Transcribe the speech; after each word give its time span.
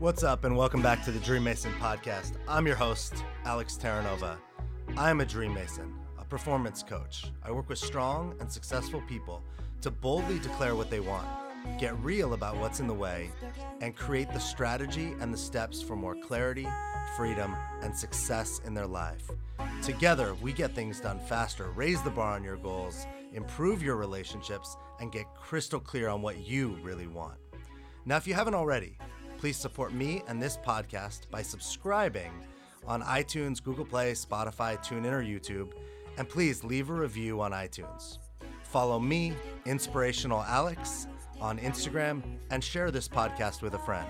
What's 0.00 0.22
up, 0.22 0.44
and 0.44 0.56
welcome 0.56 0.80
back 0.80 1.04
to 1.06 1.10
the 1.10 1.18
Dream 1.18 1.42
Mason 1.42 1.72
podcast. 1.80 2.34
I'm 2.46 2.68
your 2.68 2.76
host, 2.76 3.24
Alex 3.44 3.76
Terranova. 3.76 4.36
I'm 4.96 5.20
a 5.20 5.24
Dream 5.24 5.52
Mason, 5.52 5.92
a 6.20 6.24
performance 6.24 6.84
coach. 6.84 7.32
I 7.42 7.50
work 7.50 7.68
with 7.68 7.80
strong 7.80 8.36
and 8.38 8.48
successful 8.48 9.02
people 9.08 9.42
to 9.80 9.90
boldly 9.90 10.38
declare 10.38 10.76
what 10.76 10.88
they 10.88 11.00
want, 11.00 11.26
get 11.80 11.98
real 11.98 12.34
about 12.34 12.58
what's 12.58 12.78
in 12.78 12.86
the 12.86 12.94
way, 12.94 13.32
and 13.80 13.96
create 13.96 14.32
the 14.32 14.38
strategy 14.38 15.16
and 15.18 15.34
the 15.34 15.38
steps 15.38 15.82
for 15.82 15.96
more 15.96 16.14
clarity, 16.14 16.68
freedom, 17.16 17.56
and 17.82 17.92
success 17.92 18.60
in 18.64 18.74
their 18.74 18.86
life. 18.86 19.28
Together, 19.82 20.32
we 20.40 20.52
get 20.52 20.76
things 20.76 21.00
done 21.00 21.18
faster, 21.18 21.72
raise 21.72 22.00
the 22.02 22.10
bar 22.10 22.36
on 22.36 22.44
your 22.44 22.56
goals, 22.58 23.04
improve 23.32 23.82
your 23.82 23.96
relationships, 23.96 24.76
and 25.00 25.10
get 25.10 25.26
crystal 25.34 25.80
clear 25.80 26.08
on 26.08 26.22
what 26.22 26.46
you 26.46 26.78
really 26.84 27.08
want. 27.08 27.34
Now, 28.04 28.16
if 28.16 28.28
you 28.28 28.34
haven't 28.34 28.54
already, 28.54 28.96
please 29.38 29.56
support 29.56 29.94
me 29.94 30.22
and 30.26 30.42
this 30.42 30.56
podcast 30.56 31.30
by 31.30 31.40
subscribing 31.42 32.32
on 32.86 33.02
iTunes, 33.02 33.62
Google 33.62 33.84
Play, 33.84 34.12
Spotify, 34.12 34.76
TuneIn, 34.84 35.12
or 35.12 35.22
YouTube, 35.22 35.72
and 36.16 36.28
please 36.28 36.64
leave 36.64 36.90
a 36.90 36.92
review 36.92 37.40
on 37.40 37.52
iTunes. 37.52 38.18
Follow 38.64 38.98
me, 38.98 39.32
Inspirational 39.64 40.42
Alex, 40.42 41.06
on 41.40 41.58
Instagram 41.58 42.22
and 42.50 42.62
share 42.62 42.90
this 42.90 43.06
podcast 43.06 43.62
with 43.62 43.74
a 43.74 43.78
friend. 43.78 44.08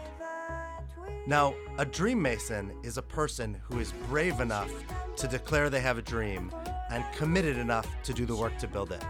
Now, 1.27 1.55
a 1.77 1.85
dream 1.85 2.23
mason 2.23 2.73
is 2.83 2.97
a 2.97 3.03
person 3.03 3.61
who 3.69 3.81
is 3.81 3.93
brave 4.09 4.41
enough 4.41 4.73
to 5.17 5.29
declare 5.29 5.69
they 5.69 5.81
have 5.81 5.99
a 5.99 6.03
dream 6.03 6.51
and 6.91 7.05
committed 7.15 7.59
enough 7.59 7.87
to 8.05 8.15
do 8.15 8.25
the 8.25 8.35
work 8.35 8.57
to 8.59 8.67
build 8.67 8.93
it. 8.93 9.05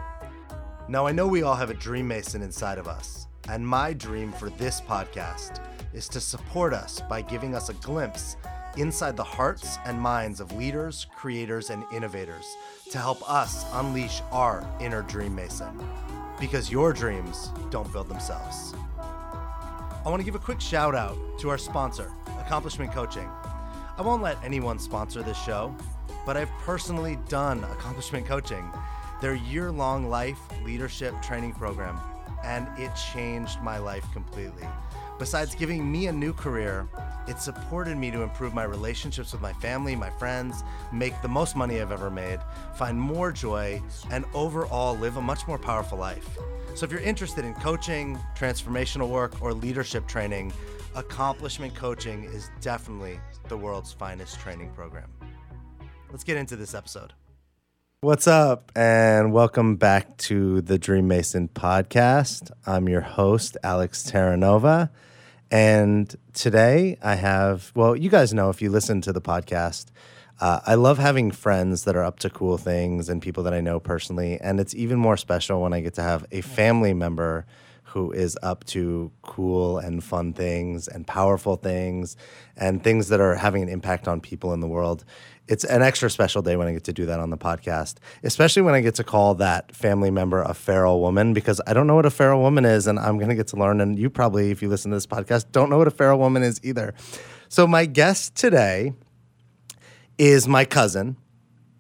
Now, 0.89 1.07
I 1.07 1.13
know 1.13 1.29
we 1.29 1.43
all 1.43 1.55
have 1.55 1.71
a 1.71 1.75
dream 1.75 2.09
mason 2.09 2.43
inside 2.43 2.79
of 2.79 2.89
us, 2.89 3.29
and 3.49 3.67
my 3.67 3.93
dream 3.93 4.33
for 4.33 4.51
this 4.51 4.81
podcast 4.81 5.68
is 5.93 6.09
to 6.09 6.21
support 6.21 6.73
us 6.73 7.01
by 7.09 7.23
giving 7.23 7.55
us 7.55 7.69
a 7.69 7.75
glimpse 7.75 8.37
inside 8.77 9.17
the 9.17 9.25
hearts 9.25 9.79
and 9.85 10.01
minds 10.01 10.41
of 10.41 10.53
leaders, 10.53 11.07
creators, 11.17 11.71
and 11.71 11.85
innovators 11.93 12.45
to 12.91 12.99
help 12.99 13.29
us 13.29 13.65
unleash 13.75 14.23
our 14.31 14.67
inner 14.81 15.03
dream 15.03 15.35
mason. 15.35 15.69
Because 16.39 16.71
your 16.71 16.93
dreams 16.93 17.51
don't 17.71 17.93
build 17.93 18.09
themselves. 18.09 18.75
I 18.99 20.03
want 20.05 20.21
to 20.21 20.25
give 20.25 20.37
a 20.37 20.39
quick 20.39 20.61
shout 20.61 20.95
out 20.95 21.17
to 21.41 21.51
our 21.51 21.59
sponsor, 21.59 22.13
Accomplishment 22.39 22.93
Coaching. 22.93 23.29
I 23.97 24.03
won't 24.03 24.23
let 24.23 24.43
anyone 24.45 24.79
sponsor 24.79 25.23
this 25.23 25.37
show, 25.43 25.75
but 26.25 26.37
I've 26.37 26.51
personally 26.61 27.19
done 27.29 27.65
Accomplishment 27.65 28.27
Coaching, 28.27 28.71
their 29.21 29.35
year 29.35 29.73
long 29.73 30.09
life 30.09 30.39
leadership 30.65 31.21
training 31.21 31.53
program, 31.53 31.99
and 32.45 32.69
it 32.79 32.93
changed 33.13 33.61
my 33.61 33.79
life 33.79 34.05
completely. 34.13 34.67
Besides 35.19 35.57
giving 35.57 35.91
me 35.91 36.07
a 36.07 36.13
new 36.13 36.33
career, 36.33 36.89
it 37.27 37.41
supported 37.41 37.99
me 37.99 38.13
to 38.13 38.23
improve 38.23 38.55
my 38.55 38.63
relationships 38.63 39.33
with 39.33 39.43
my 39.43 39.53
family, 39.55 39.97
my 39.97 40.11
friends, 40.11 40.63
make 40.93 41.21
the 41.23 41.29
most 41.29 41.57
money 41.57 41.81
I've 41.81 41.91
ever 41.91 42.09
made, 42.09 42.39
find 42.77 43.01
more 43.01 43.33
joy, 43.33 43.83
and 44.13 44.25
overall 44.33 44.97
live 44.97 45.17
a 45.17 45.21
much 45.21 45.45
more 45.49 45.59
powerful 45.59 45.99
life. 45.99 46.39
So 46.77 46.87
if 46.87 46.93
you're 46.93 47.01
interested 47.01 47.45
in 47.45 47.55
coaching, 47.55 48.17
transformational 48.37 49.09
work, 49.09 49.43
or 49.43 49.53
leadership 49.53 50.07
training, 50.07 50.53
Accomplishment 50.95 51.75
Coaching 51.75 52.23
is 52.25 52.49
definitely 52.61 53.19
the 53.49 53.57
world's 53.57 53.93
finest 53.93 54.39
training 54.39 54.71
program. 54.71 55.11
Let's 56.11 56.23
get 56.23 56.37
into 56.37 56.55
this 56.55 56.75
episode. 56.75 57.13
What's 58.03 58.29
up, 58.29 58.71
and 58.77 59.33
welcome 59.33 59.75
back 59.75 60.17
to 60.19 60.61
the 60.61 60.79
Dream 60.79 61.09
Mason 61.09 61.49
podcast. 61.49 62.53
I'm 62.65 62.89
your 62.89 63.01
host, 63.01 63.57
Alex 63.65 64.09
Terranova. 64.09 64.91
And 65.51 66.15
today 66.35 66.99
I 67.03 67.15
have, 67.15 67.73
well, 67.75 67.97
you 67.97 68.11
guys 68.11 68.35
know 68.35 68.51
if 68.51 68.61
you 68.61 68.71
listen 68.71 69.01
to 69.03 69.13
the 69.13 69.21
podcast, 69.21 69.87
uh, 70.41 70.61
I 70.67 70.75
love 70.75 70.99
having 70.99 71.31
friends 71.31 71.85
that 71.85 71.97
are 71.97 72.05
up 72.05 72.19
to 72.21 72.31
cool 72.31 72.59
things 72.59 73.09
and 73.09 73.21
people 73.23 73.43
that 73.45 73.55
I 73.55 73.61
know 73.61 73.81
personally. 73.81 74.39
And 74.41 74.61
it's 74.61 74.75
even 74.75 74.99
more 74.99 75.17
special 75.17 75.63
when 75.63 75.73
I 75.73 75.81
get 75.81 75.95
to 75.95 76.03
have 76.03 76.25
a 76.31 76.43
family 76.43 76.95
member 76.95 77.47
who 77.85 78.13
is 78.13 78.37
up 78.43 78.65
to 78.65 79.11
cool 79.23 79.79
and 79.79 80.05
fun 80.05 80.35
things 80.35 80.87
and 80.87 81.07
powerful 81.07 81.57
things 81.57 82.17
and 82.57 82.85
things 82.85 83.09
that 83.09 83.19
are 83.19 83.35
having 83.35 83.63
an 83.63 83.69
impact 83.71 84.07
on 84.07 84.21
people 84.21 84.53
in 84.53 84.61
the 84.61 84.69
world 84.69 85.05
it's 85.49 85.65
an 85.65 85.83
extra 85.83 86.11
special 86.11 86.43
day 86.43 86.57
when 86.57 86.69
I 86.69 86.73
get 86.73 86.85
to 86.85 86.93
do 86.93 87.07
that 87.07 87.21
on 87.21 87.31
the 87.31 87.39
podcast, 87.39 87.97
especially 88.23 88.63
when 88.63 88.75
I 88.75 88.81
get 88.81 88.95
to 88.97 89.05
call 89.05 89.35
that 89.37 89.75
family 89.75 90.11
member 90.11 90.43
a 90.43 90.55
feral 90.55 91.01
woman 91.01 91.33
because 91.33 91.61
I 91.67 91.73
don't 91.73 91.87
know 91.87 91.95
what 91.95 92.07
a 92.07 92.11
feral 92.11 92.41
woman 92.41 92.65
is 92.65 92.87
and 92.87 92.99
I'm 92.99 93.17
going 93.17 93.31
to 93.31 93.35
get 93.35 93.49
to 93.49 93.57
learn. 93.57 93.81
And 93.81 93.99
you 93.99 94.11
probably, 94.11 94.51
if 94.51 94.63
you 94.63 94.69
listen 94.69 94.91
to 94.91 94.97
this 94.97 95.07
podcast, 95.07 95.47
don't 95.51 95.71
know 95.71 95.79
what 95.79 95.89
a 95.89 95.93
feral 95.93 96.19
woman 96.19 96.43
is 96.43 96.61
either. 96.63 96.95
So, 97.49 97.67
my 97.67 97.87
guest 97.87 98.37
today 98.37 98.93
is 100.19 100.47
my 100.47 100.65
cousin. 100.65 101.17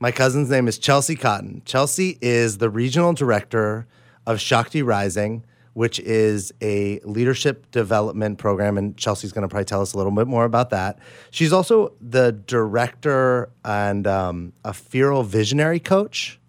My 0.00 0.12
cousin's 0.12 0.48
name 0.48 0.66
is 0.68 0.78
Chelsea 0.78 1.16
Cotton. 1.16 1.60
Chelsea 1.64 2.18
is 2.22 2.58
the 2.58 2.70
regional 2.70 3.12
director 3.12 3.86
of 4.26 4.40
Shakti 4.40 4.80
Rising 4.82 5.44
which 5.78 6.00
is 6.00 6.52
a 6.60 6.98
leadership 7.04 7.70
development 7.70 8.36
program. 8.36 8.76
And 8.76 8.96
Chelsea's 8.96 9.30
going 9.30 9.42
to 9.42 9.48
probably 9.48 9.64
tell 9.64 9.80
us 9.80 9.92
a 9.92 9.96
little 9.96 10.10
bit 10.10 10.26
more 10.26 10.44
about 10.44 10.70
that. 10.70 10.98
She's 11.30 11.52
also 11.52 11.92
the 12.00 12.32
director 12.32 13.48
and 13.64 14.04
um, 14.04 14.54
a 14.64 14.72
feral 14.72 15.22
visionary 15.22 15.78
coach. 15.78 16.40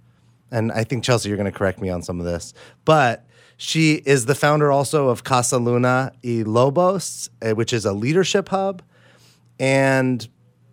And 0.50 0.72
I 0.72 0.84
think, 0.84 1.04
Chelsea, 1.04 1.30
you're 1.30 1.38
going 1.38 1.46
to 1.46 1.56
correct 1.56 1.80
me 1.80 1.92
on 1.92 2.02
some 2.02 2.20
of 2.20 2.26
this. 2.26 2.56
But 2.86 3.24
she 3.56 4.02
is 4.04 4.26
the 4.26 4.34
founder 4.34 4.72
also 4.72 5.10
of 5.10 5.24
Casa 5.24 5.60
Luna 5.60 6.12
y 6.24 6.42
Lobos, 6.44 7.30
eh, 7.44 7.52
which 7.52 7.72
is 7.72 7.86
a 7.86 7.94
leadership 7.94 8.50
hub. 8.50 8.82
And 9.60 10.28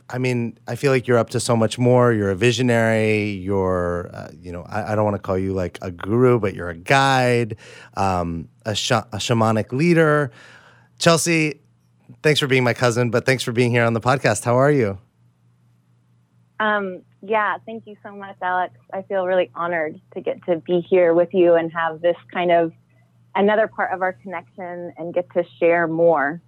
I 0.09 0.19
mean, 0.19 0.57
I 0.69 0.77
feel 0.77 0.93
like 0.93 1.09
you're 1.09 1.19
up 1.19 1.31
to 1.31 1.41
so 1.41 1.57
much 1.57 1.79
more. 1.79 2.13
You're 2.13 2.31
a 2.31 2.37
visionary. 2.37 3.31
You're, 3.31 4.09
uh, 4.13 4.29
you 4.41 4.53
know, 4.53 4.63
I, 4.69 4.93
I 4.93 4.95
don't 4.95 5.05
want 5.05 5.17
to 5.17 5.23
call 5.23 5.37
you 5.37 5.53
like 5.53 5.79
a 5.83 5.91
guru, 5.91 6.39
but 6.39 6.55
you're 6.55 6.69
a 6.69 6.77
guide, 6.77 7.57
um, 7.97 8.49
a, 8.65 8.75
sh- 8.75 8.93
a 8.93 9.17
shamanic 9.17 9.73
leader. 9.73 10.31
Chelsea, 10.99 11.61
thanks 12.23 12.39
for 12.39 12.47
being 12.47 12.63
my 12.63 12.75
cousin, 12.75 13.11
but 13.11 13.27
thanks 13.27 13.43
for 13.43 13.51
being 13.53 13.73
here 13.73 13.85
on 13.85 13.95
the 13.95 14.01
podcast. 14.01 14.45
How 14.45 14.57
are 14.57 14.71
you? 14.71 14.99
Um, 16.61 17.03
yeah, 17.21 17.57
thank 17.67 17.87
you 17.87 17.97
so 18.05 18.15
much, 18.15 18.37
Alex. 18.41 18.75
I 18.93 19.03
feel 19.03 19.27
really 19.27 19.51
honored 19.55 20.01
to 20.15 20.21
get 20.21 20.45
to 20.45 20.57
be 20.59 20.81
here 20.81 21.15
with 21.15 21.35
you 21.35 21.55
and 21.55 21.73
have 21.73 22.01
this 22.01 22.17
kind 22.33 22.53
of 22.53 22.73
another 23.35 23.67
part 23.67 23.93
of 23.93 24.03
our 24.03 24.13
connection 24.13 24.93
and 24.97 25.13
get 25.13 25.31
to 25.35 25.45
share 25.59 25.87
more 25.87 26.41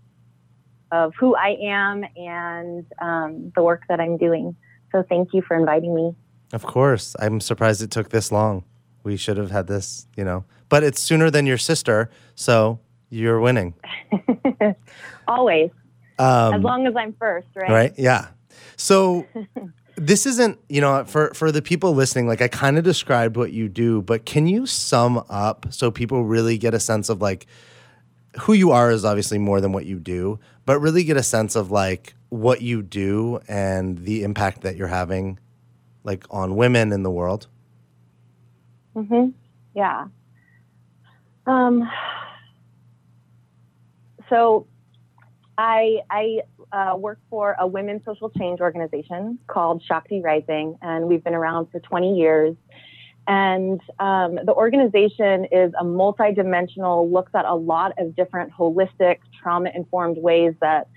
of 0.91 1.13
who 1.19 1.37
I 1.37 1.57
am 1.63 2.05
and 2.17 2.87
um, 3.01 3.53
the 3.55 3.63
work 3.63 3.83
that 3.89 4.01
I'm 4.01 4.17
doing. 4.17 4.57
So 4.93 5.05
thank 5.09 5.35
you 5.35 5.43
for 5.43 5.57
inviting 5.57 5.95
me. 5.95 6.15
Of 6.53 6.65
course. 6.65 7.15
I'm 7.19 7.41
surprised 7.41 7.83
it 7.83 7.91
took 7.91 8.09
this 8.11 8.33
long. 8.33 8.65
We 9.03 9.17
should 9.17 9.37
have 9.37 9.51
had 9.51 9.67
this, 9.67 10.07
you 10.17 10.25
know, 10.25 10.45
but 10.69 10.83
it's 10.83 11.01
sooner 11.01 11.31
than 11.31 11.47
your 11.47 11.59
sister. 11.59 12.11
So 12.35 12.81
you're 13.11 13.41
winning. 13.41 13.75
Always. 15.29 15.71
Um, 16.19 16.55
as 16.55 16.63
long 16.63 16.87
as 16.87 16.95
I'm 16.97 17.15
first, 17.19 17.49
right? 17.55 17.71
Right. 17.71 17.95
Yeah. 17.97 18.29
So 18.77 19.27
this 19.97 20.27
isn't, 20.27 20.59
you 20.69 20.81
know, 20.81 21.05
for 21.05 21.33
for 21.35 21.53
the 21.53 21.63
people 21.63 21.95
listening, 21.95 22.27
like 22.27 22.41
I 22.43 22.49
kind 22.49 22.79
of 22.79 22.85
described 22.85 23.37
what 23.37 23.53
you 23.53 23.69
do, 23.69 24.03
but 24.03 24.25
can 24.25 24.47
you 24.47 24.67
sum 24.67 25.23
up 25.29 25.67
so 25.71 25.91
people 25.91 26.25
really 26.25 26.59
get 26.59 26.75
a 26.75 26.81
sense 26.81 27.09
of 27.09 27.21
like 27.21 27.47
who 28.41 28.53
you 28.53 28.71
are 28.71 28.91
is 28.91 29.05
obviously 29.05 29.39
more 29.39 29.61
than 29.61 29.73
what 29.73 29.87
you 29.87 29.99
do, 29.99 30.39
but 30.69 30.81
really 30.81 31.03
get 31.03 31.17
a 31.17 31.23
sense 31.23 31.57
of 31.57 31.71
like 31.71 32.13
what 32.29 32.61
you 32.61 32.83
do 32.83 33.41
and 33.49 33.97
the 34.05 34.23
impact 34.23 34.61
that 34.61 34.77
you're 34.77 34.87
having 34.87 35.39
like 36.05 36.27
on 36.29 36.57
women 36.57 36.93
in 36.93 37.03
the 37.03 37.11
world. 37.11 37.47
Mhm. 38.95 39.33
Yeah. 39.75 40.09
Um 41.47 41.91
so 44.29 44.67
I 45.57 46.01
I 46.11 46.43
uh, 46.71 46.97
work 46.99 47.19
for 47.31 47.57
a 47.59 47.67
women's 47.67 48.05
social 48.05 48.29
change 48.29 48.61
organization 48.61 49.39
called 49.47 49.83
Shakti 49.83 50.21
Rising, 50.21 50.77
and 50.83 51.07
we've 51.07 51.25
been 51.25 51.35
around 51.35 51.71
for 51.71 51.81
20 51.81 52.15
years. 52.15 52.55
And 53.29 53.79
um, 54.01 54.39
the 54.43 54.55
organization 54.55 55.45
is 55.53 55.71
a 55.79 55.85
multidimensional, 55.85 57.13
looks 57.13 57.31
at 57.35 57.45
a 57.45 57.55
lot 57.55 57.93
of 57.99 58.17
different 58.17 58.53
holistic, 58.53 59.19
trauma 59.41 59.71
informed 59.75 60.17
ways 60.17 60.55
that 60.63 60.89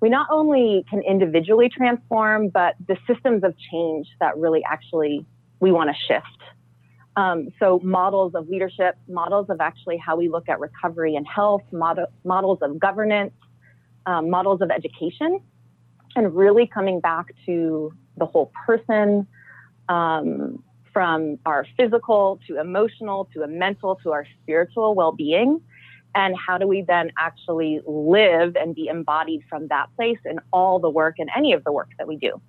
we 0.00 0.08
not 0.08 0.26
only 0.30 0.84
can 0.90 1.00
individually 1.02 1.68
transform, 1.68 2.48
but 2.48 2.74
the 2.88 2.96
systems 3.06 3.44
of 3.44 3.54
change 3.70 4.08
that 4.18 4.36
really 4.36 4.62
actually 4.68 5.24
we 5.60 5.70
want 5.70 5.88
to 5.88 5.96
shift. 6.08 6.42
Um, 7.14 7.48
so, 7.60 7.80
models 7.82 8.34
of 8.34 8.48
leadership, 8.48 8.96
models 9.08 9.46
of 9.48 9.60
actually 9.60 9.96
how 9.96 10.16
we 10.16 10.28
look 10.28 10.48
at 10.48 10.60
recovery 10.60 11.14
and 11.14 11.26
health, 11.26 11.62
model, 11.72 12.08
models 12.24 12.58
of 12.62 12.78
governance, 12.78 13.32
um, 14.04 14.28
models 14.28 14.60
of 14.60 14.70
education, 14.70 15.40
and 16.16 16.34
really 16.36 16.66
coming 16.66 17.00
back 17.00 17.26
to 17.46 17.92
the 18.18 18.26
whole 18.26 18.52
person, 18.66 19.26
um, 19.88 20.62
from 20.96 21.38
our 21.44 21.66
physical 21.76 22.40
to 22.46 22.58
emotional 22.58 23.28
to 23.34 23.42
a 23.42 23.46
mental 23.46 23.96
to 23.96 24.12
our 24.12 24.26
spiritual 24.40 24.94
well 24.94 25.12
being. 25.12 25.60
And 26.14 26.34
how 26.34 26.56
do 26.56 26.66
we 26.66 26.80
then 26.80 27.12
actually 27.18 27.82
live 27.86 28.56
and 28.56 28.74
be 28.74 28.88
embodied 28.88 29.42
from 29.46 29.68
that 29.68 29.94
place 29.94 30.16
in 30.24 30.40
all 30.54 30.78
the 30.78 30.88
work 30.88 31.16
and 31.18 31.28
any 31.36 31.52
of 31.52 31.64
the 31.64 31.70
work 31.70 31.90
that 31.98 32.08
we 32.08 32.16
do? 32.16 32.40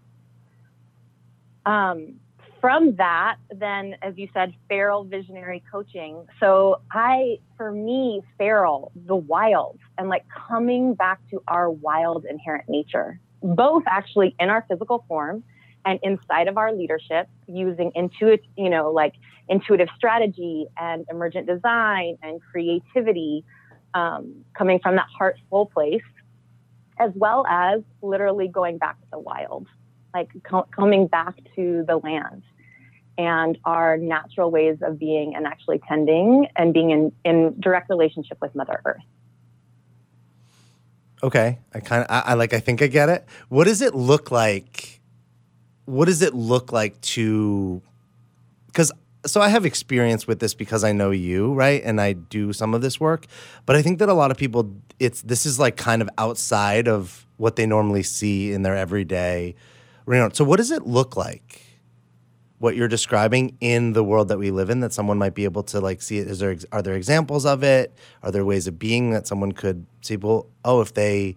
Um, 1.65 2.21
from 2.61 2.95
that, 2.95 3.35
then, 3.53 3.97
as 4.01 4.17
you 4.17 4.29
said, 4.33 4.53
feral 4.69 5.03
visionary 5.03 5.61
coaching. 5.69 6.25
So, 6.39 6.79
I, 6.89 7.39
for 7.57 7.73
me, 7.73 8.21
feral, 8.37 8.93
the 8.95 9.17
wild, 9.17 9.77
and 9.97 10.07
like 10.07 10.23
coming 10.47 10.93
back 10.93 11.19
to 11.31 11.43
our 11.49 11.69
wild 11.69 12.23
inherent 12.23 12.69
nature, 12.69 13.19
both 13.43 13.83
actually 13.87 14.37
in 14.39 14.47
our 14.47 14.63
physical 14.69 15.03
form 15.09 15.43
and 15.87 15.99
inside 16.03 16.49
of 16.49 16.57
our 16.57 16.73
leadership 16.73 17.29
using 17.47 17.93
intuitive, 17.95 18.45
you 18.57 18.69
know, 18.69 18.91
like 18.91 19.13
intuitive 19.47 19.87
strategy 19.95 20.67
and 20.77 21.05
emergent 21.09 21.47
design 21.47 22.17
and 22.21 22.41
creativity 22.51 23.45
um, 23.93 24.43
coming 24.53 24.79
from 24.79 24.97
that 24.97 25.07
heart 25.17 25.37
soul 25.49 25.65
place, 25.65 26.03
as 26.99 27.11
well 27.15 27.47
as 27.47 27.81
literally 28.01 28.49
going 28.49 28.77
back 28.77 28.99
to 28.99 29.07
the 29.13 29.19
wild, 29.19 29.65
like 30.13 30.29
co- 30.43 30.67
coming 30.75 31.07
back 31.07 31.35
to 31.55 31.85
the 31.87 31.95
land 31.95 32.43
and 33.17 33.57
our 33.63 33.95
natural 33.97 34.51
ways 34.51 34.77
of 34.81 34.99
being 34.99 35.35
and 35.35 35.47
actually 35.47 35.79
tending 35.87 36.47
and 36.57 36.73
being 36.73 36.91
in, 36.91 37.13
in 37.23 37.55
direct 37.61 37.89
relationship 37.89 38.37
with 38.41 38.53
Mother 38.55 38.81
Earth. 38.83 39.01
Okay, 41.23 41.59
I 41.73 41.79
kind 41.79 42.03
of 42.03 42.11
I, 42.11 42.31
I 42.31 42.33
like 42.33 42.53
I 42.53 42.59
think 42.59 42.81
I 42.81 42.87
get 42.87 43.07
it. 43.07 43.25
What 43.47 43.63
does 43.63 43.81
it 43.81 43.95
look 43.95 44.31
like 44.31 44.97
what 45.87 46.05
does 46.05 46.21
it 46.21 46.33
look 46.33 46.73
like 46.73 46.99
to 46.99 47.81
because 48.67 48.91
so 49.25 49.41
I 49.41 49.47
have 49.47 49.65
experience 49.65 50.27
with 50.27 50.39
this 50.39 50.53
because 50.53 50.83
I 50.83 50.91
know 50.91 51.11
you, 51.11 51.53
right? 51.53 51.81
And 51.83 51.99
I 51.99 52.13
do 52.13 52.53
some 52.53 52.73
of 52.73 52.81
this 52.81 52.99
work, 52.99 53.25
but 53.65 53.75
I 53.75 53.81
think 53.81 53.99
that 53.99 54.09
a 54.09 54.13
lot 54.13 54.29
of 54.29 54.37
people 54.37 54.75
it's 54.99 55.21
this 55.21 55.45
is 55.45 55.59
like 55.59 55.77
kind 55.77 56.01
of 56.01 56.09
outside 56.17 56.87
of 56.87 57.25
what 57.37 57.55
they 57.55 57.65
normally 57.65 58.03
see 58.03 58.51
in 58.51 58.63
their 58.63 58.75
everyday. 58.75 59.55
So 60.33 60.43
what 60.43 60.57
does 60.57 60.71
it 60.71 60.85
look 60.85 61.15
like? 61.15 61.61
What 62.59 62.75
you're 62.75 62.87
describing 62.87 63.55
in 63.61 63.93
the 63.93 64.03
world 64.03 64.29
that 64.29 64.39
we 64.39 64.51
live 64.51 64.69
in 64.69 64.79
that 64.81 64.91
someone 64.91 65.17
might 65.17 65.35
be 65.35 65.43
able 65.43 65.63
to 65.63 65.79
like 65.79 66.01
see 66.01 66.17
it 66.17 66.27
is 66.27 66.39
there 66.39 66.57
are 66.73 66.81
there 66.81 66.95
examples 66.95 67.45
of 67.45 67.63
it? 67.63 67.93
Are 68.23 68.31
there 68.31 68.43
ways 68.43 68.67
of 68.67 68.77
being 68.77 69.11
that 69.11 69.25
someone 69.25 69.53
could 69.53 69.85
see 70.01 70.17
well, 70.17 70.47
oh, 70.65 70.81
if 70.81 70.93
they 70.93 71.35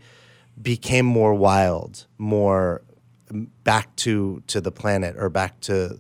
became 0.61 1.06
more 1.06 1.35
wild, 1.35 2.06
more 2.19 2.82
back 3.65 3.94
to 3.97 4.43
to 4.47 4.61
the 4.61 4.73
planet 4.73 5.17
or 5.19 5.29
back 5.29 5.61
to 5.61 5.99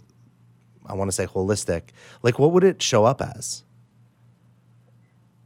I 0.86 0.94
want 0.94 1.08
to 1.08 1.12
say 1.12 1.26
holistic, 1.26 1.90
like 2.22 2.38
what 2.38 2.52
would 2.52 2.64
it 2.64 2.82
show 2.82 3.04
up 3.04 3.22
as? 3.22 3.62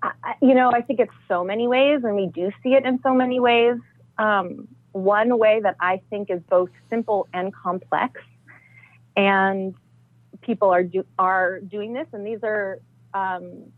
I, 0.03 0.35
you 0.43 0.55
know, 0.55 0.71
I 0.71 0.83
think 0.83 1.01
it's 1.01 1.13
so 1.29 1.45
many 1.45 1.67
ways, 1.67 2.01
and 2.05 2.15
we 2.15 2.27
do 2.27 2.51
see 2.63 2.75
it 2.75 2.85
in 2.85 3.01
so 3.03 3.15
many 3.15 3.41
ways. 3.41 3.77
Um, 4.19 4.69
one 4.93 5.39
way 5.39 5.61
that 5.63 5.77
I 5.81 6.01
think 6.11 6.31
is 6.31 6.41
both 6.49 6.71
simple 6.91 7.27
and 7.33 7.55
complex, 7.55 8.21
and 9.17 9.75
people 10.43 10.71
are 10.71 10.85
do, 10.85 11.05
are 11.19 11.61
doing 11.61 11.95
this, 11.95 12.07
and 12.13 12.27
these 12.27 12.41
are 12.43 12.81
um, 13.13 13.73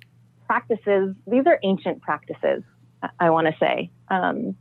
practices. 0.46 1.14
These 1.26 1.46
are 1.46 1.58
ancient 1.62 2.02
practices. 2.02 2.62
I, 3.02 3.08
I 3.20 3.30
want 3.30 3.46
to 3.46 3.54
say. 3.58 3.90
Um, 4.08 4.56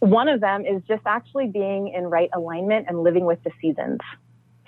one 0.00 0.28
of 0.28 0.40
them 0.40 0.64
is 0.64 0.82
just 0.88 1.02
actually 1.06 1.46
being 1.46 1.88
in 1.88 2.04
right 2.04 2.30
alignment 2.34 2.86
and 2.88 3.02
living 3.02 3.26
with 3.26 3.42
the 3.44 3.50
seasons. 3.60 3.98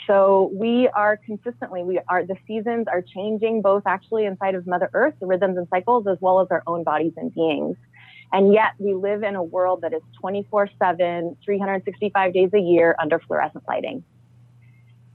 So 0.06 0.50
we 0.52 0.88
are 0.88 1.17
consistently, 1.17 1.82
we 1.82 2.00
are, 2.08 2.25
the 2.25 2.37
seasons 2.46 2.87
are 2.88 3.02
changing 3.02 3.62
both 3.62 3.84
actually 3.87 4.26
inside 4.26 4.55
of 4.55 4.67
Mother 4.67 4.90
Earth, 4.93 5.14
the 5.20 5.26
rhythms 5.26 5.56
and 5.56 5.67
cycles, 5.69 6.06
as 6.06 6.19
well 6.20 6.40
as 6.40 6.49
our 6.50 6.62
own 6.67 6.84
bodies 6.84 7.12
and 7.17 7.32
beings. 7.32 7.76
And 8.32 8.52
yet 8.52 8.73
we 8.79 8.94
live 8.94 9.23
in 9.23 9.37
a 9.37 9.43
world 9.43 9.82
that 9.82 9.93
is 9.93 10.02
24 10.20 10.70
7, 10.79 11.37
365 11.44 12.32
days 12.32 12.50
a 12.55 12.58
year 12.58 12.96
under 12.99 13.19
fluorescent 13.20 13.64
lighting. 13.69 14.05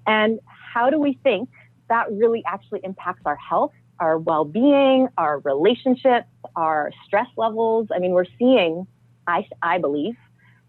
And 0.06 0.40
how 0.46 0.90
do 0.90 1.00
we 1.00 1.20
think 1.24 1.50
that 1.90 2.12
really 2.12 2.44
actually 2.46 2.82
impacts 2.84 3.22
our 3.26 3.36
health, 3.36 3.74
our 4.00 4.18
well 4.18 4.46
being, 4.46 5.10
our 5.18 5.40
relationships, 5.40 6.28
our 6.56 6.92
stress 7.06 7.28
levels? 7.36 7.90
I 7.94 8.00
mean, 8.00 8.12
we're 8.12 8.26
seeing 8.40 8.88
I, 9.28 9.46
I 9.62 9.78
believe, 9.78 10.16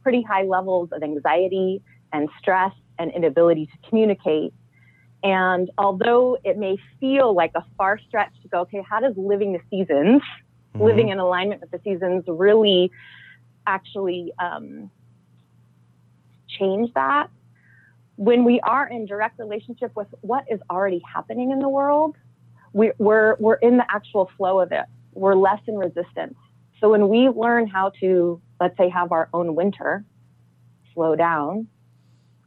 pretty 0.03 0.23
high 0.23 0.43
levels 0.43 0.91
of 0.93 1.03
anxiety 1.03 1.83
and 2.13 2.29
stress 2.41 2.73
and 2.99 3.13
inability 3.13 3.67
to 3.67 3.89
communicate. 3.89 4.53
And 5.23 5.71
although 5.79 6.39
it 6.45 6.57
may 6.59 6.77
feel 7.01 7.35
like 7.35 7.53
a 7.55 7.65
far 7.77 7.99
stretch 8.09 8.33
to 8.43 8.49
go, 8.49 8.61
okay, 8.61 8.83
how 8.89 9.01
does 9.01 9.15
living 9.17 9.53
the 9.53 9.61
seasons, 9.71 10.23
mm-hmm. 10.23 10.83
living 10.83 11.09
in 11.09 11.19
alignment 11.19 11.61
with 11.61 11.71
the 11.71 11.81
seasons, 11.83 12.25
really 12.27 12.91
actually 13.67 14.33
um, 14.39 14.91
change 16.49 16.93
that? 16.95 17.31
When 18.17 18.45
we 18.45 18.61
are 18.61 18.89
in 18.89 19.07
direct 19.07 19.39
relationship 19.39 19.95
with 19.95 20.09
what 20.23 20.45
is 20.51 20.61
already 20.71 21.01
happening 21.13 21.51
in 21.51 21.61
the 21.61 21.69
world, 21.69 22.17
we, 22.73 22.93
we're, 22.99 23.37
we're 23.39 23.55
in 23.55 23.77
the 23.77 23.87
actual 23.89 24.31
flow 24.37 24.61
of 24.61 24.73
it. 24.73 24.85
We're 25.13 25.35
less 25.35 25.61
in 25.67 25.77
resistance. 25.77 26.37
So 26.81 26.91
when 26.91 27.09
we 27.09 27.29
learn 27.29 27.67
how 27.67 27.91
to 28.01 28.41
let's 28.61 28.77
say, 28.77 28.89
have 28.89 29.13
our 29.13 29.29
own 29.33 29.55
winter, 29.55 30.05
slow 30.95 31.17
down, 31.17 31.69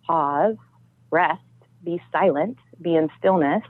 pause, 0.05 0.57
rest, 1.09 1.41
be 1.83 2.01
silent, 2.11 2.57
be 2.81 2.95
in 2.95 3.09
stillness, 3.19 3.63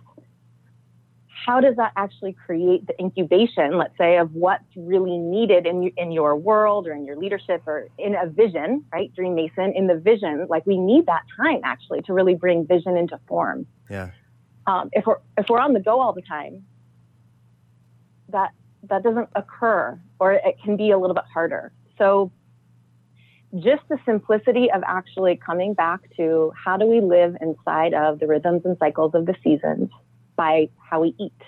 how 1.45 1.59
does 1.59 1.75
that 1.77 1.91
actually 1.95 2.33
create 2.33 2.85
the 2.85 2.99
incubation, 2.99 3.77
let's 3.77 3.97
say, 3.97 4.17
of 4.17 4.33
what's 4.33 4.63
really 4.75 5.17
needed 5.17 5.65
in, 5.65 5.91
in 5.97 6.11
your 6.11 6.35
world 6.35 6.87
or 6.87 6.93
in 6.93 7.05
your 7.05 7.17
leadership 7.17 7.63
or 7.65 7.87
in 7.97 8.15
a 8.15 8.27
vision, 8.27 8.85
right? 8.93 9.13
Dream 9.15 9.33
Mason, 9.35 9.73
in 9.75 9.87
the 9.87 9.95
vision, 9.95 10.45
like 10.49 10.65
we 10.65 10.77
need 10.77 11.07
that 11.07 11.23
time 11.35 11.61
actually 11.63 12.01
to 12.03 12.13
really 12.13 12.35
bring 12.35 12.67
vision 12.67 12.95
into 12.95 13.19
form. 13.27 13.65
Yeah. 13.89 14.11
Um, 14.67 14.89
if 14.93 15.05
we're 15.07 15.17
if 15.37 15.47
we're 15.49 15.59
on 15.59 15.73
the 15.73 15.79
go 15.79 15.99
all 15.99 16.13
the 16.13 16.21
time, 16.21 16.63
that 18.29 18.51
that 18.83 19.01
doesn't 19.01 19.29
occur, 19.35 19.99
or 20.19 20.33
it 20.33 20.57
can 20.63 20.77
be 20.77 20.91
a 20.91 20.97
little 20.97 21.15
bit 21.15 21.25
harder. 21.33 21.71
So 22.01 22.31
just 23.59 23.83
the 23.89 23.99
simplicity 24.05 24.71
of 24.71 24.81
actually 24.87 25.35
coming 25.35 25.75
back 25.75 25.99
to 26.17 26.51
how 26.55 26.75
do 26.77 26.87
we 26.87 26.99
live 26.99 27.37
inside 27.39 27.93
of 27.93 28.19
the 28.19 28.25
rhythms 28.25 28.63
and 28.65 28.75
cycles 28.79 29.13
of 29.13 29.27
the 29.27 29.35
seasons 29.43 29.89
by 30.35 30.69
how 30.79 31.01
we 31.01 31.13
eat, 31.19 31.41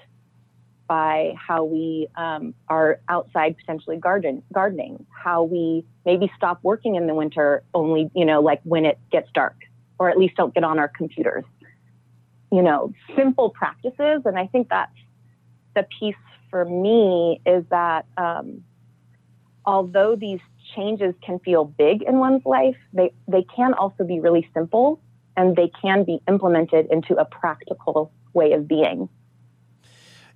by 0.88 1.34
how 1.36 1.64
we 1.64 2.08
um, 2.16 2.54
are 2.68 3.00
outside 3.10 3.58
potentially 3.58 3.98
garden 3.98 4.44
gardening, 4.54 5.08
how 5.10 5.42
we 5.42 5.84
maybe 6.06 6.32
stop 6.38 6.60
working 6.62 6.94
in 6.96 7.08
the 7.08 7.16
winter 7.16 7.64
only, 7.74 8.12
you 8.14 8.26
know, 8.26 8.40
like 8.40 8.62
when 8.64 8.86
it 8.86 9.00
gets 9.12 9.30
dark, 9.34 9.56
or 9.98 10.12
at 10.12 10.20
least 10.20 10.36
don't 10.36 10.54
get 10.54 10.64
on 10.64 10.78
our 10.78 10.88
computers. 10.88 11.46
You 12.52 12.62
know, 12.62 12.94
simple 13.16 13.50
practices, 13.50 14.22
and 14.26 14.38
I 14.38 14.46
think 14.46 14.70
that's 14.70 14.92
the 15.74 15.88
piece 16.00 16.16
for 16.52 16.64
me 16.64 17.42
is 17.44 17.64
that 17.72 18.06
um, 18.18 18.64
although 19.66 20.16
these 20.16 20.40
changes 20.76 21.14
can 21.26 21.40
feel 21.40 21.66
big 21.66 22.04
in 22.04 22.18
one's 22.20 22.46
life, 22.46 22.78
they, 22.94 23.14
they 23.28 23.46
can 23.56 23.74
also 23.74 24.04
be 24.04 24.20
really 24.20 24.50
simple 24.54 25.02
and 25.36 25.56
they 25.56 25.72
can 25.82 26.04
be 26.04 26.20
implemented 26.28 26.88
into 26.92 27.16
a 27.16 27.26
practical 27.26 28.12
way 28.34 28.54
of 28.54 28.68
being. 28.68 29.10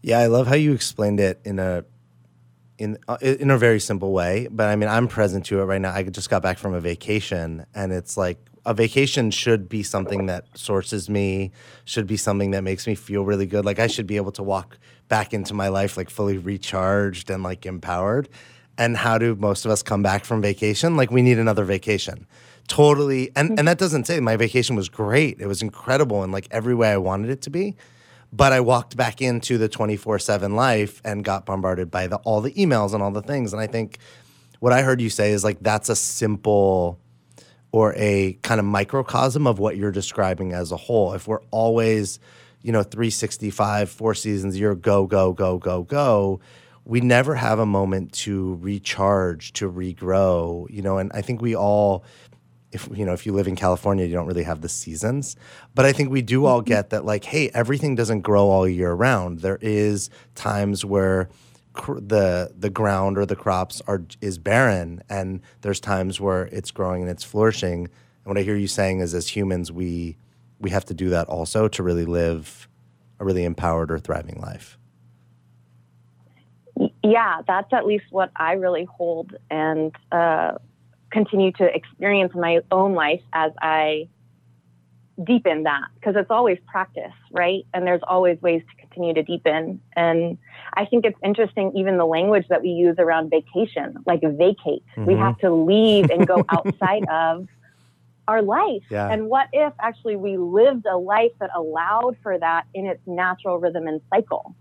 Yeah, 0.02 0.20
I 0.20 0.28
love 0.28 0.48
how 0.48 0.56
you 0.56 0.74
explained 0.74 1.20
it 1.20 1.40
in 1.44 1.60
a 1.60 1.84
in 2.78 2.98
uh, 3.08 3.18
in 3.22 3.50
a 3.50 3.58
very 3.58 3.80
simple 3.80 4.14
way. 4.14 4.48
But 4.52 4.70
I 4.70 4.76
mean, 4.76 4.90
I'm 4.90 5.08
present 5.08 5.46
to 5.48 5.60
it 5.60 5.66
right 5.66 5.82
now. 5.82 5.92
I 5.92 6.04
just 6.04 6.30
got 6.30 6.42
back 6.44 6.58
from 6.58 6.74
a 6.74 6.80
vacation, 6.80 7.66
and 7.74 7.92
it's 7.92 8.16
like 8.16 8.38
a 8.66 8.74
vacation 8.74 9.32
should 9.32 9.68
be 9.68 9.82
something 9.82 10.28
that 10.28 10.46
sources 10.56 11.10
me, 11.10 11.52
should 11.86 12.06
be 12.06 12.18
something 12.18 12.52
that 12.52 12.64
makes 12.64 12.86
me 12.86 12.96
feel 12.96 13.24
really 13.24 13.46
good. 13.46 13.66
Like 13.66 13.80
I 13.80 13.88
should 13.88 14.08
be 14.08 14.18
able 14.18 14.34
to 14.34 14.44
walk 14.44 14.78
back 15.08 15.34
into 15.34 15.54
my 15.54 15.70
life 15.70 15.98
like 15.98 16.10
fully 16.10 16.38
recharged 16.38 17.30
and 17.30 17.44
like 17.44 17.66
empowered 17.66 18.30
and 18.78 18.98
how 18.98 19.18
do 19.18 19.36
most 19.36 19.66
of 19.66 19.72
us 19.72 19.84
come 19.84 20.04
back 20.04 20.26
from 20.26 20.42
vacation? 20.42 20.98
Like 20.98 21.12
we 21.12 21.22
need 21.22 21.40
another 21.40 21.64
vacation. 21.64 22.28
Totally. 22.68 23.32
And 23.36 23.58
and 23.58 23.68
that 23.68 23.78
doesn't 23.78 24.06
say 24.06 24.20
my 24.20 24.36
vacation 24.36 24.76
was 24.76 24.90
great. 24.90 25.40
It 25.40 25.48
was 25.48 25.62
incredible 25.62 26.24
in 26.24 26.32
like 26.32 26.48
every 26.52 26.76
way 26.76 26.92
I 26.92 26.98
wanted 26.98 27.30
it 27.30 27.42
to 27.44 27.50
be. 27.50 27.76
But 28.34 28.52
I 28.52 28.60
walked 28.60 28.98
back 28.98 29.22
into 29.22 29.58
the 29.58 29.70
24/7 29.70 30.54
life 30.54 31.02
and 31.06 31.24
got 31.24 31.46
bombarded 31.46 31.90
by 31.90 32.08
the 32.08 32.18
all 32.18 32.42
the 32.42 32.52
emails 32.52 32.94
and 32.94 33.02
all 33.02 33.12
the 33.12 33.22
things. 33.22 33.54
And 33.54 33.62
I 33.62 33.68
think 33.68 34.00
what 34.60 34.74
I 34.74 34.82
heard 34.82 35.00
you 35.00 35.10
say 35.10 35.32
is 35.32 35.44
like 35.44 35.60
that's 35.62 35.90
a 35.90 35.96
simple 35.96 37.00
or 37.72 37.94
a 37.98 38.38
kind 38.44 38.60
of 38.60 38.66
microcosm 38.66 39.48
of 39.48 39.60
what 39.60 39.78
you're 39.78 39.92
describing 39.92 40.54
as 40.54 40.72
a 40.72 40.78
whole. 40.78 41.14
If 41.14 41.28
we're 41.28 41.42
always, 41.52 42.20
you 42.62 42.72
know, 42.72 42.84
365, 42.84 43.90
four 43.90 44.14
seasons 44.14 44.60
year, 44.60 44.74
go, 44.74 45.06
go, 45.06 45.34
go, 45.34 45.58
go, 45.58 45.84
go, 45.84 46.40
we 46.88 47.02
never 47.02 47.36
have 47.36 47.60
a 47.60 47.66
moment 47.66 48.14
to 48.14 48.56
recharge, 48.62 49.52
to 49.54 49.70
regrow, 49.70 50.66
you 50.70 50.82
know, 50.82 50.98
and 50.98 51.12
I 51.14 51.22
think 51.22 51.42
we 51.42 51.54
all 51.54 52.06
if 52.72 52.88
you 52.94 53.06
know 53.06 53.14
if 53.14 53.26
you 53.26 53.32
live 53.32 53.48
in 53.48 53.56
California 53.56 54.06
you 54.06 54.14
don't 54.14 54.28
really 54.28 54.44
have 54.44 54.60
the 54.60 54.68
seasons 54.68 55.38
but 55.74 55.86
I 55.86 55.94
think 55.94 56.10
we 56.12 56.22
do 56.22 56.46
all 56.46 56.60
mm-hmm. 56.60 56.68
get 56.68 56.90
that 56.90 57.06
like 57.06 57.24
hey 57.24 57.50
everything 57.54 57.96
doesn't 57.96 58.22
grow 58.22 58.50
all 58.50 58.68
year 58.68 58.94
round. 58.94 59.40
There 59.40 59.58
is 59.62 60.10
times 60.36 60.84
where 60.84 61.30
the 61.88 62.54
the 62.58 62.70
ground 62.70 63.18
or 63.18 63.26
the 63.26 63.38
crops 63.38 63.82
are 63.88 64.04
is 64.20 64.38
barren 64.38 65.02
and 65.10 65.42
there's 65.62 65.80
times 65.80 66.20
where 66.20 66.48
it's 66.48 66.72
growing 66.72 67.04
and 67.04 67.12
it's 67.12 67.24
flourishing. 67.24 67.86
And 67.86 68.26
what 68.26 68.38
i 68.38 68.42
hear 68.42 68.58
you 68.58 68.68
saying 68.68 69.00
is 69.00 69.14
as 69.14 69.30
humans 69.30 69.72
we 69.72 70.18
we 70.60 70.70
have 70.70 70.86
to 70.86 70.94
do 70.94 71.10
that 71.10 71.28
also 71.28 71.68
to 71.70 71.84
really 71.84 72.06
live 72.06 72.68
a 73.20 73.26
really 73.26 73.46
empowered 73.46 73.92
or 73.92 74.00
thriving 74.00 74.42
life 74.42 74.77
yeah 77.10 77.42
that's 77.48 77.72
at 77.74 77.86
least 77.86 78.06
what 78.12 78.32
i 78.36 78.54
really 78.54 78.86
hold 78.86 79.36
and 79.50 79.96
uh, 80.12 80.54
continue 81.12 81.52
to 81.52 81.64
experience 81.64 82.32
in 82.34 82.42
my 82.42 82.60
own 82.72 82.94
life 82.94 83.22
as 83.34 83.52
i 83.62 84.08
deepen 85.26 85.64
that 85.64 85.88
because 85.96 86.16
it's 86.16 86.30
always 86.30 86.60
practice 86.68 87.14
right 87.32 87.66
and 87.74 87.88
there's 87.88 88.02
always 88.08 88.40
ways 88.42 88.62
to 88.70 88.82
continue 88.82 89.14
to 89.14 89.24
deepen 89.24 89.82
and 89.96 90.38
I 90.78 90.86
think 90.86 91.06
it's 91.06 91.18
interesting, 91.24 91.72
even 91.76 91.98
the 91.98 92.06
language 92.06 92.46
that 92.50 92.62
we 92.62 92.70
use 92.70 92.96
around 93.00 93.32
vacation, 93.32 93.98
like 94.06 94.22
vacate. 94.22 94.84
Mm-hmm. 94.96 95.06
We 95.06 95.16
have 95.16 95.38
to 95.40 95.52
leave 95.52 96.12
and 96.12 96.28
go 96.28 96.46
outside 96.50 97.04
of 97.10 97.48
our 98.28 98.44
life. 98.44 98.84
Yeah. 98.90 99.10
And 99.10 99.28
what 99.28 99.48
if 99.54 99.74
actually 99.80 100.18
we 100.18 100.38
lived 100.38 100.86
a 100.86 100.98
life 100.98 101.32
that 101.40 101.50
allowed 101.56 102.18
for 102.22 102.38
that 102.38 102.66
in 102.76 102.86
its 102.86 103.02
natural 103.08 103.58
rhythm 103.58 103.88
and 103.88 104.02
cycle? 104.12 104.56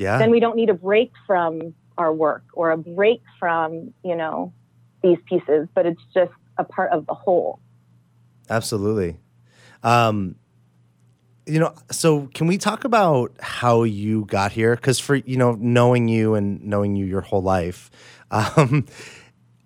Yeah. 0.00 0.16
Then 0.16 0.30
we 0.30 0.40
don't 0.40 0.56
need 0.56 0.70
a 0.70 0.74
break 0.74 1.12
from 1.26 1.74
our 1.98 2.12
work 2.12 2.42
or 2.54 2.70
a 2.70 2.78
break 2.78 3.22
from, 3.38 3.92
you 4.02 4.16
know, 4.16 4.54
these 5.02 5.18
pieces, 5.28 5.68
but 5.74 5.84
it's 5.84 6.00
just 6.14 6.32
a 6.56 6.64
part 6.64 6.90
of 6.90 7.06
the 7.06 7.12
whole. 7.12 7.60
Absolutely. 8.48 9.18
Um, 9.82 10.36
you 11.44 11.60
know, 11.60 11.74
so 11.90 12.28
can 12.32 12.46
we 12.46 12.56
talk 12.56 12.84
about 12.84 13.32
how 13.40 13.82
you 13.82 14.24
got 14.24 14.52
here? 14.52 14.74
Because 14.74 14.98
for 14.98 15.16
you 15.16 15.36
know, 15.36 15.52
knowing 15.60 16.08
you 16.08 16.34
and 16.34 16.64
knowing 16.64 16.96
you 16.96 17.04
your 17.04 17.20
whole 17.20 17.42
life, 17.42 17.90
um, 18.30 18.86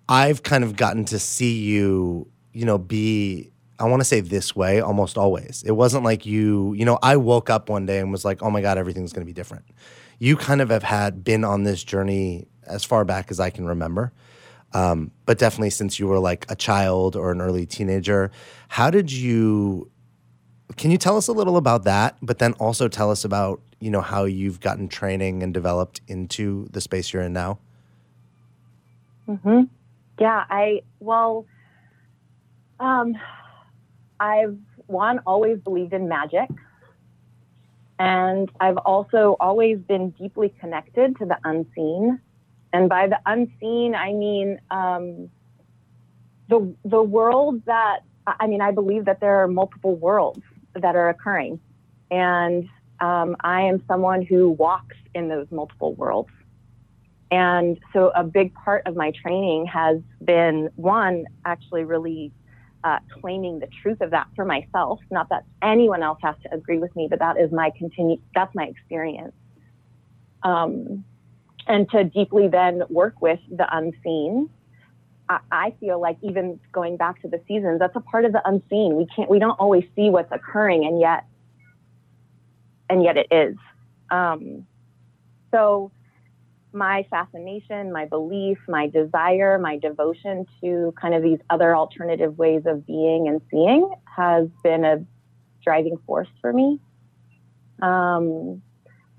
I've 0.09 0.43
kind 0.43 0.65
of 0.65 0.75
gotten 0.75 1.05
to 1.05 1.19
see 1.19 1.59
you, 1.61 2.27
you 2.51 2.65
know, 2.65 2.77
be 2.77 3.51
I 3.79 3.85
want 3.85 4.01
to 4.01 4.05
say 4.05 4.19
this 4.19 4.53
way 4.53 4.81
almost 4.81 5.17
always. 5.17 5.63
It 5.65 5.73
wasn't 5.73 6.03
like 6.03 6.25
you, 6.25 6.73
you 6.73 6.83
know, 6.83 6.99
I 7.01 7.15
woke 7.15 7.49
up 7.49 7.69
one 7.69 7.85
day 7.85 7.99
and 7.99 8.11
was 8.11 8.25
like, 8.25 8.43
oh 8.43 8.49
my 8.49 8.61
God, 8.61 8.77
everything's 8.77 9.13
going 9.13 9.25
to 9.25 9.29
be 9.29 9.33
different. 9.33 9.65
You 10.19 10.37
kind 10.37 10.61
of 10.61 10.69
have 10.69 10.83
had 10.83 11.23
been 11.23 11.43
on 11.43 11.63
this 11.63 11.83
journey 11.83 12.47
as 12.65 12.83
far 12.83 13.05
back 13.05 13.31
as 13.31 13.39
I 13.39 13.49
can 13.49 13.65
remember. 13.65 14.11
Um, 14.73 15.11
but 15.25 15.37
definitely 15.37 15.69
since 15.69 15.99
you 15.99 16.07
were 16.07 16.19
like 16.19 16.45
a 16.49 16.55
child 16.55 17.15
or 17.15 17.31
an 17.31 17.41
early 17.41 17.65
teenager. 17.65 18.31
How 18.67 18.89
did 18.89 19.11
you 19.11 19.89
can 20.77 20.91
you 20.91 20.97
tell 20.97 21.15
us 21.15 21.27
a 21.27 21.31
little 21.31 21.57
about 21.57 21.83
that, 21.83 22.17
but 22.21 22.39
then 22.39 22.53
also 22.53 22.87
tell 22.87 23.11
us 23.11 23.23
about 23.23 23.61
you 23.79 23.89
know 23.89 24.01
how 24.01 24.25
you've 24.25 24.59
gotten 24.59 24.87
training 24.87 25.43
and 25.43 25.53
developed 25.53 26.01
into 26.07 26.67
the 26.71 26.81
space 26.81 27.13
you're 27.13 27.21
in 27.21 27.33
now? 27.33 27.59
Hmm. 29.25 29.61
Yeah. 30.19 30.45
I 30.49 30.81
well, 30.99 31.45
um, 32.79 33.15
I've 34.19 34.57
one 34.87 35.19
always 35.25 35.59
believed 35.59 35.93
in 35.93 36.07
magic, 36.07 36.49
and 37.99 38.51
I've 38.59 38.77
also 38.77 39.37
always 39.39 39.79
been 39.79 40.09
deeply 40.11 40.53
connected 40.59 41.17
to 41.17 41.25
the 41.25 41.37
unseen. 41.43 42.19
And 42.73 42.89
by 42.89 43.07
the 43.07 43.19
unseen, 43.25 43.95
I 43.95 44.11
mean 44.11 44.59
um, 44.69 45.29
the 46.49 46.75
the 46.83 47.01
world 47.01 47.63
that 47.65 47.99
I 48.27 48.47
mean. 48.47 48.61
I 48.61 48.71
believe 48.71 49.05
that 49.05 49.19
there 49.19 49.43
are 49.43 49.47
multiple 49.47 49.95
worlds 49.95 50.41
that 50.73 50.95
are 50.95 51.09
occurring. 51.09 51.59
And 52.11 52.67
um, 52.99 53.35
I 53.41 53.61
am 53.61 53.83
someone 53.87 54.21
who 54.21 54.49
walks 54.49 54.95
in 55.13 55.29
those 55.29 55.47
multiple 55.51 55.93
worlds. 55.93 56.29
And 57.31 57.79
so 57.93 58.11
a 58.15 58.23
big 58.23 58.53
part 58.53 58.83
of 58.85 58.95
my 58.95 59.11
training 59.11 59.65
has 59.67 59.99
been 60.23 60.69
one, 60.75 61.25
actually 61.43 61.83
really 61.83 62.31
uh, 62.85 62.99
claiming 63.19 63.59
the 63.59 63.67
truth 63.81 63.99
of 63.99 64.11
that 64.11 64.27
for 64.35 64.45
myself. 64.45 65.01
Not 65.11 65.27
that 65.29 65.43
anyone 65.61 66.01
else 66.01 66.19
has 66.21 66.35
to 66.43 66.53
agree 66.53 66.79
with 66.79 66.95
me, 66.95 67.07
but 67.09 67.19
that 67.19 67.37
is 67.37 67.51
my 67.51 67.71
continue, 67.77 68.17
that's 68.33 68.55
my 68.55 68.63
experience. 68.63 69.33
Um, 70.43 71.03
and 71.67 71.89
to 71.89 72.05
deeply 72.05 72.47
then 72.47 72.83
work 72.89 73.21
with 73.21 73.39
the 73.49 73.67
unseen 73.75 74.49
I, 75.29 75.73
feel 75.79 75.99
like 75.99 76.17
even 76.21 76.59
going 76.71 76.97
back 76.97 77.21
to 77.23 77.27
the 77.27 77.41
seasons, 77.47 77.79
that's 77.79 77.95
a 77.95 78.01
part 78.01 78.25
of 78.25 78.31
the 78.31 78.47
unseen. 78.47 78.95
We 78.95 79.07
can't, 79.07 79.29
we 79.29 79.39
don't 79.39 79.59
always 79.59 79.83
see 79.95 80.09
what's 80.09 80.31
occurring, 80.31 80.85
and 80.85 80.99
yet, 80.99 81.25
and 82.89 83.03
yet 83.03 83.17
it 83.17 83.27
is. 83.31 83.55
Um, 84.11 84.67
so, 85.51 85.91
my 86.75 87.07
fascination, 87.09 87.91
my 87.91 88.05
belief, 88.05 88.57
my 88.67 88.87
desire, 88.87 89.57
my 89.57 89.77
devotion 89.77 90.45
to 90.61 90.93
kind 91.01 91.15
of 91.15 91.23
these 91.23 91.39
other 91.49 91.75
alternative 91.75 92.37
ways 92.37 92.63
of 92.65 92.85
being 92.85 93.27
and 93.27 93.41
seeing 93.49 93.89
has 94.03 94.47
been 94.63 94.83
a 94.83 95.03
driving 95.63 95.97
force 96.05 96.27
for 96.41 96.53
me. 96.53 96.79
Um, 97.81 98.61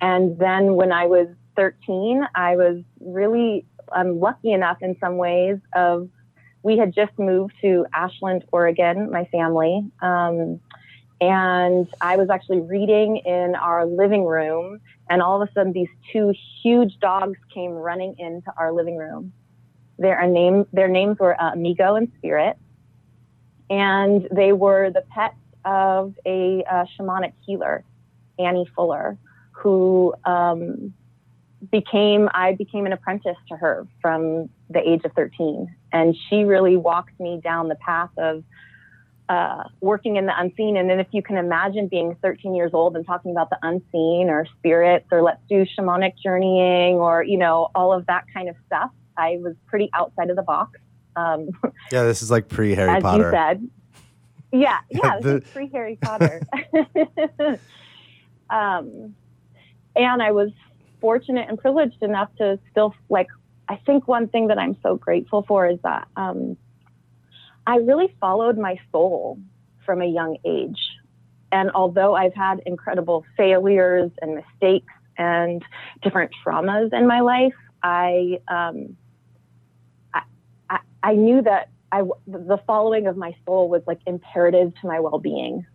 and 0.00 0.38
then 0.38 0.74
when 0.74 0.92
I 0.92 1.06
was 1.06 1.28
13, 1.56 2.26
I 2.34 2.56
was 2.56 2.82
really 3.00 3.66
I'm 3.92 4.20
lucky 4.20 4.52
enough 4.52 4.78
in 4.82 4.96
some 5.00 5.16
ways 5.16 5.58
of 5.74 6.08
we 6.62 6.76
had 6.76 6.92
just 6.92 7.16
moved 7.18 7.54
to 7.62 7.86
Ashland, 7.94 8.44
Oregon, 8.50 9.10
my 9.10 9.24
family. 9.26 9.88
Um, 10.02 10.60
and 11.20 11.88
I 12.00 12.16
was 12.16 12.28
actually 12.28 12.60
reading 12.60 13.18
in 13.18 13.54
our 13.54 13.86
living 13.86 14.24
room, 14.24 14.80
and 15.08 15.22
all 15.22 15.40
of 15.40 15.48
a 15.48 15.52
sudden, 15.52 15.72
these 15.72 15.88
two 16.12 16.34
huge 16.62 16.98
dogs 17.00 17.38
came 17.54 17.70
running 17.72 18.16
into 18.18 18.52
our 18.58 18.72
living 18.72 18.96
room. 18.96 19.32
Their 19.98 20.26
name, 20.26 20.66
their 20.72 20.88
names 20.88 21.18
were 21.18 21.40
uh, 21.40 21.52
Amigo 21.52 21.94
and 21.94 22.12
Spirit, 22.18 22.58
and 23.70 24.28
they 24.30 24.52
were 24.52 24.90
the 24.90 25.02
pets 25.10 25.36
of 25.64 26.14
a 26.26 26.62
uh, 26.70 26.84
shamanic 26.98 27.32
healer, 27.46 27.82
Annie 28.38 28.68
Fuller, 28.74 29.16
who 29.52 30.14
um, 30.24 30.92
became 31.70 32.28
I 32.34 32.52
became 32.54 32.84
an 32.84 32.92
apprentice 32.92 33.38
to 33.48 33.56
her 33.56 33.86
from 34.02 34.50
the 34.68 34.86
age 34.86 35.00
of 35.04 35.12
13, 35.12 35.74
and 35.92 36.14
she 36.28 36.44
really 36.44 36.76
walked 36.76 37.18
me 37.18 37.40
down 37.42 37.68
the 37.68 37.76
path 37.76 38.10
of 38.18 38.44
uh, 39.28 39.64
working 39.80 40.16
in 40.16 40.26
the 40.26 40.38
unseen. 40.38 40.76
And 40.76 40.88
then, 40.88 41.00
if 41.00 41.08
you 41.10 41.22
can 41.22 41.36
imagine 41.36 41.88
being 41.88 42.16
13 42.22 42.54
years 42.54 42.72
old 42.72 42.96
and 42.96 43.04
talking 43.04 43.30
about 43.30 43.50
the 43.50 43.58
unseen 43.62 44.28
or 44.28 44.46
spirits 44.58 45.06
or 45.10 45.22
let's 45.22 45.40
do 45.48 45.66
shamanic 45.78 46.12
journeying 46.22 46.96
or 46.96 47.22
you 47.22 47.38
know 47.38 47.68
all 47.74 47.92
of 47.92 48.06
that 48.06 48.24
kind 48.32 48.48
of 48.48 48.56
stuff, 48.66 48.90
I 49.16 49.38
was 49.40 49.54
pretty 49.66 49.90
outside 49.94 50.30
of 50.30 50.36
the 50.36 50.42
box. 50.42 50.78
Um, 51.16 51.48
yeah, 51.92 52.04
this 52.04 52.22
is 52.22 52.30
like 52.30 52.48
pre 52.48 52.74
Harry 52.74 53.00
Potter. 53.00 53.34
As 53.34 53.58
you 53.58 53.68
said. 53.70 53.70
Yeah, 54.52 54.78
yeah, 54.90 55.20
the... 55.20 55.42
pre 55.52 55.68
Harry 55.68 55.98
Potter. 56.00 56.40
um, 58.50 59.14
and 59.96 60.22
I 60.22 60.32
was 60.32 60.50
fortunate 61.00 61.48
and 61.48 61.58
privileged 61.58 62.02
enough 62.02 62.34
to 62.36 62.58
still 62.70 62.94
like 63.08 63.28
I 63.68 63.76
think 63.84 64.06
one 64.06 64.28
thing 64.28 64.48
that 64.48 64.58
I'm 64.58 64.76
so 64.82 64.96
grateful 64.96 65.42
for 65.42 65.66
is 65.66 65.78
that 65.82 66.06
um, 66.16 66.56
I 67.66 67.76
really 67.76 68.14
followed 68.20 68.58
my 68.58 68.78
soul 68.92 69.38
from 69.84 70.02
a 70.02 70.06
young 70.06 70.38
age. 70.44 70.80
And 71.52 71.70
although 71.74 72.14
I've 72.14 72.34
had 72.34 72.60
incredible 72.66 73.24
failures 73.36 74.10
and 74.20 74.34
mistakes 74.34 74.92
and 75.16 75.64
different 76.02 76.32
traumas 76.44 76.92
in 76.92 77.06
my 77.06 77.20
life, 77.20 77.54
I 77.82 78.40
um, 78.48 78.96
I, 80.12 80.22
I, 80.68 80.78
I 81.02 81.14
knew 81.14 81.42
that 81.42 81.70
I 81.92 82.02
the 82.26 82.58
following 82.66 83.06
of 83.06 83.16
my 83.16 83.34
soul 83.44 83.68
was 83.68 83.82
like 83.86 84.00
imperative 84.06 84.74
to 84.80 84.86
my 84.86 85.00
well 85.00 85.18
being. 85.18 85.66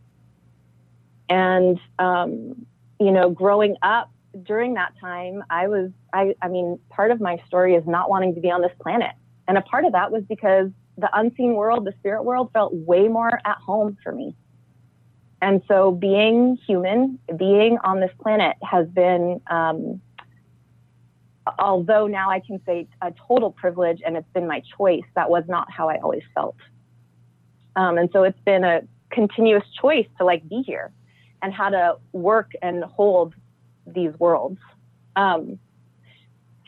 And 1.29 1.79
um, 1.97 2.65
you 2.99 3.11
know, 3.11 3.29
growing 3.29 3.77
up, 3.81 4.11
during 4.43 4.75
that 4.75 4.93
time, 4.99 5.43
I 5.49 5.67
was, 5.67 5.91
I, 6.13 6.35
I 6.41 6.47
mean, 6.47 6.79
part 6.89 7.11
of 7.11 7.19
my 7.19 7.41
story 7.47 7.75
is 7.75 7.85
not 7.85 8.09
wanting 8.09 8.35
to 8.35 8.41
be 8.41 8.51
on 8.51 8.61
this 8.61 8.71
planet. 8.79 9.11
And 9.47 9.57
a 9.57 9.61
part 9.61 9.85
of 9.85 9.93
that 9.93 10.11
was 10.11 10.23
because 10.23 10.69
the 11.01 11.09
unseen 11.13 11.55
world, 11.55 11.85
the 11.85 11.93
spirit 11.99 12.23
world 12.23 12.51
felt 12.53 12.73
way 12.73 13.07
more 13.07 13.39
at 13.45 13.57
home 13.57 13.97
for 14.03 14.11
me. 14.11 14.35
And 15.41 15.61
so 15.67 15.91
being 15.91 16.57
human, 16.67 17.19
being 17.35 17.79
on 17.83 17.99
this 17.99 18.11
planet 18.21 18.55
has 18.61 18.87
been, 18.87 19.41
um, 19.49 19.99
although 21.57 22.05
now 22.07 22.29
I 22.29 22.39
can 22.39 22.61
say 22.65 22.87
a 23.01 23.11
total 23.27 23.51
privilege 23.51 24.01
and 24.05 24.15
it's 24.15 24.29
been 24.33 24.47
my 24.47 24.61
choice, 24.77 25.03
that 25.15 25.29
was 25.29 25.43
not 25.47 25.71
how 25.71 25.89
I 25.89 25.97
always 25.97 26.23
felt. 26.35 26.55
Um, 27.75 27.97
and 27.97 28.09
so 28.13 28.23
it's 28.23 28.39
been 28.45 28.63
a 28.63 28.81
continuous 29.09 29.63
choice 29.81 30.07
to 30.19 30.25
like 30.25 30.47
be 30.47 30.61
here 30.61 30.91
and 31.41 31.51
how 31.53 31.69
to 31.69 31.95
work 32.11 32.51
and 32.61 32.83
hold 32.83 33.33
these 33.87 34.11
worlds. 34.19 34.59
Um, 35.15 35.57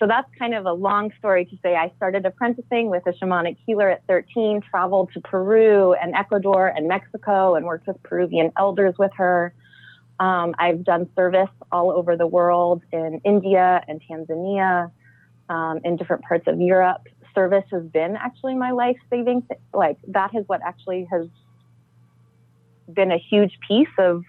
so 0.04 0.08
that's 0.08 0.30
kind 0.38 0.54
of 0.54 0.66
a 0.66 0.74
long 0.74 1.14
story 1.18 1.46
to 1.46 1.58
say. 1.64 1.76
I 1.76 1.90
started 1.96 2.26
apprenticing 2.26 2.90
with 2.90 3.08
a 3.08 3.14
shamanic 3.14 3.56
healer 3.66 3.90
at 3.90 4.06
13, 4.08 4.60
traveled 4.70 5.14
to 5.14 5.22
Peru 5.22 5.94
and 5.94 6.14
Ecuador 6.14 6.68
and 6.68 6.90
Mexico 6.90 7.56
and 7.56 7.66
worked 7.66 7.88
with 7.88 8.04
Peruvian 8.04 8.52
elders 8.58 8.96
with 9.00 9.12
her. 9.16 9.54
Um, 10.20 10.56
I've 10.60 10.84
done 10.84 11.08
service 11.16 11.48
all 11.72 11.90
over 11.90 12.18
the 12.18 12.28
world 12.28 12.82
in 12.92 13.22
India 13.24 13.82
and 13.88 14.02
Tanzania, 14.02 14.92
um, 15.48 15.80
in 15.86 15.96
different 15.96 16.24
parts 16.24 16.48
of 16.48 16.60
Europe. 16.60 17.08
Service 17.34 17.64
has 17.72 17.84
been 17.84 18.18
actually 18.18 18.56
my 18.56 18.72
life 18.72 18.98
saving. 19.10 19.44
Th- 19.44 19.62
like 19.74 20.00
that 20.10 20.36
is 20.36 20.44
what 20.48 20.60
actually 20.66 21.08
has 21.10 21.28
been 22.94 23.14
a 23.14 23.18
huge 23.18 23.58
piece 23.66 23.88
of 23.98 24.24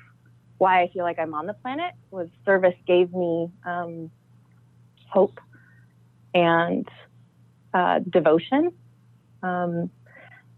why 0.59 0.83
I 0.83 0.89
feel 0.93 1.03
like 1.03 1.19
I'm 1.19 1.35
on 1.35 1.47
the 1.47 1.55
planet. 1.55 1.95
Was 2.13 2.29
service 2.45 2.77
gave 2.87 3.13
me 3.13 3.51
um, 3.67 4.13
hope 5.09 5.41
and 6.35 6.89
uh, 7.73 8.01
devotion. 8.01 8.73
Um, 9.43 9.91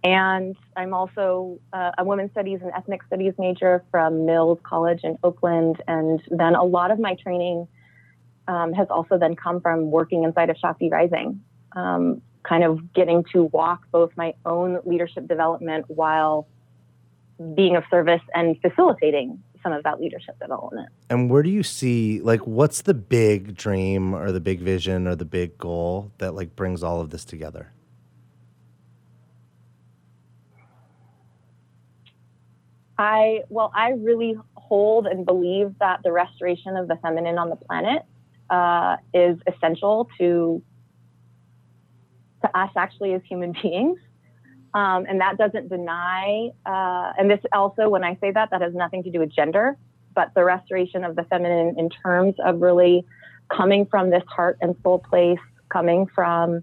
and 0.02 0.56
I'm 0.76 0.94
also 0.94 1.58
uh, 1.72 1.92
a 1.98 2.04
women's 2.04 2.30
studies 2.30 2.60
and 2.62 2.70
ethnic 2.72 3.02
studies 3.06 3.34
major 3.38 3.84
from 3.90 4.24
Mills 4.24 4.58
College 4.62 5.00
in 5.02 5.18
Oakland. 5.22 5.82
And 5.88 6.22
then 6.30 6.54
a 6.54 6.64
lot 6.64 6.90
of 6.90 6.98
my 6.98 7.14
training 7.14 7.66
um, 8.46 8.72
has 8.72 8.86
also 8.88 9.18
then 9.18 9.34
come 9.34 9.60
from 9.60 9.90
working 9.90 10.22
inside 10.24 10.50
of 10.50 10.56
Shakti 10.58 10.88
Rising, 10.88 11.40
um, 11.72 12.22
kind 12.44 12.62
of 12.62 12.92
getting 12.92 13.24
to 13.32 13.44
walk 13.44 13.82
both 13.90 14.12
my 14.16 14.34
own 14.44 14.78
leadership 14.84 15.26
development 15.26 15.86
while 15.88 16.46
being 17.54 17.76
of 17.76 17.84
service 17.90 18.22
and 18.34 18.60
facilitating 18.60 19.42
some 19.62 19.72
of 19.72 19.82
that 19.84 20.00
leadership 20.00 20.38
development. 20.40 20.88
And 21.10 21.30
where 21.30 21.42
do 21.42 21.50
you 21.50 21.62
see 21.62 22.20
like 22.20 22.46
what's 22.46 22.82
the 22.82 22.94
big 22.94 23.56
dream 23.56 24.14
or 24.14 24.32
the 24.32 24.40
big 24.40 24.60
vision 24.60 25.06
or 25.06 25.14
the 25.14 25.24
big 25.24 25.58
goal 25.58 26.12
that 26.18 26.34
like 26.34 26.56
brings 26.56 26.82
all 26.82 27.00
of 27.00 27.10
this 27.10 27.24
together? 27.24 27.72
I 32.98 33.42
well, 33.48 33.70
I 33.74 33.90
really 33.90 34.36
hold 34.54 35.06
and 35.06 35.24
believe 35.26 35.74
that 35.80 36.00
the 36.02 36.12
restoration 36.12 36.76
of 36.76 36.88
the 36.88 36.96
feminine 36.96 37.38
on 37.38 37.50
the 37.50 37.56
planet 37.56 38.02
uh, 38.50 38.96
is 39.12 39.38
essential 39.46 40.08
to 40.18 40.62
to 42.42 42.58
us 42.58 42.70
actually 42.76 43.14
as 43.14 43.22
human 43.28 43.52
beings. 43.62 43.98
Um, 44.76 45.06
and 45.08 45.18
that 45.22 45.38
doesn't 45.38 45.70
deny, 45.70 46.50
uh, 46.66 47.12
and 47.18 47.30
this 47.30 47.40
also, 47.54 47.88
when 47.88 48.04
I 48.04 48.18
say 48.20 48.30
that, 48.30 48.50
that 48.50 48.60
has 48.60 48.74
nothing 48.74 49.02
to 49.04 49.10
do 49.10 49.20
with 49.20 49.34
gender, 49.34 49.74
but 50.14 50.34
the 50.34 50.44
restoration 50.44 51.02
of 51.02 51.16
the 51.16 51.24
feminine 51.24 51.78
in 51.78 51.88
terms 51.88 52.34
of 52.44 52.60
really 52.60 53.06
coming 53.48 53.86
from 53.86 54.10
this 54.10 54.24
heart 54.28 54.58
and 54.60 54.76
soul 54.82 54.98
place, 54.98 55.38
coming 55.70 56.06
from 56.14 56.62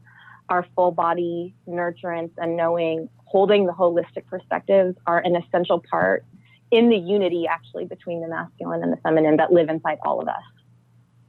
our 0.50 0.64
full 0.76 0.92
body 0.92 1.56
nurturance 1.68 2.30
and 2.38 2.56
knowing 2.56 3.10
holding 3.26 3.66
the 3.66 3.74
holistic 3.74 4.28
perspectives 4.28 4.96
are 5.08 5.18
an 5.26 5.36
essential 5.36 5.84
part 5.90 6.24
in 6.70 6.90
the 6.90 6.98
unity 6.98 7.48
actually 7.48 7.86
between 7.86 8.22
the 8.22 8.28
masculine 8.28 8.84
and 8.84 8.94
the 8.94 8.98
feminine 8.98 9.38
that 9.38 9.52
live 9.52 9.70
inside 9.70 9.98
all 10.06 10.22
of 10.22 10.28
us. 10.28 10.44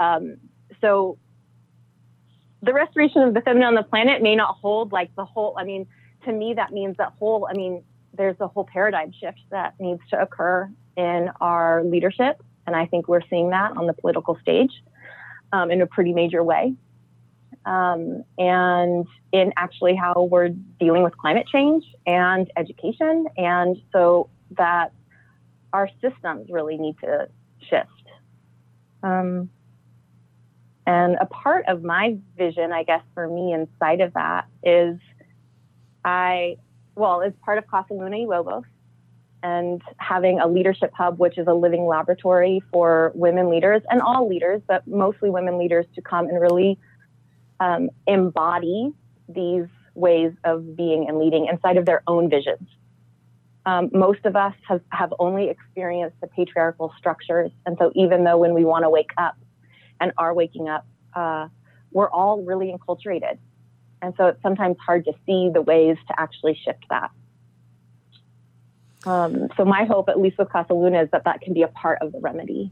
Um, 0.00 0.36
so 0.82 1.16
the 2.60 2.74
restoration 2.74 3.22
of 3.22 3.32
the 3.32 3.40
feminine 3.40 3.68
on 3.68 3.74
the 3.74 3.82
planet 3.82 4.22
may 4.22 4.36
not 4.36 4.56
hold 4.60 4.92
like 4.92 5.14
the 5.16 5.24
whole, 5.24 5.56
I 5.58 5.64
mean, 5.64 5.86
to 6.25 6.33
me, 6.33 6.54
that 6.54 6.73
means 6.73 6.97
that 6.99 7.12
whole, 7.19 7.47
I 7.50 7.54
mean, 7.54 7.83
there's 8.12 8.37
a 8.40 8.49
whole 8.49 8.64
paradigm 8.64 9.12
shift 9.12 9.40
that 9.50 9.75
needs 9.81 10.00
to 10.11 10.21
occur 10.21 10.71
in 10.97 11.31
our 11.40 11.83
leadership. 11.85 12.43
And 12.66 12.75
I 12.76 12.87
think 12.87 13.09
we're 13.09 13.26
seeing 13.28 13.50
that 13.50 13.76
on 13.76 13.87
the 13.87 13.93
political 13.93 14.38
stage 14.40 14.71
um, 15.52 15.71
in 15.71 15.83
a 15.83 15.87
pretty 15.87 16.12
major 16.12 16.43
way 16.43 16.75
um, 17.66 18.25
and 18.38 19.07
in 19.33 19.52
actually 19.57 19.97
how 19.97 20.28
we're 20.31 20.50
dealing 20.81 21.02
with 21.02 21.16
climate 21.16 21.47
change 21.47 21.85
and 22.07 22.50
education. 22.57 23.26
And 23.37 23.76
so 23.93 24.28
that 24.57 24.93
our 25.73 25.88
systems 26.00 26.49
really 26.50 26.76
need 26.76 26.97
to 27.02 27.28
shift. 27.69 27.88
Um, 29.02 29.50
and 30.87 31.16
a 31.21 31.26
part 31.26 31.64
of 31.66 31.83
my 31.83 32.19
vision, 32.37 32.73
I 32.73 32.82
guess, 32.84 33.02
for 33.15 33.26
me 33.26 33.54
inside 33.54 34.00
of 34.00 34.13
that 34.15 34.47
is 34.63 34.99
I, 36.04 36.56
well, 36.95 37.23
as 37.23 37.32
part 37.45 37.58
of 37.58 37.67
Casa 37.67 37.95
Luna 37.95 38.19
y 38.19 38.60
and 39.43 39.82
having 39.99 40.40
a 40.40 40.49
leadership 40.49 40.90
hub, 40.95 41.19
which 41.19 41.36
is 41.36 41.47
a 41.47 41.52
living 41.52 41.86
laboratory 41.86 42.62
for 42.73 43.12
women 43.14 43.50
leaders 43.50 43.82
and 43.90 44.00
all 44.00 44.26
leaders, 44.26 44.62
but 44.67 44.86
mostly 44.86 45.28
women 45.28 45.58
leaders 45.58 45.84
to 45.95 46.00
come 46.00 46.26
and 46.28 46.40
really 46.40 46.78
um, 47.60 47.90
embody 48.06 48.93
these 49.28 49.67
ways 49.95 50.32
of 50.45 50.76
being 50.76 51.08
and 51.08 51.19
leading 51.19 51.47
inside 51.47 51.76
of 51.76 51.84
their 51.84 52.02
own 52.06 52.30
visions. 52.30 52.67
Um, 53.67 53.90
most 53.93 54.25
of 54.25 54.34
us 54.34 54.54
have, 54.69 54.80
have 54.90 55.12
only 55.19 55.49
experienced 55.49 56.17
the 56.21 56.26
patriarchal 56.26 56.93
structures. 56.99 57.50
And 57.64 57.76
so, 57.78 57.93
even 57.95 58.25
though 58.25 58.36
when 58.38 58.54
we 58.54 58.64
want 58.64 58.84
to 58.84 58.90
wake 58.90 59.10
up 59.17 59.36
and 60.00 60.12
are 60.19 60.34
waking 60.34 60.69
up, 60.69 60.86
uh, 61.14 61.49
we're 61.93 62.10
all 62.10 62.43
really 62.43 62.75
enculturated. 62.75 63.38
And 64.04 64.14
so, 64.19 64.26
it's 64.26 64.43
sometimes 64.43 64.76
hard 64.84 65.06
to 65.06 65.12
see 65.25 65.50
the 65.52 65.62
ways 65.62 65.97
to 66.08 66.21
actually 66.21 66.60
shift 66.62 66.84
that. 66.90 67.10
Um, 69.06 69.49
so, 69.56 69.64
my 69.64 69.84
hope, 69.84 70.08
at 70.10 70.21
least 70.21 70.36
with 70.38 70.50
Casa 70.50 70.75
Luna, 70.75 71.02
is 71.04 71.10
that 71.12 71.25
that 71.25 71.40
can 71.40 71.54
be 71.54 71.62
a 71.62 71.69
part 71.69 71.99
of 72.02 72.12
the 72.12 72.21
remedy. 72.21 72.71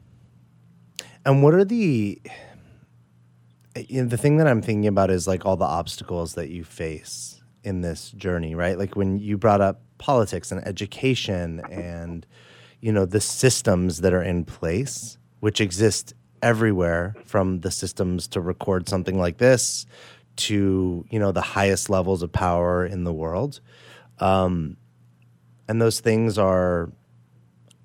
And 1.24 1.42
what 1.42 1.54
are 1.54 1.64
the 1.64 2.20
you 3.76 4.02
know, 4.02 4.08
the 4.08 4.18
thing 4.18 4.36
that 4.36 4.46
I'm 4.46 4.60
thinking 4.60 4.86
about 4.86 5.10
is 5.10 5.26
like 5.26 5.46
all 5.46 5.56
the 5.56 5.64
obstacles 5.64 6.34
that 6.34 6.50
you 6.50 6.64
face 6.64 7.40
in 7.64 7.80
this 7.80 8.10
journey, 8.10 8.54
right? 8.54 8.78
Like 8.78 8.96
when 8.96 9.18
you 9.18 9.38
brought 9.38 9.60
up 9.60 9.80
politics 9.98 10.52
and 10.52 10.66
education 10.66 11.62
and 11.70 12.26
you 12.80 12.92
know 12.92 13.06
the 13.06 13.20
systems 13.20 14.02
that 14.02 14.12
are 14.12 14.22
in 14.22 14.44
place, 14.44 15.16
which 15.40 15.60
exist 15.60 16.12
everywhere, 16.42 17.14
from 17.24 17.60
the 17.60 17.70
systems 17.70 18.26
to 18.28 18.40
record 18.40 18.88
something 18.88 19.18
like 19.18 19.38
this 19.38 19.86
to 20.36 21.04
you 21.10 21.18
know 21.18 21.32
the 21.32 21.40
highest 21.40 21.90
levels 21.90 22.22
of 22.22 22.32
power 22.32 22.84
in 22.84 23.04
the 23.04 23.12
world, 23.12 23.60
um, 24.18 24.76
and 25.68 25.80
those 25.80 26.00
things 26.00 26.38
are. 26.38 26.90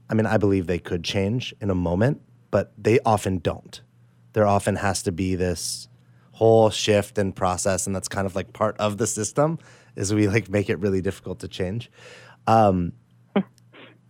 I 0.10 0.14
mean, 0.14 0.26
I 0.26 0.38
believe 0.38 0.68
they 0.68 0.80
could 0.80 1.04
change 1.04 1.54
in 1.60 1.70
a 1.70 1.76
moment, 1.76 2.22
but 2.50 2.72
they 2.78 3.00
often 3.02 3.40
don't. 3.40 3.82
There 4.32 4.48
often 4.48 4.78
has 4.78 5.04
to 5.04 5.12
be 5.12 5.36
this 5.36 5.90
whole 6.38 6.70
shift 6.70 7.18
and 7.18 7.36
process 7.36 7.88
and 7.88 7.96
that's 7.96 8.08
kind 8.08 8.28
of 8.28 8.36
like 8.36 8.54
part 8.54 8.78
of 8.78 9.00
the 9.00 9.08
system 9.08 9.58
is 9.96 10.14
we 10.14 10.28
like 10.28 10.48
make 10.50 10.70
it 10.70 10.78
really 10.78 11.02
difficult 11.02 11.40
to 11.40 11.48
change. 11.48 11.90
Um, 12.46 12.94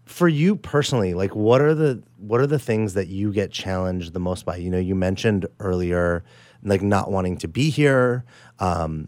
for 0.05 0.27
you 0.27 0.55
personally 0.55 1.13
like 1.13 1.35
what 1.35 1.61
are 1.61 1.73
the 1.73 2.03
what 2.17 2.41
are 2.41 2.47
the 2.47 2.59
things 2.59 2.95
that 2.95 3.07
you 3.07 3.31
get 3.31 3.51
challenged 3.51 4.11
the 4.11 4.19
most 4.19 4.45
by? 4.45 4.57
You 4.57 4.69
know 4.69 4.77
you 4.77 4.93
mentioned 4.93 5.45
earlier 5.59 6.25
like 6.63 6.81
not 6.81 7.11
wanting 7.11 7.37
to 7.37 7.47
be 7.47 7.69
here 7.69 8.25
um, 8.59 9.07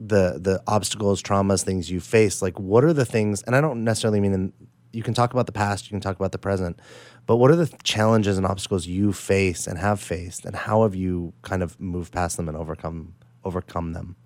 the 0.00 0.38
the 0.40 0.62
obstacles 0.66 1.22
traumas 1.22 1.62
things 1.62 1.90
you 1.90 2.00
face 2.00 2.42
like 2.42 2.58
what 2.58 2.84
are 2.84 2.92
the 2.92 3.04
things 3.04 3.42
and 3.42 3.54
i 3.54 3.60
don't 3.60 3.84
necessarily 3.84 4.20
mean 4.20 4.32
in, 4.32 4.52
you 4.92 5.02
can 5.02 5.14
talk 5.14 5.32
about 5.32 5.46
the 5.46 5.52
past 5.52 5.86
you 5.86 5.90
can 5.90 6.00
talk 6.00 6.16
about 6.16 6.32
the 6.32 6.38
present 6.38 6.78
but 7.26 7.36
what 7.36 7.50
are 7.50 7.56
the 7.56 7.72
challenges 7.82 8.36
and 8.36 8.46
obstacles 8.46 8.86
you 8.86 9.12
face 9.12 9.66
and 9.66 9.78
have 9.78 10.00
faced, 10.00 10.44
and 10.44 10.56
how 10.56 10.82
have 10.82 10.94
you 10.94 11.32
kind 11.42 11.62
of 11.62 11.78
moved 11.80 12.12
past 12.12 12.36
them 12.36 12.48
and 12.48 12.56
overcome 12.56 13.14
overcome 13.44 13.92
them? 13.92 14.16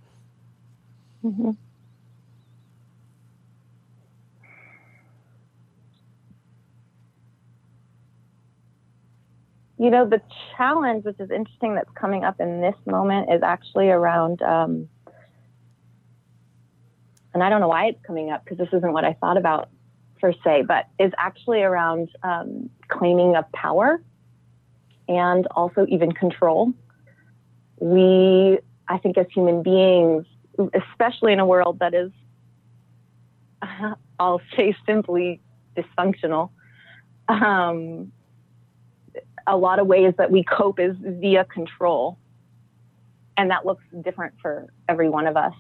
Mm-hmm. 1.25 1.51
You 9.78 9.90
know, 9.90 10.08
the 10.08 10.22
challenge, 10.56 11.04
which 11.04 11.20
is 11.20 11.30
interesting, 11.30 11.74
that's 11.74 11.90
coming 11.94 12.24
up 12.24 12.40
in 12.40 12.60
this 12.60 12.74
moment, 12.86 13.30
is 13.30 13.42
actually 13.42 13.90
around. 13.90 14.40
Um, 14.42 14.88
and 17.34 17.42
I 17.42 17.50
don't 17.50 17.60
know 17.60 17.68
why 17.68 17.86
it's 17.86 18.00
coming 18.06 18.30
up 18.30 18.44
because 18.44 18.56
this 18.56 18.68
isn't 18.72 18.92
what 18.92 19.04
I 19.04 19.12
thought 19.12 19.36
about 19.36 19.68
per 20.20 20.32
se, 20.44 20.62
but 20.62 20.88
is 20.98 21.12
actually 21.18 21.62
around 21.62 22.08
um, 22.22 22.70
claiming 22.88 23.36
of 23.36 23.50
power 23.52 24.00
and 25.08 25.46
also 25.50 25.86
even 25.88 26.12
control. 26.12 26.72
We, 27.78 28.58
I 28.88 28.98
think, 28.98 29.18
as 29.18 29.26
human 29.34 29.62
beings, 29.62 30.24
especially 30.72 31.34
in 31.34 31.38
a 31.38 31.46
world 31.46 31.80
that 31.80 31.92
is, 31.92 32.10
I'll 34.18 34.40
say 34.56 34.74
simply 34.86 35.40
dysfunctional, 35.76 36.50
um, 37.28 38.12
a 39.46 39.56
lot 39.56 39.78
of 39.78 39.87
ways 39.87 40.14
that 40.18 40.30
we 40.30 40.44
cope 40.44 40.80
is 40.80 40.96
via 41.00 41.44
control. 41.44 42.18
And 43.37 43.50
that 43.50 43.66
looks 43.66 43.85
different 44.02 44.35
for 44.40 44.72
every 44.88 45.09
one 45.09 45.26
of 45.26 45.37
us. 45.37 45.52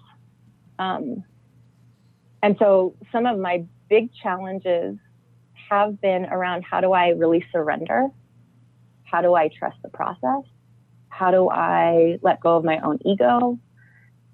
Um, 0.78 1.24
and 2.42 2.56
so 2.58 2.94
some 3.12 3.26
of 3.26 3.38
my 3.38 3.64
big 3.88 4.10
challenges 4.22 4.96
have 5.68 6.00
been 6.00 6.26
around 6.26 6.64
how 6.64 6.80
do 6.80 6.92
I 6.92 7.08
really 7.08 7.44
surrender? 7.52 8.08
How 9.04 9.20
do 9.20 9.34
I 9.34 9.48
trust 9.48 9.76
the 9.82 9.88
process? 9.88 10.44
How 11.08 11.30
do 11.30 11.48
I 11.48 12.18
let 12.22 12.40
go 12.40 12.56
of 12.56 12.64
my 12.64 12.78
own 12.80 12.98
ego? 13.04 13.58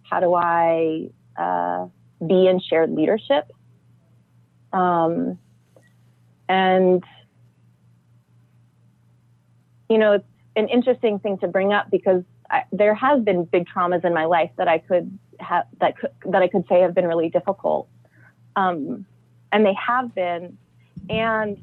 How 0.02 0.20
do 0.20 0.34
I 0.34 1.08
uh, 1.36 1.86
be 2.26 2.46
in 2.46 2.60
shared 2.60 2.90
leadership? 2.92 3.50
Um, 4.72 5.38
and 6.48 7.02
you 9.92 9.98
know, 9.98 10.12
it's 10.12 10.24
an 10.56 10.68
interesting 10.68 11.18
thing 11.18 11.36
to 11.38 11.48
bring 11.48 11.74
up 11.74 11.90
because 11.90 12.24
I, 12.50 12.62
there 12.72 12.94
has 12.94 13.22
been 13.22 13.44
big 13.44 13.66
traumas 13.68 14.06
in 14.06 14.14
my 14.14 14.24
life 14.24 14.50
that 14.56 14.68
I 14.68 14.78
could 14.78 15.18
have 15.38 15.66
that 15.80 15.98
could, 15.98 16.10
that 16.24 16.40
I 16.40 16.48
could 16.48 16.64
say 16.66 16.80
have 16.80 16.94
been 16.94 17.06
really 17.06 17.28
difficult, 17.28 17.88
um, 18.56 19.04
and 19.52 19.66
they 19.66 19.74
have 19.74 20.14
been, 20.14 20.56
and 21.10 21.62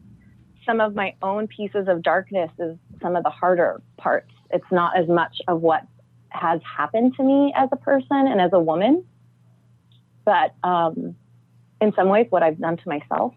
some 0.64 0.80
of 0.80 0.94
my 0.94 1.16
own 1.24 1.48
pieces 1.48 1.88
of 1.88 2.04
darkness 2.04 2.52
is 2.60 2.78
some 3.02 3.16
of 3.16 3.24
the 3.24 3.32
harder 3.32 3.82
parts. 3.98 4.32
It's 4.52 4.72
not 4.72 4.96
as 4.96 5.08
much 5.08 5.42
of 5.48 5.62
what 5.62 5.88
has 6.30 6.62
happened 6.78 7.16
to 7.16 7.24
me 7.24 7.52
as 7.56 7.70
a 7.72 7.78
person 7.78 8.28
and 8.28 8.40
as 8.40 8.52
a 8.54 8.60
woman, 8.60 9.04
but 10.24 10.54
um, 10.64 11.16
in 11.82 11.94
some 11.96 12.10
ways, 12.10 12.28
what 12.30 12.44
I've 12.44 12.60
done 12.60 12.78
to 12.78 12.90
myself 12.90 13.34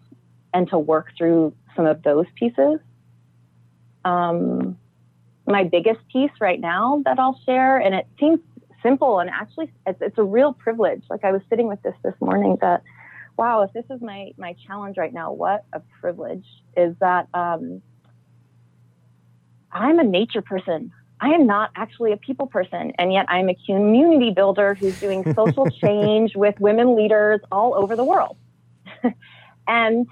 and 0.53 0.69
to 0.69 0.77
work 0.77 1.13
through 1.17 1.55
some 1.75 1.87
of 1.87 2.03
those 2.03 2.27
pieces. 2.35 2.79
Um, 4.05 4.77
my 5.45 5.63
biggest 5.63 5.99
piece 6.11 6.31
right 6.39 6.59
now 6.59 7.01
that 7.05 7.19
I'll 7.19 7.39
share, 7.45 7.77
and 7.77 7.93
it 7.95 8.07
seems 8.19 8.39
simple 8.83 9.19
and 9.19 9.29
actually 9.29 9.71
it's, 9.87 9.99
it's 10.01 10.17
a 10.17 10.23
real 10.23 10.53
privilege. 10.53 11.03
Like 11.09 11.23
I 11.23 11.31
was 11.31 11.41
sitting 11.49 11.67
with 11.67 11.81
this 11.81 11.95
this 12.03 12.13
morning 12.19 12.57
that, 12.61 12.83
wow, 13.37 13.61
if 13.61 13.71
this 13.73 13.85
is 13.89 14.01
my 14.01 14.31
my 14.37 14.55
challenge 14.67 14.97
right 14.97 15.13
now, 15.13 15.31
what 15.31 15.65
a 15.73 15.81
privilege 16.01 16.45
is 16.77 16.95
that. 16.99 17.27
Um, 17.33 17.81
I'm 19.73 19.97
a 19.97 20.03
nature 20.03 20.43
person. 20.43 20.91
I 21.19 21.29
am 21.29 21.47
not 21.47 21.71
actually 21.75 22.11
a 22.11 22.17
people 22.17 22.45
person, 22.47 22.91
and 22.99 23.11
yet 23.11 23.25
I'm 23.27 23.49
a 23.49 23.55
community 23.65 24.31
builder 24.31 24.75
who's 24.75 24.99
doing 24.99 25.23
social 25.35 25.67
change 25.69 26.35
with 26.35 26.59
women 26.59 26.95
leaders 26.95 27.39
all 27.51 27.73
over 27.73 27.95
the 27.95 28.03
world. 28.03 28.37
and 29.67 30.05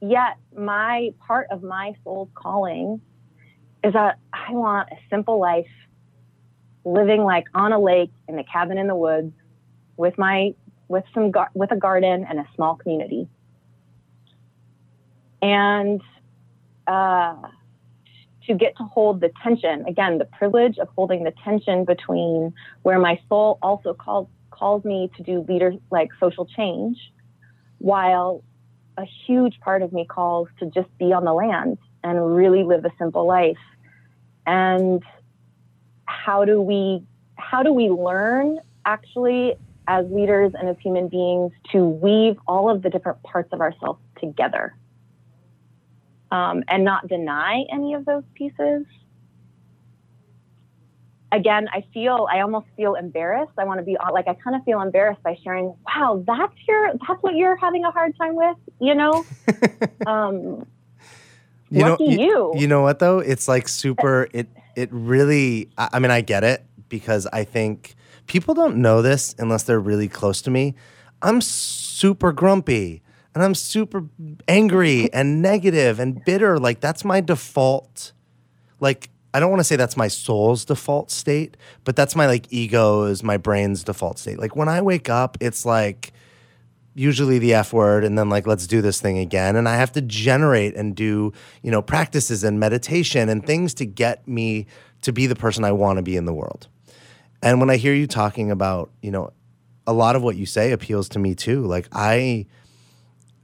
yet, 0.00 0.36
my 0.56 1.10
part 1.26 1.48
of 1.50 1.62
my 1.62 1.94
soul's 2.04 2.28
calling 2.34 3.00
is 3.82 3.92
that 3.94 4.18
I 4.32 4.52
want 4.52 4.88
a 4.90 4.96
simple 5.08 5.40
life, 5.40 5.66
living 6.84 7.22
like 7.22 7.46
on 7.54 7.72
a 7.72 7.78
lake 7.78 8.12
in 8.28 8.38
a 8.38 8.44
cabin 8.44 8.78
in 8.78 8.86
the 8.86 8.96
woods, 8.96 9.32
with 9.96 10.18
my 10.18 10.54
with 10.88 11.04
some 11.14 11.30
gar- 11.30 11.50
with 11.54 11.70
a 11.72 11.76
garden 11.76 12.26
and 12.28 12.38
a 12.38 12.46
small 12.54 12.74
community. 12.74 13.28
And 15.42 16.02
uh, 16.86 17.36
to 18.46 18.54
get 18.54 18.76
to 18.76 18.84
hold 18.84 19.20
the 19.20 19.30
tension 19.42 19.86
again, 19.86 20.18
the 20.18 20.26
privilege 20.26 20.78
of 20.78 20.88
holding 20.96 21.24
the 21.24 21.32
tension 21.44 21.84
between 21.84 22.52
where 22.82 22.98
my 22.98 23.20
soul 23.28 23.58
also 23.62 23.94
calls 23.94 24.28
calls 24.50 24.84
me 24.84 25.10
to 25.16 25.22
do 25.22 25.44
leader 25.48 25.72
like 25.90 26.10
social 26.20 26.44
change, 26.44 26.98
while 27.78 28.44
a 28.98 29.06
huge 29.26 29.58
part 29.60 29.80
of 29.80 29.92
me 29.92 30.04
calls 30.04 30.48
to 30.58 30.66
just 30.66 30.88
be 30.98 31.12
on 31.12 31.24
the 31.24 31.32
land 31.32 31.78
and 32.02 32.34
really 32.34 32.62
live 32.64 32.84
a 32.84 32.90
simple 32.98 33.26
life. 33.26 33.58
And 34.46 35.02
how 36.06 36.44
do 36.44 36.60
we 36.60 37.02
how 37.36 37.62
do 37.62 37.72
we 37.72 37.88
learn 37.88 38.58
actually 38.84 39.54
as 39.88 40.06
leaders 40.10 40.52
and 40.58 40.68
as 40.68 40.76
human 40.78 41.08
beings 41.08 41.52
to 41.72 41.84
weave 41.84 42.36
all 42.46 42.70
of 42.70 42.82
the 42.82 42.90
different 42.90 43.22
parts 43.22 43.52
of 43.52 43.60
ourselves 43.60 44.00
together? 44.20 44.74
Um, 46.30 46.62
and 46.68 46.84
not 46.84 47.08
deny 47.08 47.64
any 47.72 47.94
of 47.94 48.04
those 48.04 48.22
pieces? 48.34 48.86
Again 51.32 51.68
i 51.72 51.84
feel 51.94 52.26
i 52.30 52.40
almost 52.40 52.66
feel 52.76 52.94
embarrassed. 52.94 53.52
I 53.56 53.64
want 53.64 53.78
to 53.78 53.84
be 53.84 53.96
like 54.12 54.26
i 54.26 54.34
kind 54.34 54.56
of 54.56 54.64
feel 54.64 54.80
embarrassed 54.80 55.22
by 55.22 55.38
sharing 55.44 55.74
wow 55.86 56.24
that's 56.26 56.54
your 56.66 56.92
that's 57.06 57.22
what 57.22 57.36
you're 57.36 57.56
having 57.56 57.84
a 57.84 57.90
hard 57.92 58.16
time 58.18 58.34
with 58.34 58.56
you 58.80 58.94
know? 58.94 59.24
Um, 60.06 60.66
you 61.70 61.82
Lucky 61.82 62.04
know, 62.04 62.10
you, 62.10 62.20
you. 62.20 62.52
You 62.60 62.66
know 62.66 62.82
what 62.82 62.98
though? 62.98 63.18
It's 63.20 63.48
like 63.48 63.68
super. 63.68 64.28
It 64.34 64.48
it 64.76 64.88
really. 64.92 65.68
I, 65.76 65.90
I 65.94 65.98
mean, 65.98 66.10
I 66.10 66.20
get 66.20 66.44
it 66.44 66.64
because 66.88 67.26
I 67.32 67.44
think 67.44 67.94
people 68.26 68.54
don't 68.54 68.76
know 68.76 69.02
this 69.02 69.34
unless 69.38 69.64
they're 69.64 69.80
really 69.80 70.08
close 70.08 70.42
to 70.42 70.50
me. 70.50 70.74
I'm 71.22 71.40
super 71.40 72.32
grumpy 72.32 73.02
and 73.34 73.42
I'm 73.42 73.54
super 73.54 74.04
angry 74.48 75.10
and 75.12 75.42
negative 75.42 76.00
and 76.00 76.24
bitter. 76.24 76.58
Like 76.58 76.80
that's 76.80 77.04
my 77.04 77.20
default. 77.20 78.12
Like 78.80 79.10
I 79.32 79.40
don't 79.40 79.50
want 79.50 79.60
to 79.60 79.64
say 79.64 79.76
that's 79.76 79.96
my 79.96 80.08
soul's 80.08 80.64
default 80.64 81.10
state, 81.10 81.56
but 81.84 81.94
that's 81.96 82.16
my 82.16 82.26
like 82.26 82.46
ego's, 82.52 83.22
my 83.22 83.36
brain's 83.36 83.84
default 83.84 84.18
state. 84.18 84.38
Like 84.38 84.56
when 84.56 84.68
I 84.68 84.82
wake 84.82 85.08
up, 85.08 85.38
it's 85.40 85.64
like 85.64 86.12
usually 86.94 87.38
the 87.38 87.54
F 87.54 87.72
word, 87.72 88.04
and 88.04 88.18
then 88.18 88.28
like, 88.28 88.46
let's 88.46 88.66
do 88.66 88.80
this 88.82 89.00
thing 89.00 89.18
again. 89.18 89.56
And 89.56 89.68
I 89.68 89.76
have 89.76 89.92
to 89.92 90.00
generate 90.00 90.74
and 90.74 90.94
do, 90.94 91.32
you 91.62 91.70
know, 91.70 91.82
practices 91.82 92.44
and 92.44 92.58
meditation 92.58 93.28
and 93.28 93.44
things 93.44 93.74
to 93.74 93.86
get 93.86 94.26
me 94.26 94.66
to 95.02 95.12
be 95.12 95.26
the 95.26 95.36
person 95.36 95.64
I 95.64 95.72
want 95.72 95.98
to 95.98 96.02
be 96.02 96.16
in 96.16 96.24
the 96.24 96.34
world. 96.34 96.68
And 97.42 97.60
when 97.60 97.70
I 97.70 97.76
hear 97.76 97.94
you 97.94 98.06
talking 98.06 98.50
about, 98.50 98.90
you 99.02 99.10
know, 99.10 99.32
a 99.86 99.92
lot 99.92 100.14
of 100.14 100.22
what 100.22 100.36
you 100.36 100.46
say 100.46 100.72
appeals 100.72 101.08
to 101.10 101.18
me 101.18 101.34
too. 101.34 101.62
Like 101.62 101.88
I, 101.92 102.46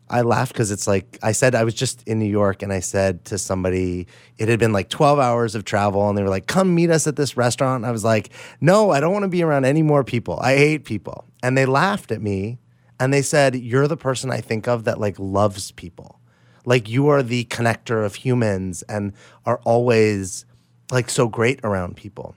I 0.08 0.22
laughed 0.22 0.52
because 0.52 0.70
it's 0.70 0.86
like 0.86 1.18
I 1.22 1.32
said 1.32 1.54
I 1.54 1.64
was 1.64 1.74
just 1.74 2.06
in 2.06 2.18
New 2.18 2.28
York 2.28 2.62
and 2.62 2.72
I 2.72 2.80
said 2.80 3.24
to 3.26 3.38
somebody 3.38 4.06
it 4.38 4.48
had 4.48 4.60
been 4.60 4.72
like 4.72 4.88
12 4.88 5.18
hours 5.18 5.54
of 5.54 5.64
travel 5.64 6.08
and 6.08 6.16
they 6.16 6.22
were 6.22 6.28
like 6.28 6.46
come 6.46 6.74
meet 6.74 6.90
us 6.90 7.06
at 7.06 7.16
this 7.16 7.36
restaurant. 7.36 7.84
I 7.84 7.90
was 7.90 8.04
like, 8.04 8.30
"No, 8.60 8.90
I 8.90 9.00
don't 9.00 9.12
want 9.12 9.24
to 9.24 9.28
be 9.28 9.42
around 9.42 9.64
any 9.64 9.82
more 9.82 10.04
people. 10.04 10.38
I 10.40 10.56
hate 10.56 10.84
people." 10.84 11.24
And 11.42 11.56
they 11.56 11.66
laughed 11.66 12.12
at 12.12 12.22
me 12.22 12.58
and 12.98 13.12
they 13.12 13.22
said 13.22 13.54
you're 13.54 13.88
the 13.88 13.96
person 13.96 14.30
I 14.30 14.40
think 14.40 14.66
of 14.68 14.84
that 14.84 15.00
like 15.00 15.18
loves 15.18 15.72
people. 15.72 16.20
Like 16.64 16.88
you 16.88 17.08
are 17.08 17.22
the 17.22 17.44
connector 17.44 18.04
of 18.04 18.16
humans 18.16 18.82
and 18.82 19.12
are 19.44 19.60
always 19.64 20.44
like 20.90 21.10
so 21.10 21.28
great 21.28 21.60
around 21.62 21.96
people. 21.96 22.34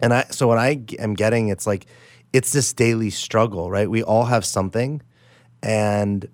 And 0.00 0.12
I 0.12 0.24
so 0.30 0.48
what 0.48 0.58
I 0.58 0.82
am 0.98 1.14
getting 1.14 1.48
it's 1.48 1.66
like 1.66 1.86
it's 2.32 2.52
this 2.52 2.72
daily 2.72 3.10
struggle, 3.10 3.70
right? 3.70 3.88
We 3.88 4.02
all 4.02 4.24
have 4.26 4.44
something 4.44 5.02
and 5.62 6.28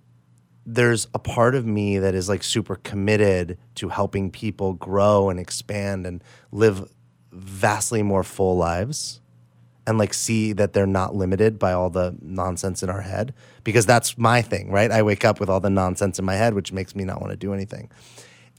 there's 0.64 1.08
a 1.14 1.18
part 1.18 1.54
of 1.54 1.66
me 1.66 1.98
that 1.98 2.14
is 2.14 2.28
like 2.28 2.42
super 2.42 2.76
committed 2.76 3.58
to 3.76 3.88
helping 3.88 4.30
people 4.30 4.74
grow 4.74 5.28
and 5.28 5.40
expand 5.40 6.06
and 6.06 6.22
live 6.52 6.88
vastly 7.32 8.02
more 8.02 8.22
full 8.22 8.56
lives 8.56 9.21
and 9.86 9.98
like 9.98 10.14
see 10.14 10.52
that 10.52 10.72
they're 10.72 10.86
not 10.86 11.14
limited 11.14 11.58
by 11.58 11.72
all 11.72 11.90
the 11.90 12.16
nonsense 12.20 12.82
in 12.82 12.90
our 12.90 13.00
head 13.00 13.34
because 13.64 13.86
that's 13.86 14.16
my 14.16 14.40
thing, 14.40 14.70
right? 14.70 14.90
I 14.90 15.02
wake 15.02 15.24
up 15.24 15.40
with 15.40 15.48
all 15.48 15.60
the 15.60 15.70
nonsense 15.70 16.18
in 16.18 16.24
my 16.24 16.34
head, 16.34 16.54
which 16.54 16.72
makes 16.72 16.94
me 16.94 17.04
not 17.04 17.20
want 17.20 17.32
to 17.32 17.36
do 17.36 17.52
anything. 17.52 17.90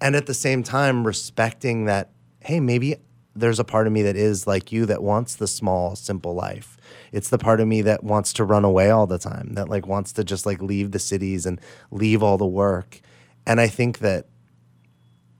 And 0.02 0.16
at 0.16 0.26
the 0.26 0.34
same 0.34 0.64
time, 0.64 1.08
respecting 1.08 1.86
that, 1.86 2.12
hey, 2.42 2.60
maybe 2.60 2.98
there's 3.36 3.60
a 3.60 3.64
part 3.64 3.88
of 3.88 3.94
me 3.94 4.02
that 4.04 4.16
is 4.16 4.46
like 4.46 4.72
you 4.72 4.86
that 4.86 5.02
wants 5.02 5.36
the 5.36 5.48
small, 5.48 5.96
simple 5.96 6.36
life. 6.36 6.78
It's 7.12 7.30
the 7.30 7.38
part 7.38 7.62
of 7.62 7.68
me 7.68 7.82
that 7.84 8.04
wants 8.04 8.34
to 8.34 8.44
run 8.44 8.66
away 8.66 8.90
all 8.90 9.08
the 9.08 9.18
time, 9.18 9.54
that 9.54 9.70
like 9.70 9.88
wants 9.88 10.12
to 10.14 10.24
just 10.24 10.46
like 10.46 10.62
leave 10.62 10.92
the 10.92 11.00
cities 11.00 11.46
and 11.46 11.60
leave 11.90 12.22
all 12.22 12.38
the 12.38 12.46
work. 12.46 13.00
And 13.48 13.60
I 13.60 13.68
think 13.68 14.00
that 14.00 14.28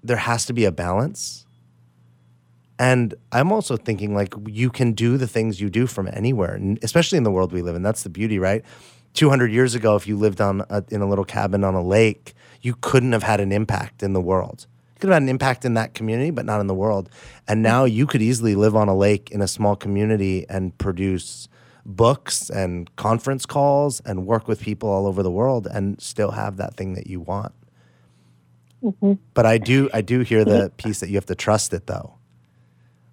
there 0.02 0.18
has 0.18 0.46
to 0.46 0.54
be 0.54 0.66
a 0.66 0.72
balance 0.72 1.43
and 2.80 3.14
I'm 3.32 3.52
also 3.52 3.78
thinking 3.78 4.16
like 4.16 4.34
you 4.48 4.70
can 4.70 4.94
do 4.94 5.18
the 5.18 5.28
things 5.28 5.62
you 5.62 5.70
do 5.70 5.86
from 5.88 6.10
anywhere, 6.12 6.56
and 6.56 6.80
especially 6.82 7.18
in 7.18 7.24
the 7.24 7.32
world 7.32 7.52
we 7.52 7.62
live 7.62 7.76
in. 7.76 7.84
That's 7.84 8.04
the 8.04 8.10
beauty, 8.10 8.40
right? 8.40 8.64
200 9.14 9.52
years 9.52 9.76
ago, 9.76 9.96
if 9.96 10.08
you 10.08 10.18
lived 10.18 10.42
on 10.42 10.66
a, 10.70 10.84
in 10.90 11.02
a 11.02 11.08
little 11.08 11.26
cabin 11.26 11.64
on 11.64 11.76
a 11.76 11.84
lake, 11.84 12.34
you 12.62 12.76
couldn't 12.82 13.12
have 13.12 13.24
had 13.24 13.40
an 13.40 13.52
impact 13.52 14.02
in 14.02 14.14
the 14.14 14.22
world. 14.22 14.66
You 14.96 15.02
could 15.02 15.10
have 15.10 15.18
had 15.18 15.24
an 15.24 15.30
impact 15.30 15.66
in 15.66 15.76
that 15.76 15.94
community, 15.94 16.32
but 16.32 16.46
not 16.46 16.60
in 16.62 16.68
the 16.68 16.74
world. 16.74 17.10
And 17.48 17.62
now 17.62 17.86
you 17.86 18.08
could 18.08 18.24
easily 18.24 18.56
live 18.56 18.76
on 18.76 18.88
a 18.88 18.96
lake 18.96 19.30
in 19.30 19.42
a 19.42 19.48
small 19.48 19.76
community 19.76 20.48
and 20.50 20.76
produce 20.80 21.48
books 21.86 22.50
and 22.50 22.94
conference 22.96 23.46
calls 23.46 24.00
and 24.00 24.26
work 24.26 24.48
with 24.48 24.62
people 24.62 24.90
all 24.90 25.06
over 25.06 25.22
the 25.22 25.32
world 25.32 25.68
and 25.68 26.02
still 26.02 26.32
have 26.32 26.58
that 26.58 26.76
thing 26.76 26.94
that 26.94 27.06
you 27.06 27.20
want. 27.20 27.54
Mm-hmm. 28.82 29.14
But 29.34 29.46
I 29.46 29.60
do, 29.60 29.90
I 29.94 30.02
do 30.02 30.22
hear 30.22 30.44
the 30.44 30.72
piece 30.78 31.02
that 31.02 31.10
you 31.10 31.16
have 31.16 31.26
to 31.28 31.36
trust 31.36 31.74
it 31.74 31.86
though 31.86 32.16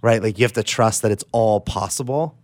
right? 0.03 0.23
Like 0.23 0.39
you 0.39 0.45
have 0.45 0.53
to 0.55 0.63
trust 0.63 1.03
that 1.03 1.11
it's 1.11 1.25
all 1.33 1.61
possible 1.61 2.37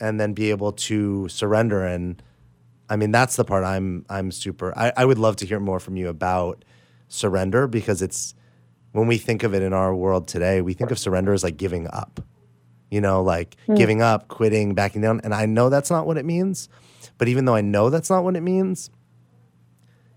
and 0.00 0.20
then 0.20 0.32
be 0.32 0.50
able 0.50 0.72
to 0.72 1.28
surrender. 1.28 1.84
And 1.84 2.22
I 2.88 2.96
mean, 2.96 3.10
that's 3.10 3.36
the 3.36 3.44
part 3.44 3.64
I'm, 3.64 4.04
I'm 4.08 4.30
super, 4.30 4.76
I, 4.76 4.92
I 4.96 5.04
would 5.04 5.18
love 5.18 5.36
to 5.36 5.46
hear 5.46 5.60
more 5.60 5.80
from 5.80 5.96
you 5.96 6.08
about 6.08 6.64
surrender 7.08 7.66
because 7.66 8.02
it's, 8.02 8.34
when 8.92 9.06
we 9.06 9.18
think 9.18 9.42
of 9.42 9.54
it 9.54 9.62
in 9.62 9.72
our 9.72 9.94
world 9.94 10.28
today, 10.28 10.60
we 10.62 10.72
think 10.72 10.90
of 10.90 10.98
surrender 10.98 11.32
as 11.32 11.44
like 11.44 11.56
giving 11.56 11.86
up, 11.92 12.20
you 12.90 13.00
know, 13.00 13.22
like 13.22 13.56
mm. 13.66 13.76
giving 13.76 14.00
up, 14.00 14.28
quitting, 14.28 14.74
backing 14.74 15.02
down. 15.02 15.20
And 15.24 15.34
I 15.34 15.46
know 15.46 15.68
that's 15.68 15.90
not 15.90 16.06
what 16.06 16.16
it 16.16 16.24
means. 16.24 16.68
But 17.18 17.28
even 17.28 17.44
though 17.44 17.54
I 17.54 17.60
know 17.60 17.90
that's 17.90 18.10
not 18.10 18.24
what 18.24 18.34
it 18.34 18.42
means, 18.42 18.90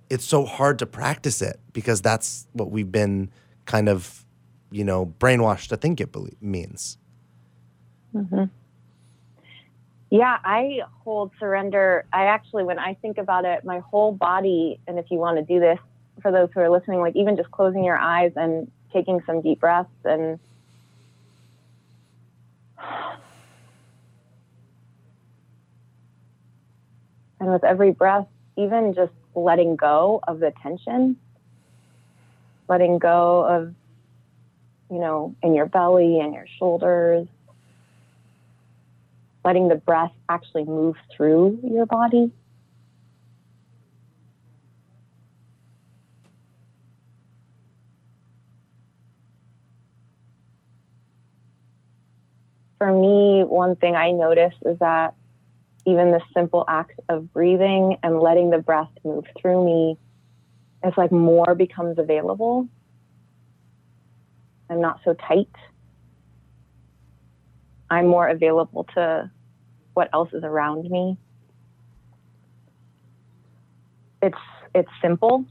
it's 0.10 0.26
so 0.26 0.46
hard 0.46 0.80
to 0.80 0.86
practice 0.86 1.42
it 1.42 1.60
because 1.74 2.02
that's 2.02 2.48
what 2.54 2.72
we've 2.72 2.92
been 2.92 3.32
kind 3.66 3.90
of 3.90 4.26
you 4.72 4.84
know, 4.84 5.14
brainwashed 5.20 5.68
to 5.70 5.78
think 5.78 6.02
it 6.02 6.16
means. 6.42 6.98
Mm-hmm. 8.16 8.46
Yeah, 10.10 10.38
I 10.44 10.82
hold 11.04 11.32
surrender. 11.40 12.06
I 12.12 12.26
actually, 12.26 12.64
when 12.66 12.80
I 12.80 12.96
think 12.96 13.18
about 13.18 13.46
it, 13.46 13.64
my 13.64 13.80
whole 13.80 14.12
body, 14.12 14.80
and 14.88 15.00
if 15.00 15.06
you 15.10 15.18
want 15.18 15.38
to 15.38 15.44
do 15.44 15.60
this 15.60 15.80
for 16.22 16.32
those 16.32 16.50
who 16.54 16.60
are 16.60 16.70
listening, 16.70 17.00
like 17.00 17.16
even 17.16 17.38
just 17.38 17.50
closing 17.52 17.84
your 17.84 17.98
eyes 17.98 18.34
and 18.36 18.70
taking 18.92 19.22
some 19.26 19.42
deep 19.42 19.62
breaths 19.62 19.90
and 20.04 20.38
and 27.40 27.52
with 27.52 27.64
every 27.64 27.92
breath, 27.92 28.28
even 28.58 28.94
just 28.94 29.14
letting 29.34 29.78
go 29.78 30.20
of 30.28 30.40
the 30.40 30.52
tension, 30.62 31.16
letting 32.68 33.00
go 33.00 33.46
of, 33.46 33.74
you 34.92 35.00
know, 35.00 35.36
in 35.42 35.56
your 35.56 35.66
belly 35.66 36.20
and 36.20 36.34
your 36.34 36.46
shoulders, 36.60 37.26
letting 39.46 39.70
the 39.70 39.76
breath 39.76 40.12
actually 40.28 40.66
move 40.66 40.98
through 41.16 41.60
your 41.64 41.86
body. 41.86 42.32
For 52.78 52.92
me, 52.92 53.44
one 53.44 53.76
thing 53.78 53.96
I 53.96 54.12
notice 54.12 54.56
is 54.66 54.78
that 54.80 55.14
even 55.86 56.12
the 56.12 56.22
simple 56.34 56.66
act 56.68 57.00
of 57.10 57.32
breathing 57.32 57.98
and 58.04 58.20
letting 58.20 58.50
the 58.50 58.58
breath 58.58 58.90
move 59.06 59.26
through 59.40 59.66
me, 59.66 59.98
it's 60.84 60.98
like 60.98 61.12
more 61.12 61.56
becomes 61.56 61.98
available. 61.98 62.68
I'm 64.72 64.80
not 64.80 65.02
so 65.04 65.14
tight. 65.14 65.50
I'm 67.90 68.08
more 68.08 68.30
available 68.30 68.86
to 68.96 69.30
what 69.94 70.10
else 70.14 70.30
is 70.34 70.44
around 70.46 70.90
me. 70.90 71.18
It's 74.22 74.38
it's 74.74 74.90
simple, 75.02 75.44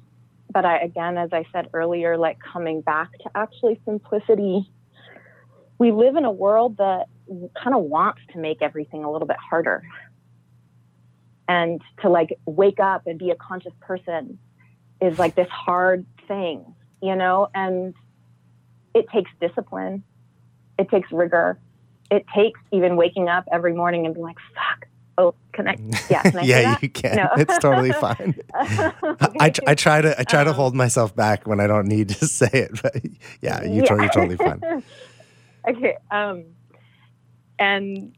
but 0.51 0.65
I 0.65 0.79
again, 0.79 1.19
as 1.19 1.35
I 1.35 1.45
said 1.53 1.69
earlier, 1.75 2.17
like 2.17 2.39
coming 2.41 2.81
back 2.81 3.13
to 3.19 3.31
actually 3.35 3.79
simplicity. 3.85 4.71
We 5.79 5.93
live 5.93 6.17
in 6.17 6.25
a 6.25 6.33
world 6.33 6.79
that 6.79 7.07
kind 7.63 7.75
of 7.77 7.83
wants 7.83 8.21
to 8.33 8.39
make 8.39 8.63
everything 8.63 9.05
a 9.05 9.11
little 9.11 9.29
bit 9.29 9.39
harder 9.39 9.83
and 11.47 11.81
to 12.01 12.09
like 12.09 12.39
wake 12.47 12.81
up 12.81 13.07
and 13.07 13.19
be 13.19 13.31
a 13.31 13.35
conscious 13.35 13.73
person 13.81 14.39
is 15.01 15.19
like 15.19 15.35
this 15.35 15.49
hard 15.49 16.07
thing, 16.29 16.65
you 17.03 17.17
know, 17.17 17.49
and 17.55 17.95
it 18.95 19.07
takes 19.13 19.31
discipline. 19.41 20.03
It 20.79 20.89
takes 20.89 21.11
rigor. 21.13 21.59
It 22.11 22.25
takes 22.35 22.59
even 22.73 22.97
waking 22.97 23.29
up 23.29 23.45
every 23.53 23.75
morning 23.75 24.07
and 24.07 24.15
being 24.15 24.27
like, 24.27 24.39
fuck, 24.55 24.89
oh, 25.19 25.35
can 25.53 25.69
I? 25.69 25.77
Yeah, 26.11 26.23
can 26.23 26.39
I 26.39 26.43
yeah, 26.43 26.79
you 26.81 26.89
can. 26.89 27.17
No. 27.17 27.29
it's 27.37 27.59
totally 27.59 27.93
fine. 28.01 28.35
okay. 28.55 29.37
I, 29.41 29.53
I 29.67 29.75
try 29.75 30.01
to 30.01 30.19
I 30.19 30.25
try 30.25 30.41
um, 30.41 30.47
to 30.47 30.53
hold 30.53 30.75
myself 30.75 31.15
back 31.15 31.47
when 31.47 31.61
I 31.61 31.67
don't 31.67 31.87
need 31.87 32.09
to 32.11 32.27
say 32.27 32.51
it, 32.53 32.81
but 32.83 32.97
yeah, 33.41 33.63
you 33.63 33.75
yeah. 33.75 33.83
Totally, 33.83 34.03
you're 34.03 34.13
totally 34.13 34.37
fine. 34.37 34.83
okay, 35.69 35.97
um, 36.11 36.45
and 37.59 38.13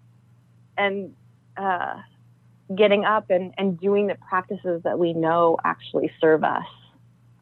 and 0.79 1.15
uh, 1.57 1.97
getting 2.75 3.05
up 3.05 3.31
and, 3.31 3.53
and 3.59 3.79
doing 3.79 4.07
the 4.07 4.17
practices 4.29 4.83
that 4.85 4.99
we 4.99 5.13
know 5.13 5.59
actually 5.65 6.11
serve 6.21 6.45
us. 6.45 6.65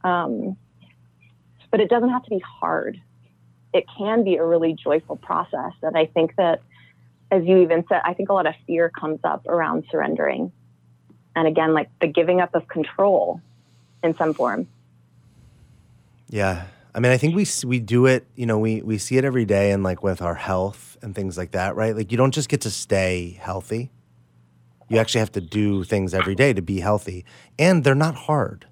Um, 0.03 0.57
but 1.71 1.81
it 1.81 1.89
doesn't 1.89 2.11
have 2.11 2.25
to 2.25 2.31
be 2.31 2.41
hard. 2.41 3.01
It 3.73 3.85
can 3.97 4.25
be 4.25 4.37
a 4.37 4.45
really 4.45 4.75
joyful 4.75 5.17
process. 5.17 5.73
And 5.83 5.97
I 5.97 6.07
think 6.07 6.35
that, 6.37 6.63
as 7.31 7.45
you 7.45 7.59
even 7.59 7.85
said, 7.89 8.03
I 8.05 8.15
think 8.15 8.29
a 8.29 8.33
lot 8.33 8.47
of 8.47 8.55
fear 8.67 8.91
comes 8.91 9.21
up 9.25 9.47
around 9.47 9.85
surrendering. 9.91 10.53
And 11.37 11.47
again, 11.47 11.75
like 11.75 11.89
the 12.01 12.09
giving 12.09 12.41
up 12.41 12.55
of 12.55 12.67
control 12.69 13.41
in 14.03 14.17
some 14.17 14.35
form. 14.35 14.67
Yeah. 16.29 16.65
I 16.95 17.01
mean, 17.01 17.13
I 17.13 17.19
think 17.19 17.37
we 17.37 17.47
we 17.65 17.79
do 17.79 18.07
it. 18.07 18.27
You 18.35 18.47
know, 18.47 18.59
we 18.59 18.83
we 18.83 18.99
see 18.99 19.17
it 19.17 19.25
every 19.25 19.45
day, 19.45 19.71
and 19.71 19.83
like 19.83 20.03
with 20.03 20.21
our 20.21 20.35
health 20.35 20.97
and 21.03 21.15
things 21.15 21.39
like 21.39 21.53
that, 21.53 21.77
right? 21.77 21.95
Like 21.95 22.11
you 22.11 22.19
don't 22.19 22.33
just 22.33 22.49
get 22.49 22.63
to 22.63 22.71
stay 22.71 23.39
healthy. 23.41 23.91
You 24.89 24.99
actually 24.99 25.21
have 25.21 25.33
to 25.33 25.41
do 25.41 25.85
things 25.85 26.15
every 26.15 26.35
day 26.35 26.53
to 26.53 26.63
be 26.63 26.81
healthy, 26.81 27.25
and 27.59 27.85
they're 27.85 27.95
not 27.95 28.17
hard. 28.17 28.67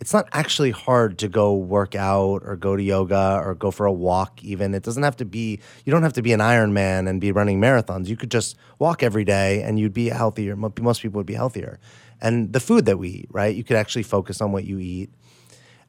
It's 0.00 0.12
not 0.12 0.28
actually 0.32 0.72
hard 0.72 1.18
to 1.18 1.28
go 1.28 1.54
work 1.54 1.94
out 1.94 2.42
or 2.44 2.54
go 2.56 2.76
to 2.76 2.82
yoga 2.82 3.40
or 3.42 3.54
go 3.54 3.70
for 3.70 3.86
a 3.86 3.92
walk. 3.92 4.44
Even 4.44 4.74
it 4.74 4.82
doesn't 4.82 5.02
have 5.02 5.16
to 5.16 5.24
be. 5.24 5.58
You 5.84 5.90
don't 5.90 6.02
have 6.02 6.12
to 6.14 6.22
be 6.22 6.32
an 6.32 6.40
Ironman 6.40 7.08
and 7.08 7.20
be 7.20 7.32
running 7.32 7.60
marathons. 7.60 8.06
You 8.06 8.16
could 8.16 8.30
just 8.30 8.56
walk 8.78 9.02
every 9.02 9.24
day, 9.24 9.62
and 9.62 9.78
you'd 9.80 9.94
be 9.94 10.08
healthier. 10.08 10.54
Most 10.54 11.00
people 11.00 11.18
would 11.18 11.26
be 11.26 11.34
healthier. 11.34 11.80
And 12.20 12.52
the 12.52 12.60
food 12.60 12.84
that 12.86 12.98
we 12.98 13.08
eat, 13.08 13.28
right? 13.30 13.54
You 13.54 13.64
could 13.64 13.76
actually 13.76 14.02
focus 14.02 14.40
on 14.40 14.52
what 14.52 14.64
you 14.64 14.78
eat, 14.78 15.10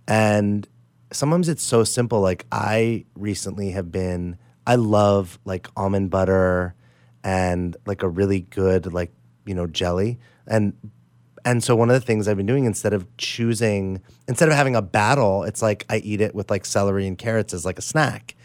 and 0.07 0.67
sometimes 1.11 1.49
it's 1.49 1.63
so 1.63 1.83
simple. 1.83 2.21
Like 2.21 2.45
I 2.51 3.05
recently 3.15 3.71
have 3.71 3.91
been. 3.91 4.37
I 4.65 4.75
love 4.75 5.39
like 5.45 5.69
almond 5.77 6.09
butter 6.11 6.75
and 7.23 7.75
like 7.85 8.03
a 8.03 8.09
really 8.09 8.41
good 8.41 8.91
like 8.93 9.13
you 9.45 9.55
know 9.55 9.65
jelly 9.65 10.19
and 10.45 10.73
and 11.47 11.63
so 11.63 11.77
one 11.77 11.89
of 11.89 11.93
the 11.93 12.05
things 12.05 12.27
I've 12.27 12.35
been 12.35 12.45
doing 12.45 12.65
instead 12.65 12.91
of 12.91 13.07
choosing 13.15 14.01
instead 14.27 14.49
of 14.49 14.55
having 14.55 14.75
a 14.75 14.81
battle, 14.81 15.43
it's 15.43 15.61
like 15.61 15.85
I 15.89 15.99
eat 15.99 16.19
it 16.19 16.35
with 16.35 16.51
like 16.51 16.65
celery 16.65 17.07
and 17.07 17.17
carrots 17.17 17.53
as 17.53 17.63
like 17.63 17.79
a 17.79 17.81
snack. 17.81 18.35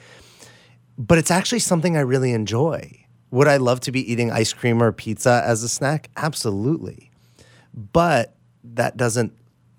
But 0.96 1.18
it's 1.18 1.30
actually 1.30 1.58
something 1.58 1.96
I 1.96 2.00
really 2.00 2.30
enjoy. 2.30 3.04
Would 3.32 3.48
I 3.48 3.56
love 3.56 3.80
to 3.80 3.90
be 3.90 4.12
eating 4.12 4.30
ice 4.30 4.52
cream 4.52 4.80
or 4.80 4.92
pizza 4.92 5.42
as 5.44 5.64
a 5.64 5.68
snack? 5.68 6.10
Absolutely. 6.16 7.10
But 7.74 8.36
that 8.62 8.96
doesn't 8.96 9.32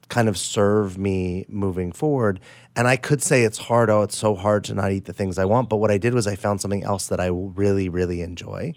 kind 0.10 0.28
of 0.28 0.38
serve 0.38 0.98
me 0.98 1.46
moving 1.48 1.94
forward. 1.94 2.42
And 2.76 2.90
I 2.90 2.98
could 2.98 3.24
say 3.24 3.44
it's 3.44 3.58
hard. 3.58 3.90
Oh, 3.90 4.02
it's 4.02 4.18
so 4.18 4.36
hard 4.36 4.66
to 4.66 4.74
not 4.74 4.92
eat 4.92 5.06
the 5.06 5.14
things 5.14 5.38
I 5.38 5.46
want. 5.46 5.70
But 5.70 5.78
what 5.78 5.92
I 5.92 5.98
did 5.98 6.14
was 6.14 6.28
I 6.28 6.36
found 6.36 6.60
something 6.60 6.84
else 6.84 7.08
that 7.08 7.22
I 7.22 7.28
really, 7.28 7.88
really 7.88 8.22
enjoy. 8.22 8.74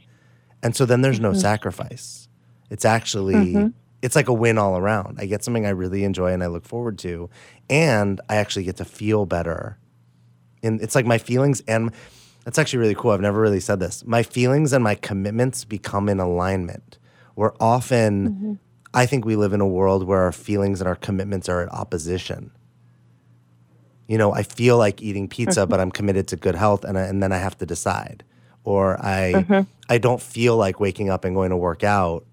And 0.63 0.77
so 0.77 0.87
then 0.87 1.01
there's 1.01 1.19
no 1.19 1.31
mm-hmm. 1.31 1.41
sacrifice. 1.41 2.29
It's 2.71 2.85
actually 2.85 3.35
mm-hmm. 3.35 3.69
It's 4.07 4.15
like 4.15 4.29
a 4.29 4.33
win 4.33 4.57
all 4.57 4.79
around. 4.79 5.19
I 5.21 5.27
get 5.27 5.43
something 5.43 5.67
I 5.67 5.71
really 5.71 6.05
enjoy 6.05 6.33
and 6.33 6.43
I 6.43 6.47
look 6.47 6.65
forward 6.65 6.97
to, 7.01 7.29
and 7.69 8.21
I 8.29 8.37
actually 8.37 8.65
get 8.65 8.77
to 8.77 8.85
feel 8.85 9.27
better. 9.27 9.79
And 10.63 10.81
it's 10.81 10.95
like 10.95 11.07
my 11.07 11.19
feelings 11.19 11.61
and 11.67 11.93
that's 12.45 12.57
actually 12.57 12.79
really 12.79 12.95
cool. 12.95 13.11
I've 13.11 13.21
never 13.21 13.41
really 13.41 13.59
said 13.59 13.81
this. 13.81 14.07
My 14.07 14.23
feelings 14.23 14.73
and 14.73 14.85
my 14.85 14.95
commitments 14.95 15.65
become 15.65 16.09
in 16.09 16.21
alignment. 16.21 16.99
We're 17.35 17.55
often 17.59 18.29
mm-hmm. 18.31 18.53
I 18.95 19.07
think 19.07 19.25
we 19.25 19.35
live 19.35 19.53
in 19.53 19.61
a 19.61 19.67
world 19.67 20.07
where 20.07 20.23
our 20.23 20.33
feelings 20.33 20.81
and 20.81 20.87
our 20.87 20.95
commitments 20.95 21.49
are 21.49 21.61
at 21.61 21.73
opposition. 21.73 22.53
You 24.07 24.19
know, 24.19 24.33
I 24.33 24.45
feel 24.45 24.79
like 24.79 25.03
eating 25.03 25.29
pizza, 25.29 25.63
mm-hmm. 25.63 25.71
but 25.71 25.81
I'm 25.81 25.91
committed 25.91 26.29
to 26.29 26.37
good 26.37 26.55
health, 26.55 26.85
and, 26.85 26.97
I, 26.97 27.03
and 27.03 27.21
then 27.21 27.33
I 27.33 27.39
have 27.39 27.59
to 27.59 27.67
decide. 27.67 28.25
Or 28.63 28.97
I, 29.05 29.33
mm-hmm. 29.35 29.61
I 29.91 29.99
don't 29.99 30.23
feel 30.23 30.57
like 30.57 30.79
waking 30.79 31.11
up 31.11 31.25
and 31.25 31.35
going 31.35 31.51
to 31.51 31.57
work 31.57 31.83
out, 31.83 32.25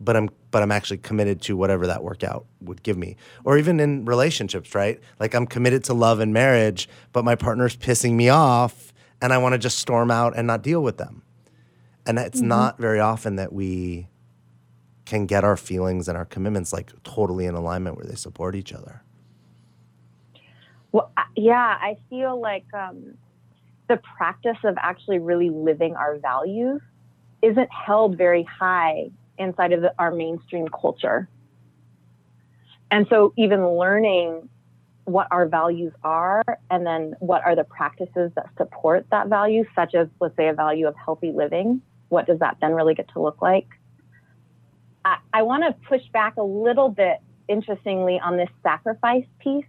but 0.00 0.16
I'm 0.16 0.30
but 0.50 0.62
I'm 0.62 0.72
actually 0.72 0.98
committed 0.98 1.42
to 1.42 1.56
whatever 1.56 1.86
that 1.86 2.02
workout 2.02 2.46
would 2.60 2.82
give 2.82 2.96
me. 2.96 3.16
Or 3.44 3.58
even 3.58 3.80
in 3.80 4.04
relationships, 4.04 4.74
right? 4.74 5.00
Like 5.20 5.34
I'm 5.34 5.46
committed 5.46 5.84
to 5.84 5.94
love 5.94 6.20
and 6.20 6.32
marriage, 6.32 6.88
but 7.12 7.24
my 7.24 7.34
partner's 7.34 7.76
pissing 7.76 8.12
me 8.12 8.28
off 8.28 8.92
and 9.20 9.32
I 9.32 9.38
want 9.38 9.52
to 9.54 9.58
just 9.58 9.78
storm 9.78 10.10
out 10.10 10.34
and 10.36 10.46
not 10.46 10.62
deal 10.62 10.82
with 10.82 10.98
them. 10.98 11.22
And 12.06 12.18
it's 12.18 12.38
mm-hmm. 12.38 12.48
not 12.48 12.78
very 12.78 13.00
often 13.00 13.36
that 13.36 13.52
we 13.52 14.08
can 15.04 15.26
get 15.26 15.44
our 15.44 15.56
feelings 15.56 16.08
and 16.08 16.16
our 16.16 16.24
commitments 16.24 16.72
like 16.72 16.90
totally 17.02 17.46
in 17.46 17.54
alignment 17.54 17.96
where 17.96 18.06
they 18.06 18.14
support 18.14 18.54
each 18.54 18.72
other. 18.72 19.02
Well, 20.92 21.12
yeah, 21.36 21.78
I 21.80 21.96
feel 22.08 22.40
like 22.40 22.64
um, 22.72 23.16
the 23.88 23.98
practice 24.16 24.56
of 24.64 24.76
actually 24.78 25.18
really 25.18 25.50
living 25.50 25.94
our 25.94 26.18
values 26.18 26.80
isn't 27.42 27.68
held 27.70 28.16
very 28.16 28.44
high 28.44 29.10
inside 29.38 29.72
of 29.72 29.82
the, 29.82 29.92
our 29.98 30.10
mainstream 30.10 30.68
culture. 30.68 31.28
And 32.90 33.06
so, 33.10 33.32
even 33.36 33.66
learning 33.68 34.48
what 35.04 35.28
our 35.30 35.46
values 35.46 35.92
are 36.02 36.42
and 36.70 36.84
then 36.84 37.14
what 37.20 37.42
are 37.44 37.54
the 37.54 37.64
practices 37.64 38.32
that 38.34 38.48
support 38.56 39.06
that 39.10 39.28
value, 39.28 39.64
such 39.74 39.94
as, 39.94 40.08
let's 40.20 40.36
say, 40.36 40.48
a 40.48 40.52
value 40.52 40.86
of 40.86 40.94
healthy 40.96 41.30
living, 41.32 41.80
what 42.08 42.26
does 42.26 42.40
that 42.40 42.56
then 42.60 42.72
really 42.72 42.94
get 42.94 43.08
to 43.12 43.20
look 43.20 43.40
like? 43.40 43.68
I, 45.04 45.18
I 45.32 45.42
want 45.42 45.62
to 45.64 45.88
push 45.88 46.02
back 46.12 46.36
a 46.36 46.42
little 46.42 46.88
bit, 46.88 47.18
interestingly, 47.48 48.18
on 48.18 48.36
this 48.36 48.48
sacrifice 48.62 49.24
piece, 49.38 49.64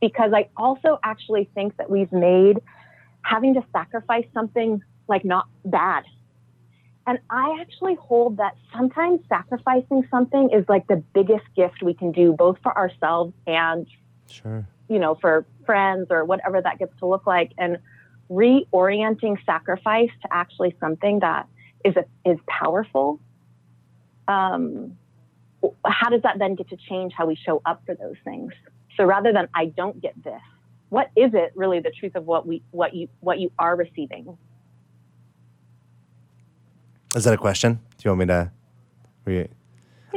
because 0.00 0.32
I 0.34 0.48
also 0.56 0.98
actually 1.02 1.50
think 1.54 1.76
that 1.76 1.90
we've 1.90 2.12
made 2.12 2.58
having 3.22 3.54
to 3.54 3.64
sacrifice 3.72 4.24
something 4.32 4.82
like 5.08 5.24
not 5.24 5.46
bad 5.64 6.04
and 7.10 7.18
I 7.28 7.58
actually 7.60 7.96
hold 7.96 8.36
that 8.36 8.54
sometimes 8.72 9.18
sacrificing 9.28 10.06
something 10.12 10.50
is 10.50 10.64
like 10.68 10.86
the 10.86 11.02
biggest 11.12 11.44
gift 11.56 11.82
we 11.82 11.92
can 11.92 12.12
do, 12.12 12.32
both 12.32 12.58
for 12.62 12.76
ourselves 12.78 13.34
and, 13.48 13.88
sure. 14.28 14.64
you 14.88 15.00
know, 15.00 15.16
for 15.16 15.44
friends 15.66 16.06
or 16.10 16.24
whatever 16.24 16.62
that 16.62 16.78
gets 16.78 16.96
to 17.00 17.06
look 17.06 17.26
like. 17.26 17.50
And 17.58 17.78
reorienting 18.30 19.44
sacrifice 19.44 20.10
to 20.22 20.28
actually 20.30 20.76
something 20.78 21.18
that 21.18 21.48
is 21.84 21.96
a, 21.96 22.04
is 22.24 22.38
powerful. 22.46 23.18
Um, 24.28 24.96
how 25.84 26.10
does 26.10 26.22
that 26.22 26.38
then 26.38 26.54
get 26.54 26.68
to 26.68 26.76
change 26.76 27.12
how 27.12 27.26
we 27.26 27.34
show 27.34 27.60
up 27.66 27.82
for 27.86 27.96
those 27.96 28.18
things? 28.22 28.52
So 28.96 29.02
rather 29.02 29.32
than 29.32 29.48
I 29.52 29.64
don't 29.66 30.00
get 30.00 30.14
this, 30.22 30.42
what 30.90 31.10
is 31.16 31.34
it 31.34 31.50
really 31.56 31.80
the 31.80 31.90
truth 31.90 32.14
of 32.14 32.24
what 32.24 32.46
we 32.46 32.62
what 32.70 32.94
you 32.94 33.08
what 33.18 33.40
you 33.40 33.50
are 33.58 33.74
receiving 33.74 34.38
is 37.14 37.24
that 37.24 37.34
a 37.34 37.38
question 37.38 37.74
do 37.74 38.02
you 38.04 38.10
want 38.10 38.20
me 38.20 38.26
to 38.26 38.50
you, 39.26 39.48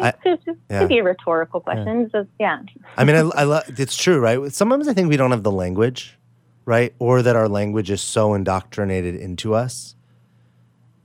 I, 0.01 0.13
it 0.25 0.39
yeah. 0.69 0.79
could 0.79 0.89
be 0.89 0.97
a 0.99 1.03
rhetorical 1.03 1.59
question. 1.59 2.01
Yeah. 2.01 2.21
Just, 2.21 2.29
yeah. 2.39 2.59
I 2.97 3.03
mean, 3.03 3.15
I, 3.15 3.19
I 3.19 3.43
love. 3.43 3.63
It's 3.79 3.95
true, 3.95 4.19
right? 4.19 4.51
Sometimes 4.51 4.87
I 4.87 4.93
think 4.93 5.09
we 5.09 5.17
don't 5.17 5.31
have 5.31 5.43
the 5.43 5.51
language, 5.51 6.17
right, 6.65 6.93
or 6.99 7.21
that 7.21 7.35
our 7.35 7.47
language 7.47 7.91
is 7.91 8.01
so 8.01 8.33
indoctrinated 8.33 9.15
into 9.15 9.53
us 9.53 9.95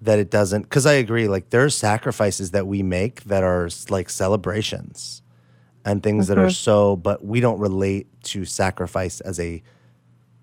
that 0.01 0.19
it 0.19 0.31
doesn't. 0.31 0.63
Because 0.63 0.87
I 0.87 0.95
agree, 0.95 1.29
like 1.29 1.51
there's 1.51 1.75
sacrifices 1.75 2.53
that 2.53 2.67
we 2.67 2.83
make 2.83 3.25
that 3.25 3.45
are 3.45 3.69
like 3.91 4.09
celebrations, 4.09 5.23
and 5.85 6.03
things 6.03 6.27
mm-hmm. 6.27 6.35
that 6.35 6.41
are 6.41 6.47
mm-hmm. 6.47 6.53
so, 6.53 6.97
but 6.97 7.25
we 7.25 7.41
don't 7.41 7.59
relate 7.59 8.07
to 8.25 8.45
sacrifice 8.45 9.21
as 9.21 9.39
a 9.39 9.63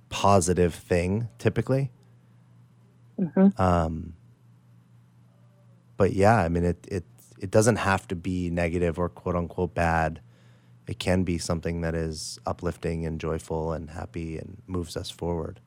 positive 0.09 0.75
thing 0.75 1.29
typically. 1.39 1.91
Mm-hmm. 3.19 3.61
Um. 3.61 4.14
But 5.97 6.13
yeah, 6.13 6.37
I 6.37 6.49
mean, 6.49 6.63
it 6.63 6.85
it 6.89 7.03
it 7.39 7.51
doesn't 7.51 7.77
have 7.77 8.07
to 8.09 8.15
be 8.15 8.49
negative 8.49 8.97
or 8.99 9.09
quote 9.09 9.35
unquote 9.35 9.73
bad. 9.73 10.21
It 10.87 10.99
can 10.99 11.23
be 11.23 11.37
something 11.37 11.81
that 11.81 11.95
is 11.95 12.39
uplifting 12.45 13.05
and 13.05 13.19
joyful 13.19 13.73
and 13.73 13.89
happy 13.89 14.37
and 14.37 14.61
moves 14.67 14.95
us 14.95 15.09
forward. 15.09 15.59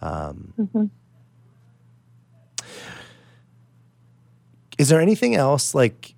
Um, 0.00 0.52
mm-hmm. 0.58 0.84
Is 4.78 4.88
there 4.88 5.00
anything 5.00 5.34
else 5.34 5.74
like? 5.74 6.14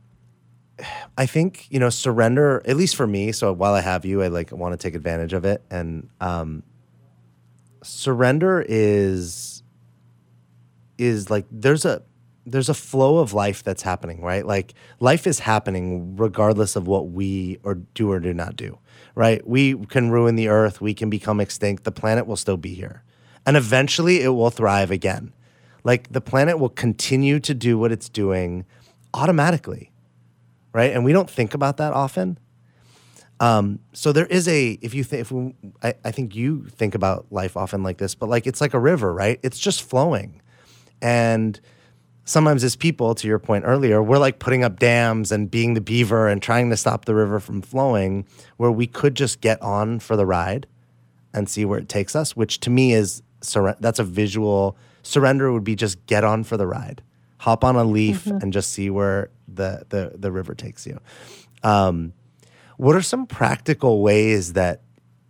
I 1.19 1.27
think 1.27 1.67
you 1.71 1.79
know 1.79 1.91
surrender. 1.91 2.63
At 2.65 2.77
least 2.77 2.97
for 2.97 3.07
me. 3.07 3.33
So 3.33 3.53
while 3.53 3.75
I 3.75 3.81
have 3.81 4.05
you, 4.05 4.23
I 4.23 4.29
like 4.29 4.53
want 4.53 4.73
to 4.73 4.79
take 4.79 4.95
advantage 4.95 5.33
of 5.33 5.45
it. 5.45 5.63
And 5.71 6.09
um, 6.21 6.63
surrender 7.83 8.65
is 8.67 9.63
is 10.99 11.31
like 11.31 11.47
there's 11.51 11.85
a 11.85 12.03
there's 12.51 12.69
a 12.69 12.75
flow 12.75 13.19
of 13.19 13.33
life 13.33 13.63
that's 13.63 13.83
happening, 13.83 14.21
right? 14.23 14.47
Like 14.47 14.75
life 14.99 15.27
is 15.27 15.41
happening 15.41 16.17
regardless 16.17 16.77
of 16.77 16.87
what 16.87 17.09
we 17.09 17.59
or 17.63 17.75
do 17.75 18.11
or 18.11 18.21
do 18.21 18.35
not 18.35 18.57
do, 18.57 18.79
right? 19.15 19.47
We 19.47 19.75
can 19.87 20.11
ruin 20.11 20.37
the 20.37 20.49
earth, 20.49 20.81
we 20.81 20.95
can 20.95 21.11
become 21.11 21.41
extinct, 21.41 21.85
the 21.85 21.93
planet 21.93 22.27
will 22.27 22.37
still 22.37 22.57
be 22.57 22.75
here. 22.75 23.03
And 23.47 23.57
eventually 23.57 24.23
it 24.23 24.29
will 24.29 24.51
thrive 24.51 24.91
again. 24.91 25.33
Like 25.85 26.13
the 26.13 26.21
planet 26.21 26.59
will 26.59 26.69
continue 26.69 27.41
to 27.41 27.55
do 27.55 27.79
what 27.79 27.93
it's 27.93 28.09
doing 28.09 28.67
automatically, 29.15 29.93
right? 30.73 30.93
And 30.93 31.05
we 31.05 31.13
don't 31.13 31.31
think 31.31 31.55
about 31.55 31.79
that 31.79 31.93
often. 31.93 32.39
Um, 33.41 33.79
so 33.95 34.13
there 34.13 34.27
is 34.27 34.47
a 34.49 34.73
if 34.83 34.93
you 34.93 35.03
think 35.03 35.21
if 35.23 35.33
we, 35.33 35.55
I, 35.83 35.95
I 36.05 36.11
think 36.11 36.37
you 36.37 36.67
think 36.67 36.95
about 36.95 37.27
life 37.31 37.57
often 37.57 37.83
like 37.83 37.97
this, 37.97 38.15
but 38.15 38.29
like 38.29 38.47
it's 38.47 38.61
like 38.61 38.75
a 38.75 38.79
river, 38.79 39.15
right? 39.15 39.41
It's 39.43 39.59
just 39.59 39.83
flowing, 39.83 40.43
and 41.01 41.59
sometimes 42.31 42.63
as 42.63 42.77
people, 42.77 43.13
to 43.17 43.27
your 43.27 43.41
point 43.41 43.65
earlier, 43.67 44.01
we're 44.01 44.17
like 44.19 44.39
putting 44.39 44.63
up 44.63 44.79
dams 44.79 45.33
and 45.33 45.51
being 45.51 45.75
the 45.75 45.81
beaver 45.81 46.29
and 46.29 46.41
trying 46.41 46.71
to 46.71 46.77
stop 46.77 47.05
the 47.05 47.15
river 47.15 47.41
from 47.41 47.61
flowing, 47.61 48.25
where 48.57 48.71
we 48.71 48.87
could 48.87 49.17
just 49.17 49.41
get 49.41 49.61
on 49.61 49.99
for 49.99 50.15
the 50.15 50.25
ride 50.25 50.69
and 51.35 51.49
see 51.49 51.65
where 51.65 51.81
it 51.81 51.89
takes 51.89 52.15
us, 52.15 52.37
which 52.37 52.61
to 52.61 52.71
me 52.71 52.93
is 52.93 53.23
that's 53.81 53.99
a 53.99 54.05
visual 54.05 54.77
surrender 55.03 55.51
would 55.53 55.65
be 55.65 55.75
just 55.75 56.07
get 56.07 56.23
on 56.23 56.45
for 56.45 56.57
the 56.57 56.69
ride, 56.69 57.03
hop 57.39 57.65
on 57.65 57.75
a 57.75 57.83
leaf 57.83 58.25
mm-hmm. 58.25 58.39
and 58.43 58.53
just 58.53 58.71
see 58.71 58.91
where 58.91 59.31
the, 59.49 59.85
the, 59.89 60.13
the 60.15 60.31
river 60.31 60.55
takes 60.55 60.87
you. 60.87 61.01
Um, 61.65 62.13
what 62.77 62.95
are 62.95 63.03
some 63.03 63.27
practical 63.27 64.03
ways 64.03 64.53
that, 64.53 64.83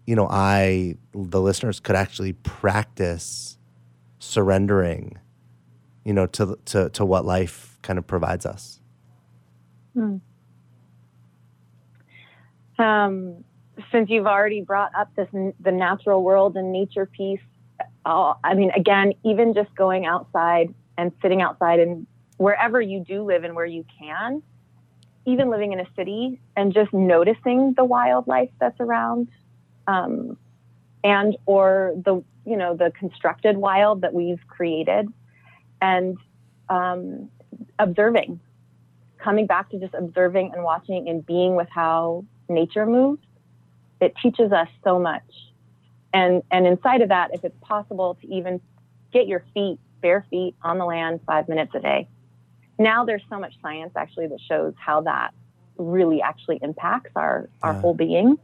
you 0.06 0.16
know, 0.16 0.28
I, 0.28 0.96
the 1.14 1.40
listeners 1.40 1.80
could 1.80 1.96
actually 1.96 2.34
practice 2.34 3.56
surrendering 4.18 5.16
you 6.04 6.12
know, 6.12 6.26
to 6.26 6.58
to 6.66 6.90
to 6.90 7.04
what 7.04 7.24
life 7.24 7.78
kind 7.82 7.98
of 7.98 8.06
provides 8.06 8.46
us. 8.46 8.80
Hmm. 9.94 10.16
Um, 12.78 13.44
since 13.92 14.08
you've 14.08 14.26
already 14.26 14.62
brought 14.62 14.94
up 14.94 15.14
this 15.14 15.28
the 15.60 15.72
natural 15.72 16.22
world 16.22 16.56
and 16.56 16.72
nature 16.72 17.06
piece, 17.06 17.40
uh, 18.04 18.34
I 18.42 18.54
mean, 18.54 18.70
again, 18.70 19.12
even 19.24 19.54
just 19.54 19.74
going 19.74 20.06
outside 20.06 20.74
and 20.96 21.12
sitting 21.22 21.42
outside 21.42 21.80
and 21.80 22.06
wherever 22.36 22.80
you 22.80 23.00
do 23.00 23.22
live 23.22 23.44
and 23.44 23.54
where 23.54 23.66
you 23.66 23.84
can, 23.98 24.42
even 25.26 25.50
living 25.50 25.72
in 25.72 25.80
a 25.80 25.86
city 25.96 26.40
and 26.56 26.72
just 26.72 26.92
noticing 26.92 27.74
the 27.74 27.84
wildlife 27.84 28.50
that's 28.58 28.80
around, 28.80 29.28
um, 29.86 30.38
and 31.04 31.36
or 31.46 31.92
the 31.96 32.22
you 32.46 32.56
know 32.56 32.74
the 32.74 32.90
constructed 32.98 33.56
wild 33.56 34.00
that 34.00 34.14
we've 34.14 34.40
created 34.48 35.08
and 35.80 36.16
um, 36.68 37.30
observing, 37.78 38.40
coming 39.18 39.46
back 39.46 39.70
to 39.70 39.78
just 39.78 39.94
observing 39.94 40.52
and 40.54 40.62
watching 40.62 41.08
and 41.08 41.24
being 41.24 41.56
with 41.56 41.68
how 41.70 42.24
nature 42.48 42.86
moves. 42.86 43.22
It 44.00 44.14
teaches 44.22 44.52
us 44.52 44.68
so 44.82 44.98
much. 44.98 45.22
And, 46.12 46.42
and 46.50 46.66
inside 46.66 47.02
of 47.02 47.10
that, 47.10 47.30
if 47.34 47.44
it's 47.44 47.56
possible 47.60 48.16
to 48.22 48.26
even 48.28 48.60
get 49.12 49.26
your 49.26 49.44
feet, 49.54 49.78
bare 50.00 50.24
feet 50.30 50.54
on 50.62 50.78
the 50.78 50.84
land 50.84 51.20
five 51.26 51.48
minutes 51.48 51.72
a 51.74 51.80
day. 51.80 52.08
Now 52.78 53.04
there's 53.04 53.22
so 53.28 53.38
much 53.38 53.54
science 53.60 53.92
actually 53.94 54.26
that 54.28 54.40
shows 54.40 54.74
how 54.78 55.02
that 55.02 55.34
really 55.76 56.22
actually 56.22 56.58
impacts 56.62 57.10
our, 57.14 57.48
our 57.62 57.74
yeah. 57.74 57.80
whole 57.80 57.94
being. 57.94 58.38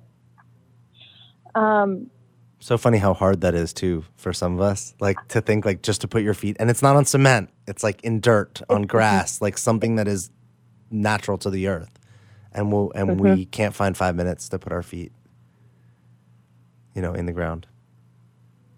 Um, 1.55 2.11
so 2.59 2.79
funny 2.79 2.99
how 2.99 3.15
hard 3.15 3.43
that 3.43 3.55
is 3.55 3.73
too 3.73 4.05
for 4.17 4.33
some 4.33 4.55
of 4.55 4.61
us. 4.61 4.95
Like 5.01 5.17
to 5.29 5.41
think 5.41 5.65
like 5.65 5.83
just 5.83 6.01
to 6.01 6.09
put 6.09 6.23
your 6.23 6.35
feet 6.35 6.57
and 6.59 6.71
it's 6.71 6.83
not 6.83 6.97
on 6.97 7.05
cement. 7.05 7.51
It's 7.67 7.83
like 7.83 8.03
in 8.03 8.21
dirt, 8.21 8.63
on 8.69 8.83
grass, 8.87 9.41
like 9.41 9.59
something 9.59 9.97
that 9.97 10.09
is 10.09 10.31
natural 10.91 11.39
to 11.39 11.51
the 11.51 11.69
earth. 11.69 11.99
And 12.53 12.73
we'll 12.73 12.93
and 12.95 13.11
mm-hmm. 13.11 13.35
we 13.35 13.45
can't 13.45 13.75
find 13.75 13.97
5 13.97 14.17
minutes 14.17 14.49
to 14.49 14.59
put 14.59 14.73
our 14.73 14.83
feet 14.83 15.13
you 16.95 17.03
know 17.03 17.13
in 17.13 17.27
the 17.27 17.33
ground. 17.33 17.67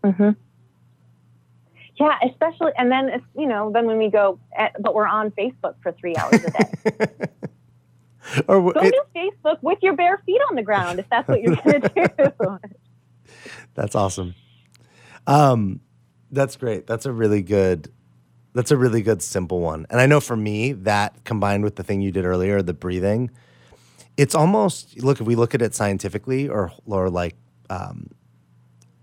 Mm-hmm. 0.04 0.30
Yeah, 1.96 2.16
especially 2.30 2.72
and 2.76 2.92
then 2.92 3.08
it's, 3.08 3.24
you 3.36 3.46
know, 3.46 3.72
then 3.72 3.86
when 3.86 3.98
we 3.98 4.08
go 4.08 4.38
at, 4.56 4.74
eh, 4.74 4.78
but 4.80 4.94
we're 4.94 5.06
on 5.06 5.30
Facebook 5.32 5.74
for 5.82 5.92
3 5.92 6.16
hours 6.16 6.44
a 6.44 6.50
day. 6.50 7.06
or 8.48 8.72
go 8.72 8.80
it, 8.80 8.92
to 8.92 9.04
Facebook 9.16 9.58
with 9.62 9.78
your 9.82 9.94
bare 9.94 10.18
feet 10.26 10.40
on 10.48 10.54
the 10.54 10.62
ground 10.62 10.98
if 10.98 11.08
that's 11.10 11.26
what 11.28 11.40
you're 11.40 11.56
going 11.56 11.80
to 11.82 12.12
do. 12.38 12.58
That's 13.74 13.94
awesome. 13.94 14.34
Um, 15.26 15.80
that's 16.30 16.56
great. 16.56 16.86
That's 16.86 17.06
a 17.06 17.12
really 17.12 17.42
good. 17.42 17.92
That's 18.54 18.70
a 18.70 18.76
really 18.76 19.02
good 19.02 19.22
simple 19.22 19.60
one. 19.60 19.86
And 19.90 20.00
I 20.00 20.06
know 20.06 20.20
for 20.20 20.36
me 20.36 20.72
that 20.72 21.24
combined 21.24 21.64
with 21.64 21.76
the 21.76 21.82
thing 21.82 22.00
you 22.00 22.10
did 22.10 22.24
earlier, 22.24 22.60
the 22.62 22.74
breathing, 22.74 23.30
it's 24.16 24.34
almost 24.34 25.00
look 25.02 25.20
if 25.20 25.26
we 25.26 25.36
look 25.36 25.54
at 25.54 25.62
it 25.62 25.74
scientifically 25.74 26.48
or 26.48 26.72
or 26.86 27.08
like 27.08 27.36
um, 27.70 28.10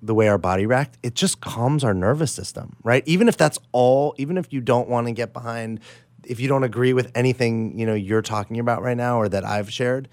the 0.01 0.13
way 0.13 0.27
our 0.27 0.37
body 0.37 0.65
reacts, 0.65 0.97
it 1.03 1.15
just 1.15 1.41
calms 1.41 1.83
our 1.83 1.93
nervous 1.93 2.31
system, 2.31 2.75
right? 2.83 3.03
Even 3.05 3.27
if 3.27 3.37
that's 3.37 3.59
all, 3.71 4.13
even 4.17 4.37
if 4.37 4.51
you 4.51 4.61
don't 4.61 4.89
want 4.89 5.07
to 5.07 5.13
get 5.13 5.33
behind, 5.33 5.79
if 6.25 6.39
you 6.39 6.47
don't 6.47 6.63
agree 6.63 6.93
with 6.93 7.11
anything 7.15 7.77
you 7.77 7.85
know 7.85 7.93
you're 7.93 8.21
talking 8.21 8.59
about 8.59 8.81
right 8.81 8.97
now 8.97 9.19
or 9.19 9.29
that 9.29 9.45
I've 9.45 9.71
shared, 9.71 10.09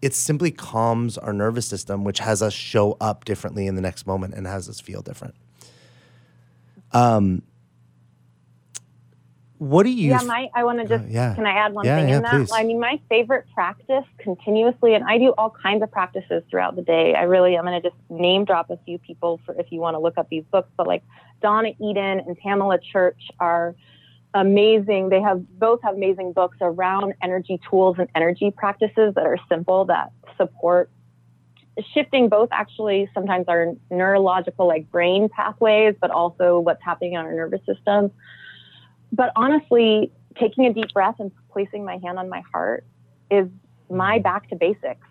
it 0.00 0.14
simply 0.14 0.50
calms 0.50 1.18
our 1.18 1.32
nervous 1.32 1.66
system, 1.66 2.04
which 2.04 2.20
has 2.20 2.42
us 2.42 2.52
show 2.52 2.96
up 3.00 3.24
differently 3.24 3.66
in 3.66 3.74
the 3.74 3.82
next 3.82 4.06
moment 4.06 4.34
and 4.34 4.46
has 4.46 4.68
us 4.68 4.80
feel 4.80 5.02
different. 5.02 5.34
Um, 6.92 7.42
what 9.58 9.82
do 9.82 9.90
you? 9.90 10.10
Yeah, 10.10 10.20
my. 10.20 10.48
I 10.54 10.62
want 10.62 10.78
to 10.78 10.86
just. 10.86 11.04
Uh, 11.04 11.08
yeah. 11.10 11.34
Can 11.34 11.44
I 11.44 11.50
add 11.50 11.74
one 11.74 11.84
yeah, 11.84 11.98
thing 11.98 12.08
yeah, 12.08 12.16
in 12.18 12.22
that? 12.22 12.30
Please. 12.30 12.50
I 12.52 12.62
mean, 12.62 12.78
my 12.78 13.00
favorite 13.08 13.46
practice 13.54 14.04
continuously, 14.18 14.94
and 14.94 15.04
I 15.04 15.18
do 15.18 15.34
all 15.36 15.50
kinds 15.50 15.82
of 15.82 15.90
practices 15.90 16.44
throughout 16.48 16.76
the 16.76 16.82
day. 16.82 17.14
I 17.14 17.24
really, 17.24 17.56
I'm 17.56 17.64
going 17.64 17.80
to 17.82 17.88
just 17.88 18.00
name 18.08 18.44
drop 18.44 18.70
a 18.70 18.78
few 18.84 18.98
people 18.98 19.40
for 19.44 19.54
if 19.58 19.72
you 19.72 19.80
want 19.80 19.94
to 19.94 19.98
look 19.98 20.16
up 20.16 20.28
these 20.28 20.44
books. 20.52 20.68
But 20.76 20.86
like 20.86 21.02
Donna 21.42 21.70
Eden 21.80 22.20
and 22.20 22.38
Pamela 22.38 22.78
Church 22.78 23.30
are 23.40 23.74
amazing. 24.34 25.08
They 25.08 25.20
have 25.20 25.42
both 25.58 25.80
have 25.82 25.94
amazing 25.94 26.32
books 26.32 26.58
around 26.60 27.14
energy 27.22 27.60
tools 27.68 27.96
and 27.98 28.08
energy 28.14 28.50
practices 28.50 29.14
that 29.14 29.26
are 29.26 29.38
simple 29.48 29.84
that 29.86 30.12
support 30.36 30.90
shifting 31.94 32.28
both 32.28 32.48
actually 32.52 33.08
sometimes 33.14 33.46
our 33.48 33.74
neurological 33.90 34.66
like 34.66 34.90
brain 34.90 35.28
pathways, 35.28 35.94
but 36.00 36.10
also 36.10 36.58
what's 36.58 36.82
happening 36.82 37.16
on 37.16 37.24
our 37.24 37.34
nervous 37.34 37.60
system. 37.66 38.10
But 39.12 39.32
honestly, 39.36 40.12
taking 40.38 40.66
a 40.66 40.72
deep 40.72 40.92
breath 40.92 41.16
and 41.18 41.30
placing 41.50 41.84
my 41.84 41.98
hand 41.98 42.18
on 42.18 42.28
my 42.28 42.42
heart 42.52 42.84
is 43.30 43.48
my 43.90 44.18
back 44.18 44.48
to 44.50 44.56
basics. 44.56 45.06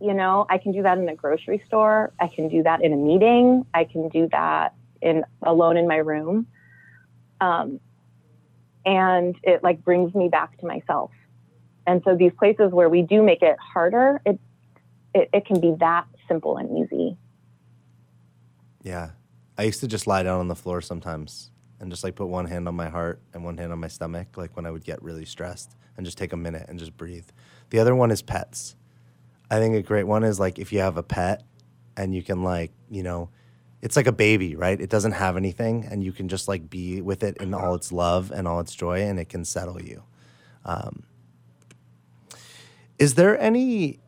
You 0.00 0.14
know, 0.14 0.46
I 0.48 0.58
can 0.58 0.72
do 0.72 0.82
that 0.82 0.98
in 0.98 1.08
a 1.08 1.14
grocery 1.14 1.62
store. 1.66 2.12
I 2.20 2.28
can 2.28 2.48
do 2.48 2.62
that 2.62 2.82
in 2.82 2.92
a 2.92 2.96
meeting. 2.96 3.66
I 3.74 3.84
can 3.84 4.08
do 4.08 4.28
that 4.30 4.74
in 5.00 5.24
alone 5.42 5.76
in 5.76 5.88
my 5.88 5.96
room. 5.96 6.46
Um, 7.40 7.80
and 8.86 9.36
it 9.42 9.62
like 9.62 9.84
brings 9.84 10.14
me 10.14 10.28
back 10.28 10.56
to 10.60 10.66
myself. 10.66 11.10
And 11.86 12.00
so 12.04 12.16
these 12.16 12.32
places 12.38 12.72
where 12.72 12.88
we 12.88 13.02
do 13.02 13.22
make 13.22 13.42
it 13.42 13.56
harder, 13.58 14.22
it 14.24 14.40
it, 15.14 15.28
it 15.32 15.46
can 15.46 15.60
be 15.60 15.74
that 15.80 16.06
simple 16.28 16.56
and 16.56 16.78
easy. 16.78 17.16
Yeah. 18.82 19.10
I 19.58 19.62
used 19.62 19.80
to 19.80 19.88
just 19.88 20.06
lie 20.06 20.22
down 20.22 20.40
on 20.40 20.48
the 20.48 20.54
floor 20.54 20.80
sometimes 20.82 21.50
and 21.80 21.90
just 21.90 22.04
like 22.04 22.14
put 22.14 22.26
one 22.26 22.46
hand 22.46 22.68
on 22.68 22.74
my 22.74 22.88
heart 22.88 23.20
and 23.32 23.42
one 23.42 23.56
hand 23.56 23.72
on 23.72 23.78
my 23.78 23.88
stomach, 23.88 24.36
like 24.36 24.54
when 24.56 24.66
I 24.66 24.70
would 24.70 24.84
get 24.84 25.02
really 25.02 25.24
stressed, 25.24 25.74
and 25.96 26.04
just 26.04 26.18
take 26.18 26.34
a 26.34 26.36
minute 26.36 26.66
and 26.68 26.78
just 26.78 26.96
breathe. 26.96 27.28
The 27.70 27.78
other 27.78 27.94
one 27.94 28.10
is 28.10 28.20
pets. 28.20 28.76
I 29.50 29.58
think 29.58 29.74
a 29.74 29.82
great 29.82 30.04
one 30.04 30.24
is 30.24 30.38
like 30.38 30.58
if 30.58 30.72
you 30.72 30.80
have 30.80 30.98
a 30.98 31.02
pet 31.02 31.42
and 31.96 32.14
you 32.14 32.22
can 32.22 32.42
like, 32.42 32.72
you 32.90 33.02
know, 33.02 33.30
it's 33.82 33.96
like 33.96 34.06
a 34.06 34.12
baby, 34.12 34.56
right? 34.56 34.80
It 34.80 34.90
doesn't 34.90 35.12
have 35.12 35.36
anything 35.36 35.86
and 35.90 36.02
you 36.02 36.12
can 36.12 36.28
just 36.28 36.48
like 36.48 36.68
be 36.70 37.00
with 37.00 37.22
it 37.22 37.36
in 37.38 37.54
all 37.54 37.74
its 37.74 37.92
love 37.92 38.30
and 38.30 38.48
all 38.48 38.60
its 38.60 38.74
joy 38.74 39.02
and 39.02 39.18
it 39.18 39.28
can 39.28 39.44
settle 39.44 39.80
you. 39.80 40.02
Um, 40.64 41.04
is 42.98 43.14
there 43.14 43.38
any 43.38 44.00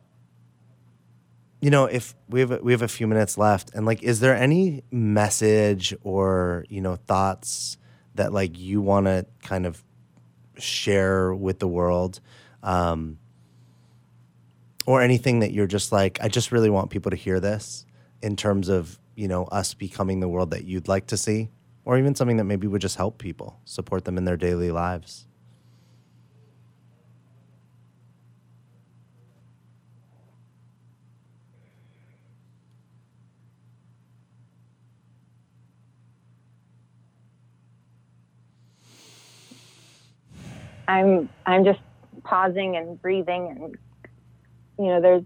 you 1.61 1.69
know 1.69 1.85
if 1.85 2.15
we 2.29 2.39
have 2.39 2.61
we 2.61 2.71
have 2.71 2.81
a 2.81 2.87
few 2.87 3.07
minutes 3.07 3.37
left 3.37 3.71
and 3.73 3.85
like 3.85 4.01
is 4.03 4.19
there 4.19 4.35
any 4.35 4.83
message 4.91 5.93
or 6.03 6.65
you 6.69 6.81
know 6.81 6.95
thoughts 6.95 7.77
that 8.15 8.33
like 8.33 8.57
you 8.57 8.81
want 8.81 9.05
to 9.05 9.25
kind 9.43 9.65
of 9.65 9.83
share 10.57 11.33
with 11.33 11.59
the 11.59 11.67
world 11.67 12.19
um, 12.63 13.17
or 14.85 15.01
anything 15.01 15.39
that 15.39 15.51
you're 15.51 15.67
just 15.67 15.91
like 15.91 16.17
i 16.21 16.27
just 16.27 16.51
really 16.51 16.69
want 16.69 16.89
people 16.89 17.11
to 17.11 17.17
hear 17.17 17.39
this 17.39 17.85
in 18.21 18.35
terms 18.35 18.69
of 18.69 18.98
you 19.19 19.27
know 19.27 19.43
us 19.45 19.73
becoming 19.73 20.21
the 20.21 20.29
world 20.29 20.51
that 20.51 20.63
you'd 20.63 20.87
like 20.87 21.07
to 21.07 21.17
see 21.17 21.49
or 21.83 21.97
even 21.97 22.15
something 22.15 22.37
that 22.37 22.45
maybe 22.45 22.67
would 22.67 22.79
just 22.81 22.95
help 22.95 23.17
people 23.17 23.59
support 23.65 24.05
them 24.05 24.17
in 24.17 24.23
their 24.23 24.37
daily 24.37 24.71
lives. 24.71 25.25
I'm 40.87 41.27
I'm 41.45 41.65
just 41.65 41.81
pausing 42.23 42.77
and 42.77 42.99
breathing 43.01 43.49
and 43.49 43.77
you 44.79 44.85
know 44.85 45.01
there's 45.01 45.23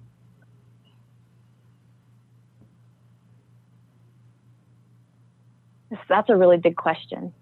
that's 6.10 6.30
a 6.30 6.36
really 6.36 6.58
big 6.58 6.76
question. 6.76 7.34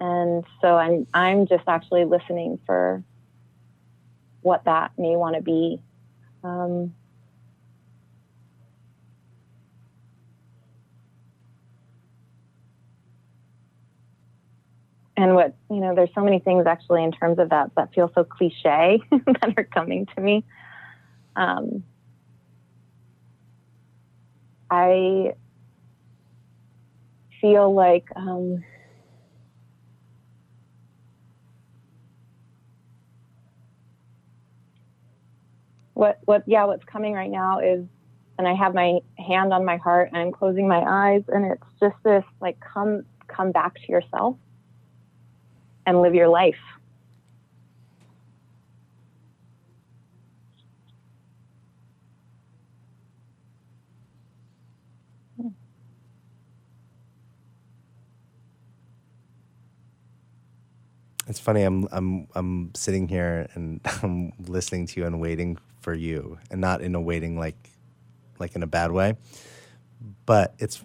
And 0.00 0.44
so 0.60 0.76
I'm 0.76 1.06
I'm 1.12 1.46
just 1.46 1.64
actually 1.66 2.04
listening 2.04 2.58
for 2.66 3.02
what 4.42 4.64
that 4.64 4.92
may 4.96 5.16
want 5.16 5.34
to 5.36 5.42
be. 5.42 5.82
Um, 6.44 6.94
and 15.18 15.34
what 15.34 15.56
you 15.68 15.80
know 15.80 15.94
there's 15.94 16.10
so 16.14 16.22
many 16.22 16.38
things 16.38 16.64
actually 16.66 17.02
in 17.02 17.10
terms 17.10 17.38
of 17.40 17.50
that 17.50 17.74
that 17.74 17.92
feel 17.92 18.10
so 18.14 18.22
cliche 18.22 19.02
that 19.10 19.54
are 19.56 19.64
coming 19.64 20.06
to 20.14 20.20
me 20.20 20.44
um, 21.34 21.82
i 24.70 25.32
feel 27.40 27.72
like 27.74 28.04
um, 28.16 28.64
what 35.94 36.18
what 36.24 36.42
yeah 36.46 36.64
what's 36.64 36.84
coming 36.84 37.12
right 37.12 37.30
now 37.30 37.58
is 37.58 37.84
and 38.38 38.46
i 38.46 38.54
have 38.54 38.72
my 38.72 39.00
hand 39.16 39.52
on 39.52 39.64
my 39.64 39.76
heart 39.76 40.08
and 40.12 40.16
i'm 40.16 40.30
closing 40.30 40.68
my 40.68 40.82
eyes 40.86 41.22
and 41.28 41.44
it's 41.44 41.66
just 41.80 41.96
this 42.04 42.24
like 42.40 42.56
come 42.60 43.04
come 43.26 43.50
back 43.52 43.74
to 43.74 43.92
yourself 43.92 44.36
and 45.88 46.02
live 46.02 46.14
your 46.14 46.28
life. 46.28 46.54
It's 61.28 61.38
funny. 61.38 61.62
I'm 61.62 61.86
I'm 61.92 62.26
I'm 62.34 62.74
sitting 62.74 63.08
here 63.08 63.48
and 63.54 63.80
I'm 64.02 64.32
listening 64.46 64.86
to 64.86 65.00
you 65.00 65.06
and 65.06 65.20
waiting 65.20 65.58
for 65.80 65.94
you, 65.94 66.38
and 66.50 66.60
not 66.60 66.80
in 66.80 66.94
a 66.94 67.00
waiting 67.00 67.38
like 67.38 67.70
like 68.38 68.56
in 68.56 68.62
a 68.62 68.66
bad 68.66 68.92
way, 68.92 69.16
but 70.26 70.54
it's 70.58 70.84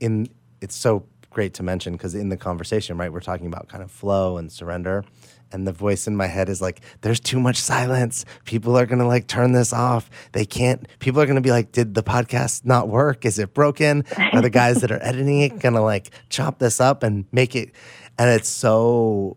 in 0.00 0.28
it's 0.60 0.74
so 0.74 1.06
great 1.30 1.52
to 1.54 1.62
mention 1.62 1.92
because 1.92 2.14
in 2.14 2.30
the 2.30 2.36
conversation, 2.36 2.96
right, 2.96 3.12
we're 3.12 3.20
talking 3.20 3.46
about 3.46 3.68
kind 3.68 3.82
of 3.82 3.90
flow 3.90 4.38
and 4.38 4.50
surrender. 4.50 5.04
And 5.52 5.66
the 5.68 5.72
voice 5.72 6.08
in 6.08 6.16
my 6.16 6.26
head 6.26 6.48
is 6.48 6.60
like, 6.62 6.80
there's 7.02 7.20
too 7.20 7.38
much 7.38 7.56
silence. 7.58 8.24
People 8.44 8.76
are 8.76 8.86
going 8.86 8.98
to 8.98 9.06
like 9.06 9.28
turn 9.28 9.52
this 9.52 9.72
off. 9.72 10.10
They 10.32 10.44
can't, 10.44 10.88
people 10.98 11.20
are 11.20 11.26
going 11.26 11.36
to 11.36 11.42
be 11.42 11.50
like, 11.50 11.70
did 11.70 11.94
the 11.94 12.02
podcast 12.02 12.64
not 12.64 12.88
work? 12.88 13.24
Is 13.24 13.38
it 13.38 13.54
broken? 13.54 14.04
Are 14.32 14.40
the 14.40 14.50
guys 14.50 14.80
that 14.80 14.90
are 14.90 14.98
editing 15.02 15.42
it 15.42 15.60
going 15.60 15.74
to 15.74 15.82
like 15.82 16.10
chop 16.28 16.58
this 16.58 16.80
up 16.80 17.02
and 17.02 17.26
make 17.30 17.54
it? 17.54 17.72
And 18.18 18.30
it's 18.30 18.48
so, 18.48 19.36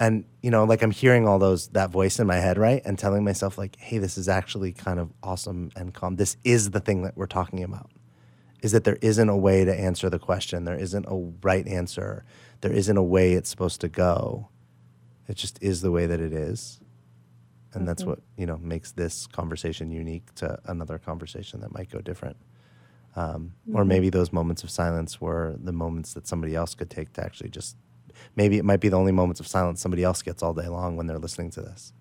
and 0.00 0.24
you 0.42 0.50
know, 0.50 0.64
like 0.64 0.82
I'm 0.82 0.90
hearing 0.90 1.26
all 1.26 1.38
those, 1.38 1.68
that 1.68 1.90
voice 1.90 2.18
in 2.18 2.26
my 2.26 2.36
head, 2.36 2.58
right? 2.58 2.82
And 2.84 2.98
telling 2.98 3.24
myself, 3.24 3.56
like, 3.56 3.76
hey, 3.76 3.98
this 3.98 4.18
is 4.18 4.28
actually 4.28 4.72
kind 4.72 4.98
of 4.98 5.12
awesome 5.22 5.70
and 5.76 5.94
calm. 5.94 6.16
This 6.16 6.36
is 6.44 6.70
the 6.70 6.80
thing 6.80 7.02
that 7.02 7.16
we're 7.16 7.26
talking 7.26 7.62
about 7.62 7.90
is 8.62 8.72
that 8.72 8.84
there 8.84 8.98
isn't 9.02 9.28
a 9.28 9.36
way 9.36 9.64
to 9.64 9.74
answer 9.74 10.08
the 10.08 10.18
question. 10.18 10.64
There 10.64 10.78
isn't 10.78 11.04
a 11.06 11.32
right 11.42 11.66
answer. 11.68 12.24
There 12.62 12.72
isn't 12.72 12.96
a 12.96 13.02
way 13.02 13.34
it's 13.34 13.50
supposed 13.50 13.82
to 13.82 13.88
go. 13.88 14.48
It 15.28 15.36
just 15.36 15.62
is 15.62 15.82
the 15.82 15.90
way 15.90 16.06
that 16.06 16.18
it 16.18 16.32
is. 16.32 16.80
And 17.72 17.80
mm-hmm. 17.80 17.86
that's 17.86 18.04
what, 18.04 18.20
you 18.38 18.46
know, 18.46 18.56
makes 18.56 18.92
this 18.92 19.26
conversation 19.26 19.90
unique 19.90 20.34
to 20.36 20.58
another 20.64 20.98
conversation 20.98 21.60
that 21.60 21.74
might 21.74 21.90
go 21.90 22.00
different. 22.00 22.38
Um, 23.16 23.52
mm-hmm. 23.68 23.76
Or 23.76 23.84
maybe 23.84 24.08
those 24.08 24.32
moments 24.32 24.62
of 24.62 24.70
silence 24.70 25.20
were 25.20 25.56
the 25.62 25.72
moments 25.72 26.14
that 26.14 26.26
somebody 26.26 26.54
else 26.56 26.74
could 26.74 26.88
take 26.88 27.12
to 27.12 27.22
actually 27.22 27.50
just, 27.50 27.76
maybe 28.36 28.58
it 28.58 28.64
might 28.64 28.80
be 28.80 28.88
the 28.88 28.98
only 28.98 29.12
moments 29.12 29.40
of 29.40 29.46
silence 29.46 29.80
somebody 29.80 30.04
else 30.04 30.22
gets 30.22 30.42
all 30.42 30.54
day 30.54 30.68
long 30.68 30.96
when 30.96 31.06
they're 31.06 31.18
listening 31.18 31.50
to 31.50 31.60
this. 31.60 31.92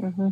Mm-hmm. 0.00 0.28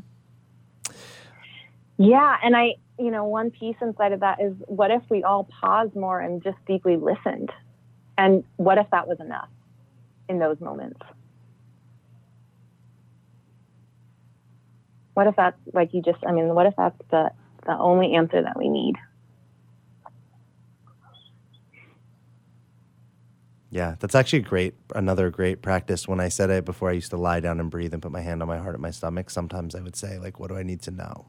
Yeah. 1.96 2.36
And 2.42 2.56
I, 2.56 2.74
you 2.98 3.10
know, 3.10 3.24
one 3.24 3.50
piece 3.50 3.76
inside 3.80 4.12
of 4.12 4.20
that 4.20 4.40
is 4.40 4.54
what 4.66 4.90
if 4.90 5.02
we 5.08 5.22
all 5.22 5.44
paused 5.44 5.94
more 5.94 6.20
and 6.20 6.42
just 6.42 6.58
deeply 6.66 6.96
listened? 6.96 7.50
And 8.16 8.44
what 8.56 8.78
if 8.78 8.88
that 8.90 9.08
was 9.08 9.18
enough 9.20 9.48
in 10.28 10.38
those 10.38 10.60
moments? 10.60 11.00
What 15.14 15.26
if 15.28 15.36
that's 15.36 15.58
like 15.72 15.94
you 15.94 16.02
just, 16.02 16.18
I 16.26 16.32
mean, 16.32 16.48
what 16.54 16.66
if 16.66 16.74
that's 16.76 16.98
the, 17.10 17.30
the 17.66 17.78
only 17.78 18.14
answer 18.14 18.42
that 18.42 18.58
we 18.58 18.68
need? 18.68 18.96
Yeah, 23.75 23.97
that's 23.99 24.14
actually 24.14 24.43
great. 24.43 24.77
Another 24.95 25.31
great 25.31 25.61
practice. 25.61 26.07
When 26.07 26.20
I 26.20 26.29
said 26.29 26.49
it 26.49 26.64
before, 26.64 26.91
I 26.91 26.93
used 26.93 27.11
to 27.11 27.16
lie 27.16 27.41
down 27.41 27.59
and 27.59 27.68
breathe 27.72 27.93
and 27.93 28.01
put 28.01 28.12
my 28.12 28.20
hand 28.20 28.41
on 28.41 28.47
my 28.47 28.59
heart 28.59 28.75
at 28.75 28.81
my 28.81 28.93
stomach. 28.93 29.31
Sometimes 29.31 29.75
I 29.75 29.81
would 29.81 29.97
say, 29.97 30.16
like, 30.16 30.39
what 30.39 30.49
do 30.49 30.57
I 30.57 30.62
need 30.62 30.81
to 30.83 30.93
know? 30.93 31.27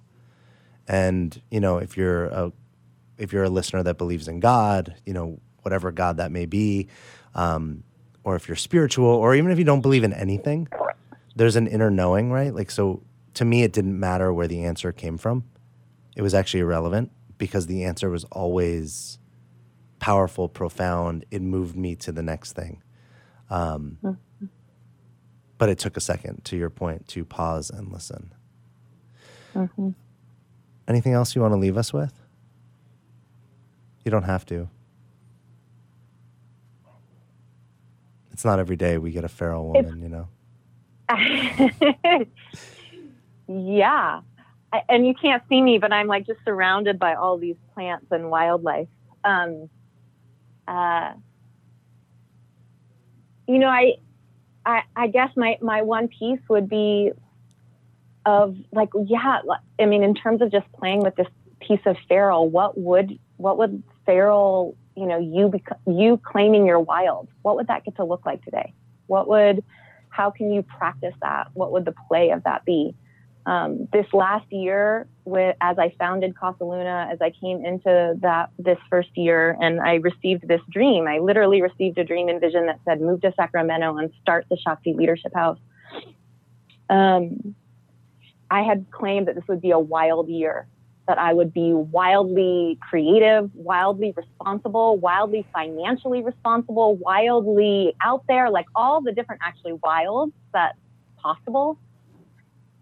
And 0.87 1.41
you 1.49 1.59
know, 1.59 1.79
if 1.79 1.97
you're 1.97 2.25
a 2.25 2.51
if 3.17 3.33
you're 3.33 3.45
a 3.45 3.49
listener 3.49 3.81
that 3.81 3.97
believes 3.97 4.27
in 4.27 4.41
God, 4.41 4.93
you 5.07 5.11
know, 5.11 5.39
whatever 5.63 5.91
God 5.91 6.17
that 6.17 6.31
may 6.31 6.45
be, 6.45 6.87
um, 7.33 7.83
or 8.23 8.35
if 8.35 8.47
you're 8.47 8.55
spiritual, 8.55 9.07
or 9.07 9.33
even 9.33 9.49
if 9.49 9.57
you 9.57 9.65
don't 9.65 9.81
believe 9.81 10.03
in 10.03 10.13
anything, 10.13 10.67
there's 11.35 11.55
an 11.55 11.65
inner 11.65 11.89
knowing, 11.89 12.31
right? 12.31 12.53
Like, 12.53 12.69
so 12.69 13.01
to 13.33 13.43
me, 13.43 13.63
it 13.63 13.73
didn't 13.73 13.99
matter 13.99 14.31
where 14.31 14.47
the 14.47 14.65
answer 14.65 14.91
came 14.91 15.17
from. 15.17 15.45
It 16.15 16.21
was 16.21 16.35
actually 16.35 16.59
irrelevant 16.59 17.09
because 17.39 17.65
the 17.65 17.85
answer 17.85 18.11
was 18.11 18.23
always 18.25 19.17
powerful, 19.99 20.47
profound. 20.47 21.25
It 21.31 21.41
moved 21.41 21.75
me 21.75 21.95
to 21.97 22.11
the 22.11 22.23
next 22.23 22.53
thing. 22.53 22.81
Um, 23.49 23.97
mm-hmm. 24.03 24.45
But 25.57 25.69
it 25.69 25.79
took 25.79 25.95
a 25.95 26.01
second, 26.01 26.43
to 26.45 26.57
your 26.57 26.69
point, 26.69 27.07
to 27.09 27.23
pause 27.23 27.69
and 27.69 27.91
listen. 27.91 28.33
Mm-hmm. 29.55 29.91
Anything 30.87 31.13
else 31.13 31.35
you 31.35 31.41
want 31.41 31.53
to 31.53 31.57
leave 31.57 31.77
us 31.77 31.93
with? 31.93 32.13
You 34.03 34.11
don't 34.11 34.23
have 34.23 34.45
to. 34.47 34.69
It's 38.31 38.43
not 38.43 38.59
every 38.59 38.75
day 38.75 38.97
we 38.97 39.11
get 39.11 39.23
a 39.23 39.29
feral 39.29 39.71
woman, 39.71 40.01
you 40.01 40.09
know. 40.09 40.27
yeah. 43.47 44.21
I, 44.73 44.81
and 44.89 45.07
you 45.07 45.13
can't 45.13 45.41
see 45.47 45.61
me, 45.61 45.77
but 45.77 45.93
I'm 45.93 46.07
like 46.07 46.27
just 46.27 46.39
surrounded 46.43 46.99
by 46.99 47.15
all 47.15 47.37
these 47.37 47.55
plants 47.73 48.07
and 48.11 48.29
wildlife. 48.29 48.89
Um, 49.23 49.69
uh, 50.67 51.13
you 53.47 53.59
know, 53.59 53.67
I, 53.67 53.93
I, 54.65 54.81
I 54.95 55.07
guess 55.07 55.29
my, 55.35 55.57
my 55.61 55.81
one 55.81 56.07
piece 56.07 56.39
would 56.49 56.67
be 56.69 57.11
of 58.25 58.57
like, 58.71 58.89
yeah, 59.05 59.41
I 59.79 59.85
mean, 59.85 60.03
in 60.03 60.15
terms 60.15 60.41
of 60.41 60.51
just 60.51 60.65
playing 60.73 61.01
with 61.01 61.15
this 61.15 61.27
piece 61.59 61.81
of 61.85 61.95
feral, 62.07 62.49
what 62.49 62.77
would 62.77 63.19
what 63.37 63.57
would 63.57 63.83
feral, 64.05 64.75
you 64.95 65.05
know, 65.05 65.19
you 65.19 65.49
bec- 65.49 65.79
you 65.85 66.19
claiming 66.23 66.65
your 66.65 66.79
wild. 66.79 67.27
What 67.41 67.55
would 67.55 67.67
that 67.67 67.83
get 67.83 67.95
to 67.97 68.03
look 68.03 68.25
like 68.25 68.43
today? 68.43 68.73
What 69.07 69.27
would 69.27 69.63
how 70.09 70.31
can 70.31 70.51
you 70.51 70.63
practice 70.63 71.13
that? 71.21 71.49
What 71.53 71.71
would 71.73 71.85
the 71.85 71.93
play 72.07 72.31
of 72.31 72.43
that 72.45 72.65
be? 72.65 72.95
Um, 73.45 73.87
this 73.91 74.07
last 74.13 74.51
year, 74.51 75.07
with, 75.25 75.55
as 75.59 75.77
I 75.77 75.93
founded 75.99 76.37
Casa 76.37 76.63
Luna, 76.63 77.09
as 77.11 77.19
I 77.21 77.31
came 77.31 77.65
into 77.65 78.15
that 78.21 78.51
this 78.57 78.77
first 78.89 79.09
year, 79.15 79.57
and 79.59 79.81
I 79.81 79.95
received 79.95 80.47
this 80.47 80.61
dream. 80.69 81.07
I 81.07 81.17
literally 81.17 81.61
received 81.61 81.97
a 81.97 82.03
dream 82.03 82.29
and 82.29 82.39
vision 82.39 82.67
that 82.67 82.79
said, 82.85 83.01
"Move 83.01 83.21
to 83.21 83.33
Sacramento 83.35 83.97
and 83.97 84.11
start 84.21 84.45
the 84.49 84.57
Shakti 84.57 84.93
Leadership 84.93 85.33
House." 85.33 85.59
Um, 86.89 87.55
I 88.49 88.61
had 88.61 88.85
claimed 88.91 89.27
that 89.27 89.35
this 89.35 89.43
would 89.47 89.61
be 89.61 89.71
a 89.71 89.79
wild 89.79 90.29
year, 90.29 90.67
that 91.07 91.17
I 91.17 91.33
would 91.33 91.51
be 91.53 91.73
wildly 91.73 92.77
creative, 92.87 93.49
wildly 93.55 94.13
responsible, 94.15 94.97
wildly 94.97 95.45
financially 95.53 96.21
responsible, 96.21 96.95
wildly 96.95 97.95
out 98.01 98.23
there, 98.27 98.49
like 98.49 98.67
all 98.75 99.01
the 99.01 99.11
different 99.11 99.41
actually 99.43 99.73
wilds 99.73 100.33
that's 100.53 100.77
possible. 101.17 101.79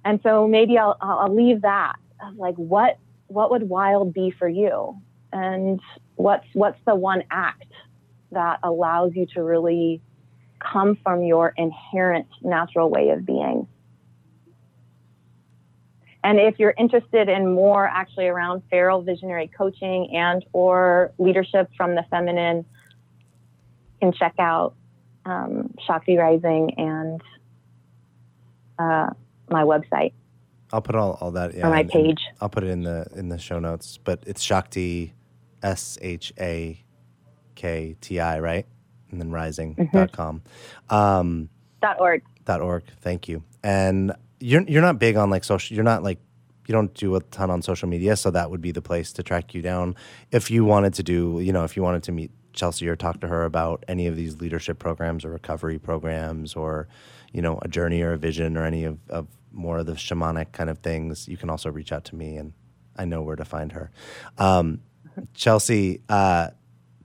And 0.05 0.19
so 0.21 0.47
maybe 0.49 0.77
I'll, 0.77 0.97
I'll 0.99 1.33
leave 1.33 1.61
that 1.61 1.95
like 2.35 2.55
what 2.55 2.97
what 3.27 3.51
would 3.51 3.63
wild 3.63 4.13
be 4.13 4.31
for 4.31 4.47
you, 4.47 4.97
and 5.31 5.79
what's 6.15 6.47
what's 6.53 6.79
the 6.85 6.95
one 6.95 7.23
act 7.31 7.71
that 8.31 8.59
allows 8.63 9.11
you 9.15 9.25
to 9.27 9.43
really 9.43 10.01
come 10.59 10.97
from 11.03 11.23
your 11.23 11.53
inherent 11.57 12.27
natural 12.41 12.89
way 12.89 13.09
of 13.09 13.25
being. 13.25 13.67
And 16.23 16.39
if 16.39 16.57
you're 16.57 16.73
interested 16.77 17.27
in 17.27 17.53
more 17.53 17.85
actually 17.85 18.27
around 18.27 18.63
feral 18.69 19.01
visionary 19.01 19.51
coaching 19.55 20.15
and 20.15 20.43
or 20.53 21.11
leadership 21.17 21.69
from 21.75 21.95
the 21.95 22.05
feminine, 22.09 22.57
you 22.57 23.99
can 23.99 24.13
check 24.13 24.35
out 24.39 24.73
um, 25.25 25.73
Shakti 25.85 26.17
Rising 26.17 26.75
and 26.77 27.21
uh, 28.79 29.09
my 29.49 29.63
website. 29.63 30.13
I'll 30.73 30.81
put 30.81 30.95
all, 30.95 31.17
all 31.21 31.31
that 31.31 31.55
yeah, 31.55 31.67
on 31.67 31.71
my 31.71 31.83
page. 31.83 32.19
I'll 32.41 32.49
put 32.49 32.63
it 32.63 32.71
in 32.71 32.81
the 32.81 33.07
in 33.15 33.29
the 33.29 33.37
show 33.37 33.59
notes. 33.59 33.99
But 34.03 34.23
it's 34.25 34.41
Shakti, 34.41 35.13
S 35.61 35.99
H 36.01 36.33
A 36.39 36.83
K 37.55 37.95
T 38.01 38.19
I, 38.19 38.39
right? 38.39 38.65
And 39.11 39.21
then 39.21 39.31
rising.com. 39.31 40.41
Mm-hmm. 40.89 40.95
Um, 40.95 41.49
dot 41.81 41.99
org. 41.99 42.23
Dot 42.45 42.61
org. 42.61 42.83
Thank 43.01 43.27
you. 43.27 43.43
And 43.63 44.13
you're 44.39 44.63
you're 44.63 44.81
not 44.81 44.97
big 44.97 45.15
on 45.15 45.29
like 45.29 45.43
social. 45.43 45.75
You're 45.75 45.83
not 45.83 46.01
like 46.01 46.17
you 46.67 46.73
don't 46.73 46.93
do 46.95 47.15
a 47.15 47.21
ton 47.21 47.51
on 47.51 47.61
social 47.61 47.87
media, 47.87 48.15
so 48.15 48.31
that 48.31 48.49
would 48.49 48.61
be 48.61 48.71
the 48.71 48.81
place 48.81 49.13
to 49.13 49.23
track 49.23 49.53
you 49.53 49.61
down. 49.61 49.95
If 50.31 50.49
you 50.49 50.65
wanted 50.65 50.95
to 50.95 51.03
do, 51.03 51.39
you 51.39 51.53
know, 51.53 51.63
if 51.65 51.77
you 51.77 51.83
wanted 51.83 52.01
to 52.03 52.11
meet 52.11 52.31
Chelsea 52.53 52.87
or 52.87 52.95
talk 52.95 53.19
to 53.21 53.27
her 53.27 53.43
about 53.43 53.83
any 53.87 54.07
of 54.07 54.15
these 54.15 54.39
leadership 54.39 54.79
programs 54.79 55.23
or 55.23 55.29
recovery 55.29 55.77
programs 55.77 56.55
or, 56.55 56.87
you 57.31 57.41
know, 57.41 57.59
a 57.61 57.67
journey 57.67 58.01
or 58.01 58.13
a 58.13 58.17
vision 58.17 58.57
or 58.57 58.65
any 58.65 58.85
of, 58.85 58.97
of 59.09 59.27
more 59.53 59.77
of 59.79 59.85
the 59.85 59.93
shamanic 59.93 60.51
kind 60.51 60.69
of 60.69 60.79
things, 60.79 61.27
you 61.27 61.37
can 61.37 61.49
also 61.49 61.71
reach 61.71 61.91
out 61.91 62.03
to 62.05 62.15
me 62.15 62.35
and 62.37 62.53
I 62.95 63.05
know 63.05 63.21
where 63.21 63.35
to 63.35 63.45
find 63.45 63.71
her. 63.71 63.91
Um, 64.37 64.81
Chelsea, 65.33 66.01
uh, 66.09 66.49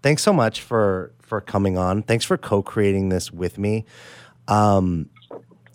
thanks 0.03 0.23
so 0.23 0.33
much 0.33 0.61
for 0.61 1.13
for 1.21 1.41
coming 1.41 1.77
on. 1.77 2.03
Thanks 2.03 2.25
for 2.25 2.39
co-creating 2.39 3.11
this 3.11 3.31
with 3.31 3.59
me. 3.59 3.85
Um, 4.47 5.11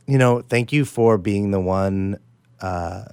you 0.08 0.18
know, 0.18 0.42
thank 0.42 0.74
you 0.74 0.84
for 0.84 1.18
being 1.18 1.52
the 1.52 1.60
one 1.60 2.20
uh, 2.60 3.06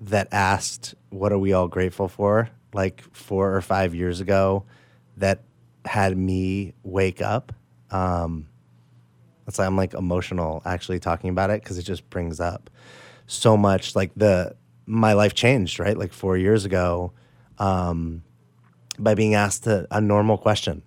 that 0.00 0.28
asked, 0.32 0.94
"What 1.10 1.32
are 1.32 1.38
we 1.38 1.52
all 1.52 1.68
grateful 1.68 2.08
for?" 2.08 2.50
Like 2.72 3.02
four 3.12 3.54
or 3.54 3.60
five 3.60 3.94
years 3.94 4.20
ago, 4.20 4.64
that 5.16 5.40
had 5.84 6.16
me 6.16 6.74
wake 6.84 7.20
up. 7.20 7.52
Um, 7.90 8.46
it's 9.50 9.58
like 9.58 9.66
I'm 9.66 9.76
like 9.76 9.94
emotional 9.94 10.62
actually 10.64 11.00
talking 11.00 11.28
about 11.28 11.50
it 11.50 11.60
because 11.60 11.76
it 11.76 11.82
just 11.82 12.08
brings 12.08 12.38
up 12.38 12.70
so 13.26 13.56
much 13.56 13.96
like 13.96 14.12
the 14.14 14.54
my 14.86 15.12
life 15.12 15.34
changed 15.34 15.80
right? 15.80 15.98
Like 15.98 16.12
four 16.12 16.36
years 16.36 16.64
ago 16.64 17.12
um, 17.58 18.22
by 18.96 19.16
being 19.16 19.34
asked 19.34 19.66
a, 19.66 19.88
a, 19.90 20.00
normal 20.00 20.38
question. 20.38 20.82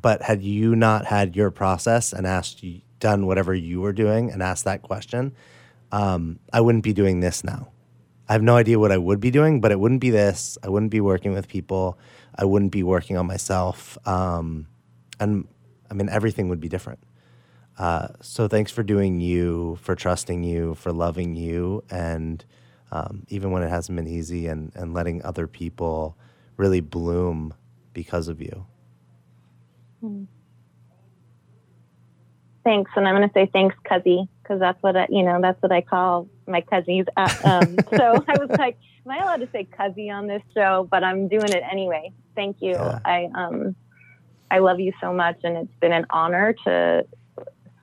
But 0.00 0.20
had 0.20 0.42
you 0.42 0.76
not 0.76 1.06
had 1.06 1.34
your 1.34 1.50
process 1.50 2.12
and 2.12 2.26
asked 2.26 2.62
done 3.00 3.26
whatever 3.26 3.54
you 3.54 3.80
were 3.80 3.94
doing 3.94 4.30
and 4.30 4.42
asked 4.42 4.64
that 4.64 4.82
question 4.82 5.34
um, 5.92 6.38
i 6.52 6.60
wouldn't 6.60 6.84
be 6.84 6.92
doing 6.92 7.20
this 7.20 7.42
now. 7.42 7.68
I 8.28 8.32
have 8.32 8.42
no 8.42 8.56
idea 8.56 8.78
what 8.78 8.92
i 8.92 8.98
would 8.98 9.20
be 9.20 9.30
doing 9.30 9.62
but 9.62 9.72
it 9.72 9.80
wouldn't 9.80 10.02
be 10.02 10.10
this. 10.10 10.58
I 10.62 10.68
wouldn't 10.68 10.90
be 10.90 11.00
working 11.00 11.32
with 11.32 11.48
people. 11.48 11.98
I 12.34 12.44
wouldn't 12.44 12.72
be 12.72 12.82
working 12.82 13.16
on 13.16 13.26
myself. 13.26 13.96
Um, 14.06 14.66
and 15.18 15.48
i 15.90 15.94
mean 15.94 16.08
everything 16.08 16.48
would 16.48 16.60
be 16.60 16.68
different 16.68 16.98
uh, 17.78 18.08
so 18.20 18.48
thanks 18.48 18.72
for 18.72 18.82
doing 18.82 19.20
you, 19.20 19.78
for 19.82 19.94
trusting 19.94 20.42
you, 20.42 20.74
for 20.74 20.92
loving 20.92 21.34
you, 21.34 21.84
and 21.90 22.44
um, 22.90 23.24
even 23.28 23.50
when 23.50 23.62
it 23.62 23.68
hasn't 23.68 23.96
been 23.96 24.08
easy, 24.08 24.46
and, 24.46 24.72
and 24.74 24.94
letting 24.94 25.22
other 25.24 25.46
people 25.46 26.16
really 26.56 26.80
bloom 26.80 27.52
because 27.92 28.28
of 28.28 28.40
you. 28.40 28.66
Hmm. 30.00 30.24
Thanks, 32.64 32.90
and 32.96 33.06
I'm 33.06 33.14
going 33.14 33.28
to 33.28 33.32
say 33.32 33.48
thanks, 33.52 33.76
Cuzzy, 33.88 34.26
because 34.42 34.58
that's 34.58 34.82
what 34.82 34.96
I, 34.96 35.06
you 35.08 35.22
know, 35.22 35.40
that's 35.40 35.60
what 35.62 35.70
I 35.70 35.82
call 35.82 36.28
my 36.48 36.62
Cuzzies. 36.62 37.06
Uh, 37.16 37.32
um, 37.44 37.76
so 37.96 38.24
I 38.26 38.38
was 38.38 38.50
like, 38.58 38.78
am 39.04 39.12
I 39.12 39.18
allowed 39.18 39.40
to 39.40 39.48
say 39.52 39.68
Cuzzy 39.78 40.10
on 40.10 40.26
this 40.26 40.42
show? 40.54 40.88
But 40.90 41.04
I'm 41.04 41.28
doing 41.28 41.48
it 41.50 41.62
anyway. 41.70 42.12
Thank 42.34 42.56
you. 42.60 42.72
Yeah. 42.72 42.98
I 43.04 43.28
um, 43.34 43.76
I 44.50 44.58
love 44.58 44.80
you 44.80 44.92
so 45.00 45.12
much, 45.12 45.38
and 45.44 45.56
it's 45.56 45.74
been 45.80 45.92
an 45.92 46.06
honor 46.10 46.54
to 46.64 47.06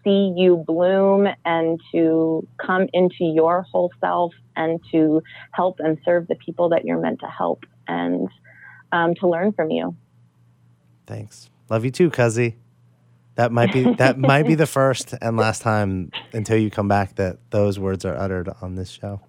see 0.04 0.34
you 0.36 0.64
bloom 0.68 1.28
and 1.46 1.80
to 1.92 2.48
come 2.58 2.88
into 2.94 3.24
your 3.24 3.64
whole 3.64 3.92
self 4.00 4.34
and 4.56 4.80
to 4.92 5.22
help 5.52 5.80
and 5.80 5.98
serve 6.06 6.28
the 6.28 6.36
people 6.36 6.70
that 6.70 6.86
you're 6.86 7.00
meant 7.00 7.20
to 7.22 7.28
help 7.28 7.66
and 7.88 8.30
um, 8.92 9.16
to 9.16 9.28
learn 9.28 9.52
from 9.54 9.72
you. 9.72 9.96
Thanks. 11.06 11.50
Love 11.70 11.86
you 11.86 11.92
too, 11.92 12.10
Cuzzy. 12.10 12.56
That 13.36 13.52
might 13.52 13.74
be 13.74 13.96
that 13.96 14.18
might 14.20 14.46
be 14.46 14.56
the 14.56 14.68
first 14.68 15.14
and 15.22 15.38
last 15.38 15.62
time 15.62 16.12
until 16.34 16.58
you 16.58 16.70
come 16.70 16.88
back 16.88 17.16
that 17.16 17.38
those 17.50 17.80
words 17.80 18.06
are 18.06 18.16
uttered 18.16 18.50
on 18.62 18.76
this 18.76 18.90
show. 18.90 19.22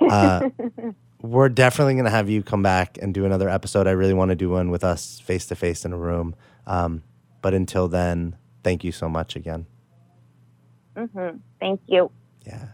Uh, 0.00 0.48
we're 1.22 1.50
definitely 1.50 1.94
going 1.94 2.06
to 2.06 2.10
have 2.10 2.30
you 2.30 2.42
come 2.42 2.62
back 2.62 2.98
and 3.02 3.12
do 3.12 3.26
another 3.26 3.48
episode. 3.48 3.86
I 3.86 3.90
really 3.90 4.14
want 4.14 4.30
to 4.30 4.34
do 4.34 4.48
one 4.48 4.70
with 4.70 4.82
us 4.82 5.20
face 5.20 5.46
to 5.46 5.54
face 5.54 5.84
in 5.84 5.92
a 5.92 5.98
room. 5.98 6.34
Um, 6.66 7.02
but 7.42 7.52
until 7.52 7.88
then, 7.88 8.36
thank 8.62 8.84
you 8.84 8.92
so 8.92 9.08
much 9.08 9.36
again. 9.36 9.66
Mm-hmm. 10.96 11.36
Thank 11.58 11.80
you. 11.86 12.10
Yeah. 12.46 12.68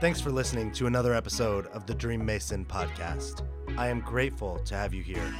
Thanks 0.00 0.20
for 0.20 0.32
listening 0.32 0.72
to 0.72 0.86
another 0.86 1.14
episode 1.14 1.66
of 1.68 1.86
the 1.86 1.94
Dream 1.94 2.26
Mason 2.26 2.64
podcast. 2.64 3.46
I 3.76 3.86
am 3.86 4.00
grateful 4.00 4.58
to 4.64 4.74
have 4.74 4.92
you 4.92 5.02
here. 5.02 5.32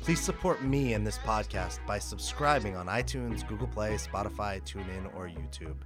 Please 0.00 0.20
support 0.20 0.62
me 0.62 0.92
and 0.94 1.04
this 1.04 1.18
podcast 1.18 1.84
by 1.84 1.98
subscribing 1.98 2.76
on 2.76 2.86
iTunes, 2.86 3.44
Google 3.48 3.66
Play, 3.66 3.94
Spotify, 3.94 4.62
TuneIn, 4.62 5.12
or 5.16 5.28
YouTube. 5.28 5.78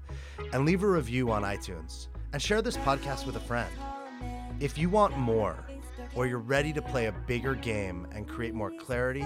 And 0.53 0.67
leave 0.67 0.83
a 0.83 0.87
review 0.87 1.31
on 1.31 1.43
iTunes. 1.45 2.09
And 2.35 2.43
share 2.43 2.61
this 2.61 2.77
podcast 2.77 3.25
with 3.25 3.37
a 3.37 3.41
friend. 3.41 3.73
If 4.61 4.77
you 4.77 4.91
want 4.91 5.17
more, 5.17 5.57
or 6.15 6.27
you're 6.27 6.39
ready 6.39 6.73
to 6.73 6.83
play 6.83 7.07
a 7.07 7.13
bigger 7.13 7.55
game 7.55 8.07
and 8.13 8.29
create 8.29 8.55
more 8.55 8.71
clarity, 8.71 9.25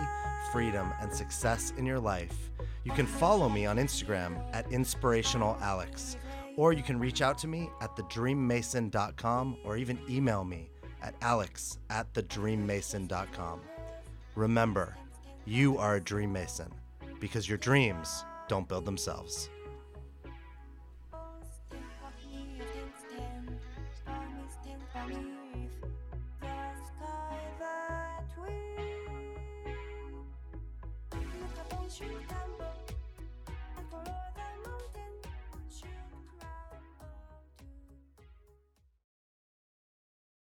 freedom, 0.52 0.92
and 1.00 1.12
success 1.12 1.72
in 1.76 1.86
your 1.86 2.00
life, 2.00 2.50
you 2.84 2.92
can 2.92 3.06
follow 3.06 3.48
me 3.48 3.66
on 3.66 3.76
Instagram 3.76 4.42
at 4.52 4.68
inspirationalalex, 4.70 6.16
or 6.56 6.72
you 6.72 6.82
can 6.82 6.98
reach 6.98 7.22
out 7.22 7.38
to 7.38 7.48
me 7.48 7.70
at 7.80 7.96
thedreammason.com 7.96 9.56
or 9.64 9.76
even 9.76 9.98
email 10.08 10.44
me 10.44 10.70
at 11.02 11.14
alex 11.20 11.78
at 11.90 12.12
thedreammason.com. 12.14 13.60
Remember, 14.34 14.96
you 15.44 15.78
are 15.78 15.96
a 15.96 16.00
dream 16.00 16.32
mason 16.32 16.72
because 17.20 17.48
your 17.48 17.58
dreams 17.58 18.24
don't 18.48 18.68
build 18.68 18.84
themselves. 18.84 19.48